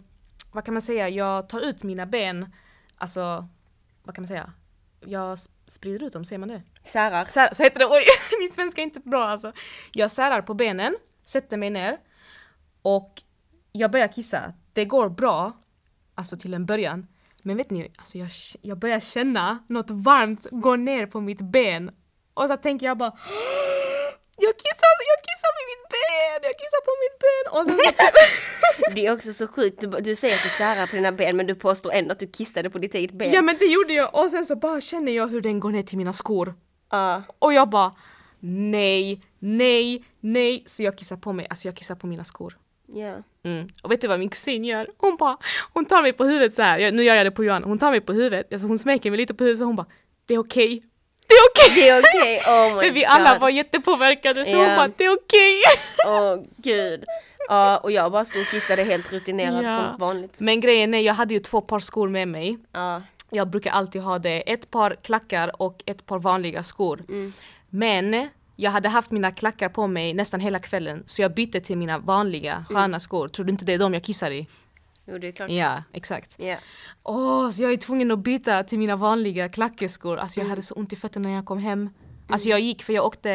vad 0.53 0.64
kan 0.64 0.75
man 0.75 0.83
säga, 0.83 1.09
jag 1.09 1.49
tar 1.49 1.61
ut 1.61 1.83
mina 1.83 2.07
ben, 2.07 2.55
alltså, 2.99 3.49
vad 4.03 4.14
kan 4.14 4.23
man 4.23 4.27
säga? 4.29 4.53
Jag 5.07 5.35
sp- 5.35 5.51
sprider 5.66 6.07
ut 6.07 6.12
dem, 6.12 6.25
säger 6.25 6.38
man 6.38 6.49
det? 6.49 6.62
Särar. 6.85 7.25
Sär, 7.25 7.49
så 7.55 7.62
heter 7.62 7.79
det, 7.79 7.87
oj 7.87 8.03
min 8.40 8.51
svenska 8.51 8.81
är 8.81 8.85
inte 8.85 9.01
bra 9.01 9.25
alltså. 9.25 9.53
Jag 9.92 10.11
särar 10.11 10.42
på 10.42 10.55
benen, 10.55 10.97
sätter 11.25 11.57
mig 11.57 11.71
ner 11.71 11.99
och 12.83 13.23
jag 13.73 13.90
börjar 13.90 14.09
kissa. 14.09 14.53
Det 14.73 14.85
går 14.85 15.09
bra, 15.09 15.53
alltså 16.16 16.37
till 16.37 16.55
en 16.55 16.66
början. 16.66 17.07
Men 17.42 17.57
vet 17.57 17.70
ni, 17.70 17.92
alltså 17.96 18.18
jag, 18.18 18.31
jag 18.62 18.79
börjar 18.79 19.00
känna 19.00 19.59
något 19.68 19.90
varmt 19.90 20.46
gå 20.50 20.76
ner 20.76 21.07
på 21.07 21.20
mitt 21.20 21.40
ben. 21.40 21.90
Och 22.35 22.48
så 22.48 22.57
tänker 22.57 22.87
jag 22.87 22.98
bara 22.98 23.12
jag 24.38 24.55
kissar, 24.57 24.88
jag 25.12 25.20
kissar 25.29 25.50
med 25.59 25.64
mitt 25.70 25.87
ben, 25.94 26.40
jag 26.42 26.57
kissar 26.62 26.81
på 26.88 26.92
mitt 27.02 27.16
ben. 27.24 27.44
Och 27.55 27.64
sen 27.66 27.79
så, 27.94 28.90
Det 28.94 29.07
är 29.07 29.12
också 29.12 29.33
så 29.33 29.46
sjukt, 29.46 29.81
du, 29.81 29.87
du 29.87 30.14
säger 30.14 30.37
att 30.37 30.42
du 30.42 30.48
särar 30.48 30.87
på 30.87 30.96
dina 30.96 31.12
ben 31.12 31.37
men 31.37 31.46
du 31.46 31.55
påstår 31.55 31.92
ändå 31.92 32.12
att 32.12 32.18
du 32.18 32.26
kissade 32.26 32.70
på 32.70 32.79
ditt 32.79 32.94
eget 32.94 33.12
ben. 33.12 33.33
ja 33.33 33.42
men 33.42 33.57
det 33.59 33.64
gjorde 33.64 33.92
jag 33.92 34.14
och 34.14 34.31
sen 34.31 34.44
så 34.44 34.57
bara 34.57 34.81
känner 34.81 35.12
jag 35.12 35.29
hur 35.29 35.40
den 35.40 35.61
går 35.61 35.70
ner 35.70 35.83
till 35.83 35.98
mina 35.98 36.12
skor. 36.12 36.55
Ja. 36.90 37.22
Och 37.38 37.52
jag 37.52 37.68
bara 37.70 37.92
nej, 38.40 39.22
nej, 39.38 40.05
nej. 40.20 40.62
Så 40.66 40.83
jag 40.83 40.98
kissar 40.98 41.16
på 41.16 41.33
mig, 41.33 41.46
alltså 41.50 41.68
jag 41.68 41.74
kissar 41.76 41.94
på 41.94 42.07
mina 42.07 42.24
skor. 42.24 42.59
Ja. 42.87 43.14
Mm. 43.44 43.68
Och 43.83 43.90
vet 43.92 44.01
du 44.01 44.09
vad 44.09 44.18
min 44.18 44.29
kusin 44.29 44.64
gör? 44.64 44.88
Hon 44.99 45.16
bara, 45.16 45.37
hon 45.72 45.85
tar 45.85 46.03
mig 46.03 46.12
på 46.12 46.25
huvudet 46.25 46.55
så 46.55 46.62
här. 46.62 46.79
Jag, 46.79 46.94
nu 46.94 47.03
gör 47.05 47.16
jag 47.16 47.27
det 47.27 47.31
på 47.31 47.44
Johan. 47.44 47.64
Hon 47.64 47.79
tar 47.79 47.90
mig 47.90 48.01
på 48.01 48.12
huvudet, 48.12 48.53
alltså 48.53 48.66
hon 48.66 48.79
smeker 48.79 49.11
mig 49.11 49.16
lite 49.18 49.35
på 49.35 49.44
huvudet 49.44 49.59
så 49.59 49.64
hon 49.64 49.77
bara, 49.77 49.87
det 50.27 50.35
är 50.35 50.38
okej. 50.38 50.83
det 51.29 51.35
är 51.35 51.38
okej! 51.51 51.75
Det 51.83 51.88
är 51.88 52.01
okej, 52.01 52.37
oh 52.46 52.75
my 52.75 52.81
För 52.88 52.90
vi 52.94 53.05
alla 53.05 53.33
God. 53.33 53.40
var 53.40 53.49
jättepåverkade 53.49 54.44
så 54.44 54.57
Ja. 54.57 54.66
hon 54.66 54.77
bara, 54.77 54.88
det 54.96 55.05
är 55.05 55.14
okej! 55.16 55.61
Åh 56.07 56.44
gud. 56.57 57.05
Ja, 57.49 57.79
och 57.79 57.92
jag 57.92 58.12
bara 58.12 58.25
stod 58.25 58.40
och 58.42 58.49
kissade 58.49 58.83
helt 58.83 59.12
rutinerad 59.12 59.64
Ja. 59.64 59.77
som 59.77 60.01
vanligt. 60.01 60.40
Men 60.40 60.61
grejen 60.61 60.94
är, 60.94 61.01
jag 61.01 61.14
hade 61.14 61.35
ju 61.35 61.40
två 61.40 61.61
par 61.61 61.79
skor 61.79 62.09
med 62.09 62.29
mig. 62.29 62.59
Ja. 62.72 63.03
Jag 63.31 63.49
brukar 63.51 63.70
alltid 63.70 64.03
ha 64.03 64.18
det, 64.18 64.53
ett 64.53 64.70
par 64.70 64.96
klackar 65.03 65.62
och 65.62 65.83
ett 65.87 66.07
par 66.07 66.18
vanliga 66.18 66.62
skor. 66.62 67.01
Men 67.70 68.29
jag 68.57 68.71
hade 68.71 68.88
haft 68.88 69.11
mina 69.11 69.31
klackar 69.31 69.69
på 69.69 69.87
mig 69.87 70.14
nästan 70.14 70.40
hela 70.40 70.59
kvällen 70.59 71.03
så 71.07 71.23
jag 71.23 71.35
bytte 71.35 71.61
till 71.61 71.79
mina 71.79 71.99
vanliga 71.99 72.64
sköna 72.69 73.01
skor. 73.01 73.29
Tror 73.29 73.47
du 73.47 73.53
inte 73.53 73.64
det 73.64 73.73
är 73.73 73.79
de 73.79 73.95
jag 73.95 74.05
kissar 74.05 74.31
i? 74.31 74.47
Jo, 75.05 75.19
det 75.19 75.29
är 75.29 75.33
klart. 75.33 75.51
Ja, 75.51 75.83
exakt. 75.92 76.38
Ja. 76.38 76.57
Åh, 77.03 77.51
så 77.51 77.62
jag 77.62 77.73
är 77.73 77.77
tvungen 77.77 78.11
att 78.11 78.19
byta 78.19 78.64
till 78.64 78.79
mina 78.79 78.97
vanliga 78.97 79.49
klackeskor. 79.49 80.16
Alltså 80.16 80.40
jag 80.40 80.47
hade 80.47 80.62
så 80.62 80.75
ont 80.75 80.92
i 80.92 80.97
fötterna 80.97 81.29
när 81.29 81.35
jag 81.35 81.45
kom 81.45 81.59
hem. 81.59 81.90
Alltså 82.29 82.49
jag 82.49 82.61
gick 82.61 82.83
för 82.83 82.92
jag 82.92 83.05
åkte, 83.05 83.31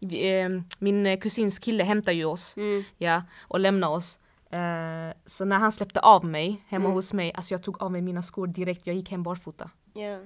eh, 0.00 0.48
min 0.78 1.20
kusins 1.20 1.58
kille 1.58 1.84
hämtade 1.84 2.16
ju 2.16 2.24
oss. 2.24 2.56
Ja, 2.98 3.22
och 3.40 3.60
lämnade 3.60 3.94
oss. 3.94 4.18
Eh, 4.50 5.16
så 5.26 5.44
när 5.44 5.58
han 5.58 5.72
släppte 5.72 6.00
av 6.00 6.24
mig 6.24 6.64
hemma 6.68 6.88
hos 6.88 7.12
mig, 7.12 7.32
alltså 7.34 7.54
jag 7.54 7.62
tog 7.62 7.82
av 7.82 7.92
mig 7.92 8.00
mina 8.00 8.22
skor 8.22 8.46
direkt, 8.46 8.86
jag 8.86 8.96
gick 8.96 9.10
hem 9.10 9.22
barfota. 9.22 9.70
Ja. 9.94 10.18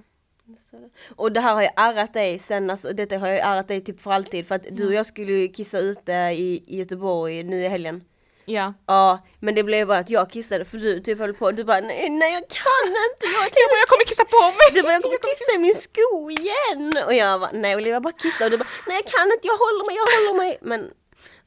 Och 1.16 1.32
det 1.32 1.40
här 1.40 1.54
har 1.54 1.62
jag 1.62 1.72
ärrat 1.76 2.12
dig 2.12 2.38
sen, 2.38 2.70
alltså, 2.70 2.92
detta 2.92 3.18
har 3.18 3.28
jag 3.28 3.38
ärrat 3.38 3.68
dig 3.68 3.80
typ 3.80 4.00
för 4.00 4.11
alltid 4.11 4.46
för 4.46 4.54
att 4.54 4.66
du 4.70 4.87
och 4.87 4.92
jag 4.92 5.06
skulle 5.06 5.32
ju 5.32 5.48
kissa 5.48 5.78
ute 5.78 6.12
i, 6.12 6.64
i 6.66 6.78
Göteborg 6.78 7.42
nu 7.42 7.62
i 7.64 7.68
helgen. 7.68 8.04
Ja. 8.44 8.74
Ja, 8.87 9.18
men 9.40 9.54
det 9.54 9.62
blev 9.62 9.87
bara 9.87 9.98
att 9.98 10.11
jag 10.11 10.30
kissade 10.30 10.64
för 10.64 10.78
du 10.78 11.00
typ 11.00 11.18
höll 11.18 11.34
på, 11.34 11.50
du 11.50 11.64
bara 11.64 11.80
nej, 11.80 12.11
nej 12.11 12.32
jag 12.32 12.48
kan 12.48 12.88
inte, 13.08 13.26
jag, 13.34 13.44
Jag, 13.44 13.68
bara, 13.70 13.78
jag 13.78 13.88
kommer 13.88 14.04
kissa 14.04 14.24
på 14.24 14.42
mig! 14.42 14.66
Du 14.74 14.82
bara 14.82 14.92
jag 14.92 15.02
kommer 15.02 15.18
kissa 15.18 15.54
i 15.54 15.58
min 15.58 15.74
sko 15.74 16.30
igen! 16.30 17.04
Och 17.06 17.14
jag 17.14 17.40
bara 17.40 17.50
nej 17.52 17.76
Olivia 17.76 18.00
bara 18.00 18.12
kissa 18.12 18.44
och 18.44 18.50
du 18.50 18.58
bara 18.58 18.68
nej 18.87 18.96
jag 18.96 19.06
kan 19.06 19.32
inte, 19.32 19.46
jag 19.46 19.58
håller 19.64 19.87
mig, 19.87 19.96
jag 19.96 20.06
håller 20.16 20.34
mig. 20.38 20.58
Men 20.62 20.90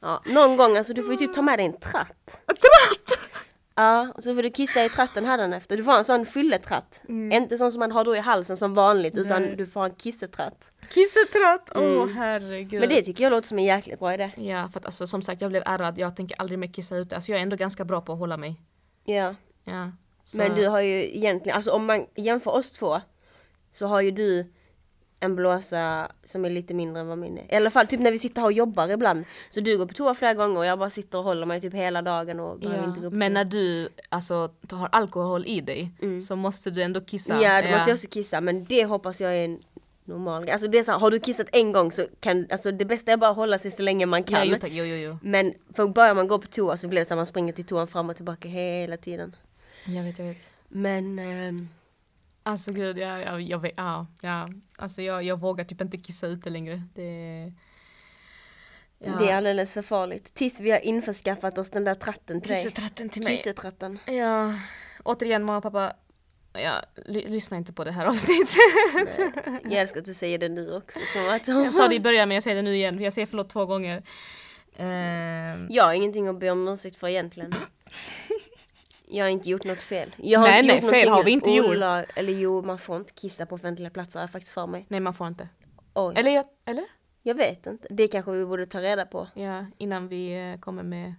ja, 0.02 0.24
någon 0.26 0.58
gång 0.58 0.78
alltså 0.78 0.94
du 0.94 1.04
får 1.04 1.12
ju 1.12 1.18
typ 1.18 1.34
ta 1.34 1.42
med 1.42 1.60
dig 1.60 1.66
en 1.66 1.80
tratt. 1.80 2.26
Tratt! 2.46 3.20
Ja, 3.76 4.14
och 4.16 4.24
så 4.24 4.36
får 4.36 4.44
du 4.44 4.50
kissa 4.50 4.86
i 4.86 4.90
tratten 4.90 5.26
hädanefter. 5.26 5.78
Du 5.78 5.84
får 5.84 5.94
en 5.94 6.06
sån 6.06 6.26
fylletratt. 6.26 7.04
Inte 7.08 7.58
sån 7.58 7.72
som 7.72 7.80
man 7.80 7.92
har 7.92 8.06
då 8.06 8.16
i 8.16 8.20
halsen 8.20 8.58
som 8.58 8.74
vanligt 8.74 9.18
utan 9.18 9.42
Nej. 9.42 9.56
du 9.56 9.68
får 9.68 9.86
en 9.86 9.96
kissetratt. 9.96 10.72
Kissetratt! 10.94 11.72
Åh 11.76 12.08
herregud. 12.08 12.80
Men 12.80 12.90
det 12.90 13.02
tycker 13.02 13.24
jag 13.24 13.32
låter 13.32 13.48
som 13.48 13.60
en 13.60 13.66
jäkligt 13.66 14.00
bra 14.00 14.14
idé. 14.14 14.32
Ja, 14.38 14.70
för 14.74 14.80
att 14.80 14.86
alltså, 14.86 15.08
som 15.08 15.22
sagt 15.22 15.42
jag 15.42 15.52
blev 15.52 15.64
ärrad, 15.66 15.98
jag 15.98 16.16
tänker 16.16 16.42
aldrig 16.42 16.60
mer 16.60 16.68
kissa 16.68 16.98
ute. 16.98 17.16
Alltså 17.16 17.32
jag 17.32 17.40
är 17.40 17.44
ändå 17.44 17.56
ganska 17.56 17.86
bra 17.86 18.02
på 18.02 18.14
att 18.14 18.20
hålla 18.20 18.38
mig. 18.38 18.62
Ja. 19.06 19.36
Ja. 19.64 19.92
Så, 20.24 20.38
Men 20.38 20.56
du 20.56 20.68
har 20.68 20.80
ju 20.80 21.18
egentligen, 21.18 21.56
alltså 21.56 21.72
om 21.72 21.86
man 21.86 22.06
jämför 22.16 22.52
oss 22.52 22.72
två 22.72 23.02
så 23.74 23.88
har 23.88 24.02
ju 24.02 24.12
du 24.12 24.46
en 25.24 25.36
blåsa 25.36 26.08
som 26.24 26.46
är 26.46 26.50
lite 26.50 26.74
mindre 26.74 27.02
än 27.02 27.08
vad 27.08 27.18
min 27.18 27.38
är. 27.38 27.54
I 27.54 27.56
alla 27.56 27.70
fall 27.70 27.88
typ 27.88 28.00
när 28.00 28.12
vi 28.12 28.20
sitter 28.20 28.42
här 28.42 28.46
och 28.48 28.52
jobbar 28.54 28.88
ibland. 28.92 29.26
Så 29.50 29.60
du 29.60 29.78
går 29.78 29.86
på 29.86 29.94
toa 29.94 30.14
flera 30.16 30.34
gånger 30.34 30.58
och 30.60 30.66
jag 30.66 30.80
bara 30.80 30.90
sitter 30.90 31.18
och 31.18 31.24
håller 31.24 31.46
mig 31.46 31.62
typ 31.62 31.74
hela 31.74 32.02
dagen 32.02 32.40
och 32.40 32.60
behöver 32.60 32.84
Ja. 32.84 32.90
inte 32.90 33.00
gå 33.02 33.10
på 33.10 33.16
Men 33.16 33.34
när 33.34 33.46
du 33.46 33.90
alltså, 34.10 34.50
har 34.72 34.90
alkohol 34.92 35.46
i 35.46 35.62
dig 35.62 35.92
så 36.28 36.36
måste 36.36 36.70
du 36.72 36.82
ändå 36.82 37.02
kissa. 37.02 37.34
Mm. 37.34 37.44
Ja, 37.46 37.62
då 37.62 37.68
måste 37.76 37.90
jag 37.90 37.96
också 37.96 38.08
kissa 38.08 38.42
men 38.42 38.66
det 38.66 38.84
hoppas 38.86 39.22
jag 39.22 39.32
är 39.38 39.46
en 39.46 39.60
normal 40.06 40.44
grej. 40.44 40.52
Alltså 40.54 40.68
det 40.68 40.80
är 40.80 40.84
så 40.84 40.92
här, 40.92 41.00
har 41.00 41.12
du 41.12 41.20
kissat 41.20 41.48
en 41.52 41.72
gång 41.72 41.92
så 41.92 42.06
kan, 42.20 42.48
alltså 42.52 42.72
det 42.72 42.86
bästa 42.86 43.12
är 43.12 43.18
bara 43.18 43.30
att 43.30 43.36
hålla 43.36 43.58
sig 43.58 43.72
så 43.72 43.82
länge 43.82 44.06
man 44.06 44.24
Ja, 44.28 44.38
kan. 44.38 44.50
jo, 44.50 44.56
tack. 44.62 44.72
Jo, 44.74 44.84
jo, 44.86 44.96
jo. 44.96 45.18
Men 45.24 45.54
för 45.74 45.88
börjar 45.88 46.14
man 46.16 46.28
gå 46.28 46.40
på 46.40 46.48
toa 46.48 46.78
så 46.78 46.88
blir 46.88 47.00
det 47.00 47.06
så 47.06 47.14
att 47.14 47.18
man 47.18 47.26
springer 47.26 47.54
till 47.54 47.66
toan 47.66 47.88
fram 47.88 48.10
och 48.10 48.16
tillbaka 48.16 48.48
hela 48.48 48.98
tiden. 48.98 49.36
Jag 49.86 50.04
vet, 50.04 50.20
jag 50.20 50.26
vet. 50.26 50.52
Men 50.68 51.20
ehm, 51.20 51.70
Alltså 52.44 52.72
gud, 52.72 52.98
ja, 52.98 53.20
ja, 53.22 53.40
jag 53.40 53.60
vet, 53.60 53.74
ja, 53.78 54.08
ja. 54.22 54.50
Alltså 54.78 55.02
jag, 55.02 55.24
jag 55.24 55.40
vågar 55.40 55.66
typ 55.66 55.82
inte 55.82 55.98
kissa 55.98 56.28
ute 56.28 56.50
längre. 56.50 56.82
Det... 56.96 57.54
Ja. 59.00 59.12
det 59.20 59.30
är 59.30 59.36
alldeles 59.38 59.74
för 59.74 59.82
farligt. 59.82 60.34
Tills 60.34 60.60
vi 60.60 60.72
har 60.72 60.80
införskaffat 60.80 61.58
oss 61.58 61.70
den 61.70 61.84
där 61.84 61.96
tratten 61.96 62.42
till. 62.42 62.56
Kissetratten 62.56 63.10
till 63.10 63.24
mig. 63.24 63.38
Kissetratten. 63.38 64.00
Ja, 64.06 64.54
återigen 65.04 65.44
mamma 65.44 65.58
och 65.58 65.64
pappa, 65.64 65.94
ja, 66.54 66.82
ly- 67.06 67.28
lyssna 67.28 67.58
inte 67.58 67.74
på 67.74 67.84
det 67.84 67.92
här 67.92 68.06
avsnittet. 68.06 68.56
Jag 69.64 69.74
älskar 69.74 70.00
att 70.00 70.06
du 70.06 70.14
säger 70.14 70.38
det 70.38 70.50
nu 70.50 70.76
också. 70.76 71.00
Jag 71.16 71.74
sa 71.74 71.88
det 71.88 71.96
i 71.96 72.00
början 72.10 72.28
men 72.28 72.36
jag 72.36 72.44
säger 72.44 72.56
det 72.56 72.62
nu 72.62 72.76
igen, 72.76 73.02
jag 73.02 73.14
säger 73.14 73.26
förlåt 73.26 73.50
två 73.50 73.66
gånger. 73.66 74.04
Ehm, 74.78 75.68
Jag 75.70 75.84
har 75.84 75.94
ingenting 75.94 76.28
att 76.28 76.40
be 76.40 76.50
om 76.52 76.68
ursäkt 76.68 76.96
för 76.98 77.08
egentligen. 77.08 77.54
Jag 79.14 79.26
har 79.26 79.30
inte 79.30 79.50
gjort 79.50 79.64
något 79.64 79.82
fel. 79.82 80.16
Jag 80.18 80.40
har 80.40 80.48
Nej, 80.48 80.60
inte 80.60 80.74
nej, 80.74 80.82
gjort 80.84 80.92
fel 80.92 81.10
har 81.10 81.24
vi 81.24 81.32
inte 81.32 81.52
gjort. 81.52 81.66
olag- 81.66 82.06
Eller 82.16 82.34
jo, 82.34 82.62
man 82.62 82.80
får 82.80 82.98
inte 82.98 83.14
kissa 83.14 83.46
på 83.46 83.56
offentliga 83.56 83.90
platser 83.90 84.20
har 84.20 84.24
jag 84.24 84.32
faktiskt 84.32 84.54
för 84.54 84.68
mig. 84.68 84.86
nej 84.90 85.00
man 85.00 85.14
får 85.14 85.28
inte. 85.28 85.50
Oj. 85.94 86.14
Eller, 86.18 86.32
jag, 86.32 86.46
eller? 86.66 86.86
Jag 87.24 87.36
vet 87.36 87.68
inte. 87.68 87.88
Det 87.90 88.08
kanske 88.08 88.32
vi 88.32 88.46
borde 88.46 88.66
ta 88.66 88.82
reda 88.82 89.06
på. 89.06 89.28
Ja, 89.34 89.66
innan 89.78 90.08
vi 90.08 90.52
eh, 90.52 90.60
kommer 90.60 90.84
med 90.84 91.14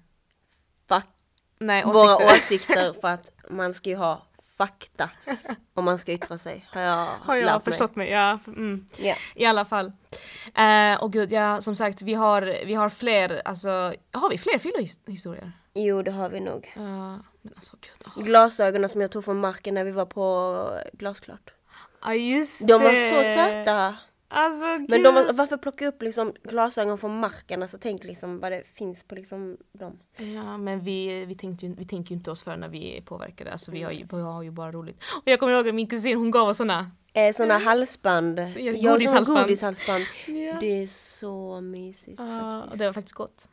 Fuck 0.89 1.05
nej, 1.59 1.85
våra 1.85 2.17
åsikter. 2.17 2.35
åsikter 2.37 2.93
för 3.01 3.09
att 3.09 3.31
man 3.51 3.75
ska 3.75 3.91
ju 3.91 3.97
ha 3.97 4.23
fakta 4.57 5.11
om 5.75 5.85
man 5.85 5.99
ska 5.99 6.13
yttra 6.13 6.39
sig. 6.39 6.67
Har 6.73 6.81
jag, 6.81 7.07
Har 7.07 7.37
jag 7.37 7.45
lärt 7.45 7.65
förstått 7.65 7.97
mig? 7.97 8.11
Ja, 8.11 8.39
f- 8.41 8.47
mm. 8.49 8.73
Mig. 8.99 9.09
Ja. 9.09 9.15
I 9.35 9.45
alla 9.47 9.65
fall. 9.65 9.93
Eh, 10.55 11.03
och 11.03 11.13
gud, 11.13 11.33
ja 11.33 11.61
som 11.61 11.77
sagt 11.77 12.03
vi 12.03 12.15
har, 12.15 12.43
vi 12.67 12.75
har 12.75 12.89
fler, 12.89 13.43
alltså 13.45 13.69
har 14.13 14.31
vi 14.31 14.39
fler 14.39 14.59
fyllehistorier? 14.59 15.53
Jo, 15.75 16.03
det 16.03 16.11
har 16.11 16.29
vi 16.29 16.41
nog. 16.41 16.73
Uh, 16.77 17.17
men 17.43 17.53
alltså 17.57 17.77
gud. 17.81 18.13
åh. 18.17 18.25
Glasögonen 18.25 18.89
som 18.89 19.01
jag 19.01 19.11
tog 19.11 19.25
från 19.25 19.41
marken 19.41 19.75
när 19.75 19.85
vi 19.85 19.91
var 19.91 20.07
på 20.07 20.57
Glasklart. 20.93 21.51
Ja 22.03 22.15
just 22.15 22.69
De 22.69 22.83
var 22.83 22.91
det. 22.93 22.97
så 22.97 23.15
söta. 23.23 23.97
Alltså. 24.35 24.67
Men 24.67 25.03
de, 25.03 25.15
var- 25.15 25.33
varför 25.33 25.57
plocka 25.57 25.87
upp 25.89 26.03
liksom 26.03 26.33
glasögon 26.43 26.99
från 26.99 27.21
marken? 27.21 27.63
Alltså 27.63 27.79
tänk 27.81 28.05
liksom 28.05 28.41
vad 28.41 28.53
det 28.53 28.63
finns 28.67 29.05
på 29.05 29.15
liksom 29.15 29.57
dem. 29.73 29.99
Ja 30.17 30.59
men 30.59 30.81
vi, 30.81 31.25
vi, 31.25 31.35
tänkte 31.35 31.67
ju, 31.67 31.75
vi 31.75 31.85
tänker 31.85 32.11
ju 32.11 32.17
inte 32.17 32.31
oss 32.31 32.43
för 32.43 32.57
när 32.57 32.69
vi 32.69 32.97
är 32.97 33.03
påverkade, 33.03 33.53
alltså 33.53 33.71
vi 33.71 33.83
har 33.83 33.93
ju, 33.93 34.07
vi 34.13 34.21
har 34.21 34.43
ju 34.43 34.51
bara 34.51 34.73
roligt. 34.73 34.97
Och 35.17 35.23
jag 35.25 35.41
kommer 35.41 35.53
ihåg 35.53 35.69
att 35.69 35.75
min 35.75 35.87
kusin 35.87 36.19
hon 36.19 36.31
gav 36.31 36.49
oss 36.49 36.57
såna. 36.57 36.91
Eh, 37.13 37.33
såna 37.33 37.59
halsband. 37.59 38.39
ja, 38.39 38.45
Ja, 38.57 38.93
godishalsband. 38.93 39.41
godishalsband. 39.41 40.05
Ja. 40.27 40.57
Det 40.61 40.83
är 40.83 40.87
så 40.87 41.61
mysigt 41.61 42.19
Ja, 42.19 42.27
faktiskt. 42.27 42.73
och 42.73 42.79
det 42.79 42.87
var 42.87 42.93
faktiskt 42.93 43.15
gott. 43.15 43.49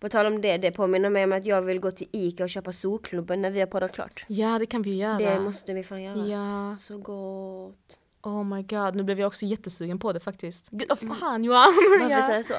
På 0.00 0.08
tal 0.08 0.26
om 0.26 0.40
det, 0.42 0.58
det 0.58 0.72
påminner 0.72 1.10
mig 1.10 1.24
om 1.24 1.32
att 1.32 1.46
jag 1.46 1.62
vill 1.62 1.80
gå 1.80 1.90
till 1.90 2.08
Ica 2.12 2.44
och 2.44 2.50
köpa 2.50 2.72
Solklubben 2.72 3.42
när 3.42 3.50
vi 3.50 3.60
har 3.60 3.66
poddat 3.66 3.92
klart. 3.92 4.24
Ja 4.28 4.58
det 4.58 4.66
kan 4.66 4.82
vi 4.82 4.96
göra. 4.96 5.18
Det 5.18 5.40
måste 5.40 5.72
vi 5.72 5.84
fan 5.84 6.02
göra. 6.02 6.26
Ja, 6.26 6.76
Så 6.76 6.98
gott. 6.98 7.98
oh 8.22 8.44
my 8.44 8.62
god, 8.62 8.94
nu 8.94 9.02
blev 9.02 9.20
jag 9.20 9.26
också 9.26 9.46
jättesugen 9.46 9.98
på 9.98 10.12
det 10.12 10.20
faktiskt. 10.20 10.68
Gud 10.70 10.88
vad 10.88 11.18
fan 11.18 11.44
Johan! 11.44 11.60
Varför 12.00 12.14
ja. 12.14 12.22
säger 12.22 12.38
jag 12.38 12.44
så? 12.44 12.54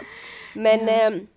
Men 0.54 0.90
ehm, 0.90 1.28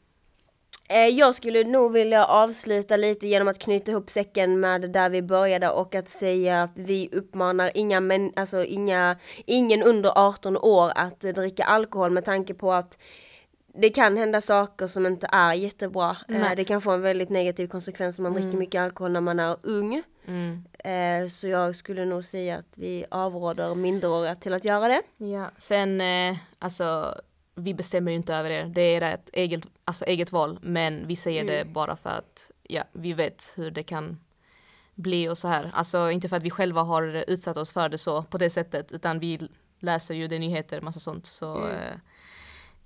eh, 0.89 1.07
jag 1.07 1.35
skulle 1.35 1.65
nog 1.65 1.93
vilja 1.93 2.25
avsluta 2.25 2.97
lite 2.97 3.27
genom 3.27 3.49
att 3.49 3.59
knyta 3.59 3.91
ihop 3.91 4.11
säcken 4.11 4.61
med 4.61 4.91
där 4.91 5.11
vi 5.11 5.23
började 5.23 5.71
och 5.71 5.95
att 5.95 6.09
säga 6.09 6.63
att 6.63 6.73
vi 6.75 7.09
uppmanar 7.13 7.71
inga 7.75 8.01
män, 8.01 8.33
alltså 8.37 8.65
inga, 8.65 9.17
ingen 9.47 9.83
under 9.83 10.13
18 10.15 10.57
år 10.57 10.93
att 10.95 11.21
dricka 11.21 11.65
alkohol 11.65 12.11
med 12.11 12.25
tanke 12.25 12.55
på 12.55 12.73
att 12.73 12.99
det 13.75 13.91
kan 13.91 14.17
hända 14.17 14.41
saker 14.41 14.87
som 14.89 15.07
inte 15.07 15.29
är 15.33 15.53
jättebra. 15.53 16.11
Eh, 16.11 16.41
Nej. 16.41 16.57
det 16.57 16.65
kan 16.65 16.81
få 16.81 16.91
en 16.91 17.03
väldigt 17.03 17.31
negativ 17.31 17.67
konsekvens 17.67 18.19
om 18.19 18.23
man 18.23 18.33
dricker 18.33 18.59
mycket 18.59 18.81
alkohol 18.81 19.13
när 19.13 19.21
man 19.21 19.41
är 19.41 19.57
ung. 19.63 20.03
Mm. 20.27 20.65
Eh, 20.79 21.29
så 21.29 21.49
jag 21.49 21.77
skulle 21.77 22.05
nog 22.05 22.25
säga 22.25 22.57
att 22.57 22.73
vi 22.75 23.05
avråder 23.11 23.75
minderåriga 23.75 24.35
till 24.35 24.55
att 24.55 24.65
göra 24.65 24.89
det. 24.89 25.03
Ja, 25.17 25.51
sen 25.57 26.01
eh, 26.01 26.37
alltså 26.59 27.15
vi 27.55 27.75
bestämmer 27.75 28.11
ju 28.11 28.17
inte 28.17 28.35
över 28.35 28.51
er. 28.51 28.65
Det 28.65 28.83
är 28.83 29.03
ett 29.03 29.31
eget, 29.33 29.67
alltså, 29.85 30.05
eget 30.05 30.33
val. 30.33 30.59
Men 30.63 31.07
vi 31.07 31.17
säger 31.17 31.45
det 31.45 31.65
bara 31.65 31.97
för 31.97 32.11
att 32.11 32.51
ja, 32.63 32.85
vi 32.93 33.13
vet 33.13 33.53
hur 33.57 33.71
det 33.71 33.83
kan 33.83 34.21
bli 34.95 35.29
och 35.29 35.39
så 35.39 35.49
här. 35.49 35.71
Alltså 35.75 36.11
inte 36.11 36.29
för 36.29 36.37
att 36.37 36.43
vi 36.43 36.51
själva 36.51 36.83
har 36.83 37.03
utsatt 37.31 37.57
oss 37.57 37.73
för 37.73 37.89
det 37.89 37.99
så 37.99 38.23
på 38.23 38.39
det 38.39 38.51
sättet 38.51 38.93
utan 38.93 39.19
vi 39.19 39.49
läser 39.79 40.15
ju 40.15 40.29
det 40.29 40.39
nyheter, 40.39 40.81
massa 40.81 41.01
sånt. 41.01 41.27
Så 41.27 41.69
eh, 41.69 41.95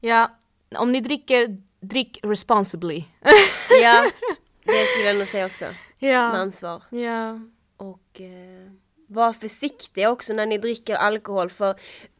ja, 0.00 0.30
om 0.76 0.92
ni 0.92 1.00
dricker, 1.00 1.58
drick 1.80 2.18
responsibly. 2.22 3.04
Ja, 3.82 4.06
det 4.64 4.84
skulle 4.84 5.06
jag 5.06 5.16
nog 5.16 5.28
säga 5.28 5.46
också. 5.46 5.64
Med 5.64 6.14
ja. 6.14 6.20
ansvar. 6.20 6.82
ja. 6.90 7.40
Och 7.76 8.20
eh, 8.20 8.70
var 9.06 9.32
försiktiga 9.32 10.10
också 10.10 10.32
när 10.32 10.46
ni 10.46 10.58
dricker 10.58 10.94
alkohol 10.94 11.50
för 11.50 11.74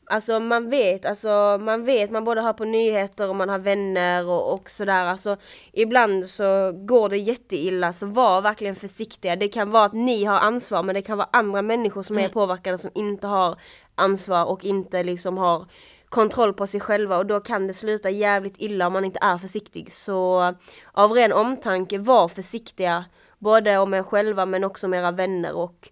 Alltså 0.07 0.41
man 0.41 0.71
vet, 0.71 1.07
alltså 1.07 1.59
man 1.61 1.85
vet, 1.85 2.11
man 2.11 2.25
både 2.25 2.41
hör 2.41 2.53
på 2.53 2.65
nyheter 2.65 3.29
och 3.29 3.37
man 3.37 3.49
har 3.49 3.59
vänner 3.59 4.29
och, 4.29 4.55
och 4.55 4.71
sådär. 4.71 5.05
Alltså 5.05 5.37
ibland 5.73 6.27
så 6.31 6.73
går 6.73 7.09
det 7.09 7.19
jätteilla 7.19 7.93
så 7.93 8.07
var 8.07 8.41
verkligen 8.41 8.77
försiktiga. 8.77 9.37
Det 9.37 9.49
kan 9.49 9.71
vara 9.71 9.85
att 9.85 9.93
ni 9.93 10.25
har 10.25 10.39
ansvar 10.39 10.83
men 10.83 10.95
det 10.95 11.03
kan 11.03 11.19
vara 11.19 11.29
andra 11.33 11.63
människor 11.63 12.03
som 12.03 12.19
är 12.19 12.29
påverkade 12.29 12.79
som 12.79 12.91
inte 12.95 13.27
har 13.27 13.59
ansvar 13.95 14.45
och 14.45 14.65
inte 14.65 15.03
liksom 15.03 15.39
har 15.39 15.67
kontroll 16.15 16.53
på 16.55 16.67
sig 16.67 16.81
själva 16.81 17.17
och 17.19 17.27
då 17.27 17.41
kan 17.41 17.67
det 17.67 17.75
sluta 17.75 18.11
jävligt 18.11 18.55
illa 18.59 18.87
om 18.87 18.93
man 18.93 19.05
inte 19.05 19.19
är 19.23 19.39
försiktig. 19.39 19.93
Så 19.93 20.55
av 20.93 21.13
ren 21.13 21.33
omtanke, 21.33 21.99
var 21.99 22.29
försiktiga. 22.29 23.05
Både 23.39 23.79
om 23.79 23.95
er 23.95 24.03
själva 24.03 24.47
men 24.47 24.65
också 24.65 24.87
om 24.87 24.95
era 24.95 25.11
vänner 25.11 25.57
och 25.57 25.89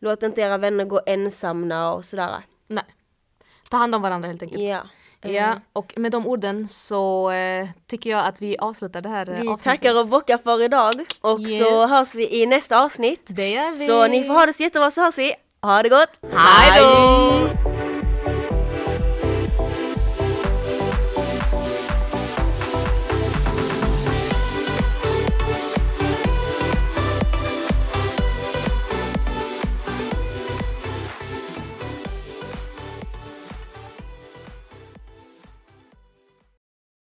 låt 0.00 0.22
inte 0.22 0.40
era 0.40 0.58
vänner 0.58 0.84
gå 0.84 1.00
ensamma 1.06 1.92
och 1.94 2.04
sådär. 2.04 2.30
Nej. 2.66 2.84
ta 3.70 3.76
hand 3.76 3.94
om 3.94 4.02
varandra 4.02 4.28
helt 4.28 4.42
enkelt. 4.42 4.62
Ja. 4.62 4.78
Ja, 5.24 5.54
och 5.72 5.92
med 5.96 6.12
de 6.12 6.26
orden 6.26 6.68
så 6.68 7.30
eh, 7.30 7.68
tycker 7.86 8.10
jag 8.10 8.26
att 8.26 8.42
vi 8.42 8.58
avslutar 8.58 9.00
det 9.00 9.08
här 9.08 9.30
eh, 9.30 9.34
Vi 9.40 9.48
avsnittet. 9.48 9.64
tackar 9.64 9.98
och 10.00 10.06
bockar 10.08 10.38
för 10.38 10.62
idag 10.62 10.94
och 11.20 11.40
så 11.40 11.46
Yes. 11.48 11.90
hörs 11.90 12.14
vi 12.14 12.40
i 12.42 12.46
nästa 12.46 12.84
avsnitt. 12.84 13.22
Det 13.26 13.50
gör 13.50 13.70
vi! 13.78 13.86
Så 13.86 14.06
ni 14.06 14.24
får 14.24 14.34
ha 14.34 14.46
det 14.46 14.52
så 14.52 14.62
jättebra 14.62 14.90
så 14.90 15.00
hörs 15.02 15.18
vi. 15.18 15.34
Ha 15.62 15.82
det 15.82 15.88
gott! 15.88 16.18
Hej 16.32 16.80
då! 16.80 17.71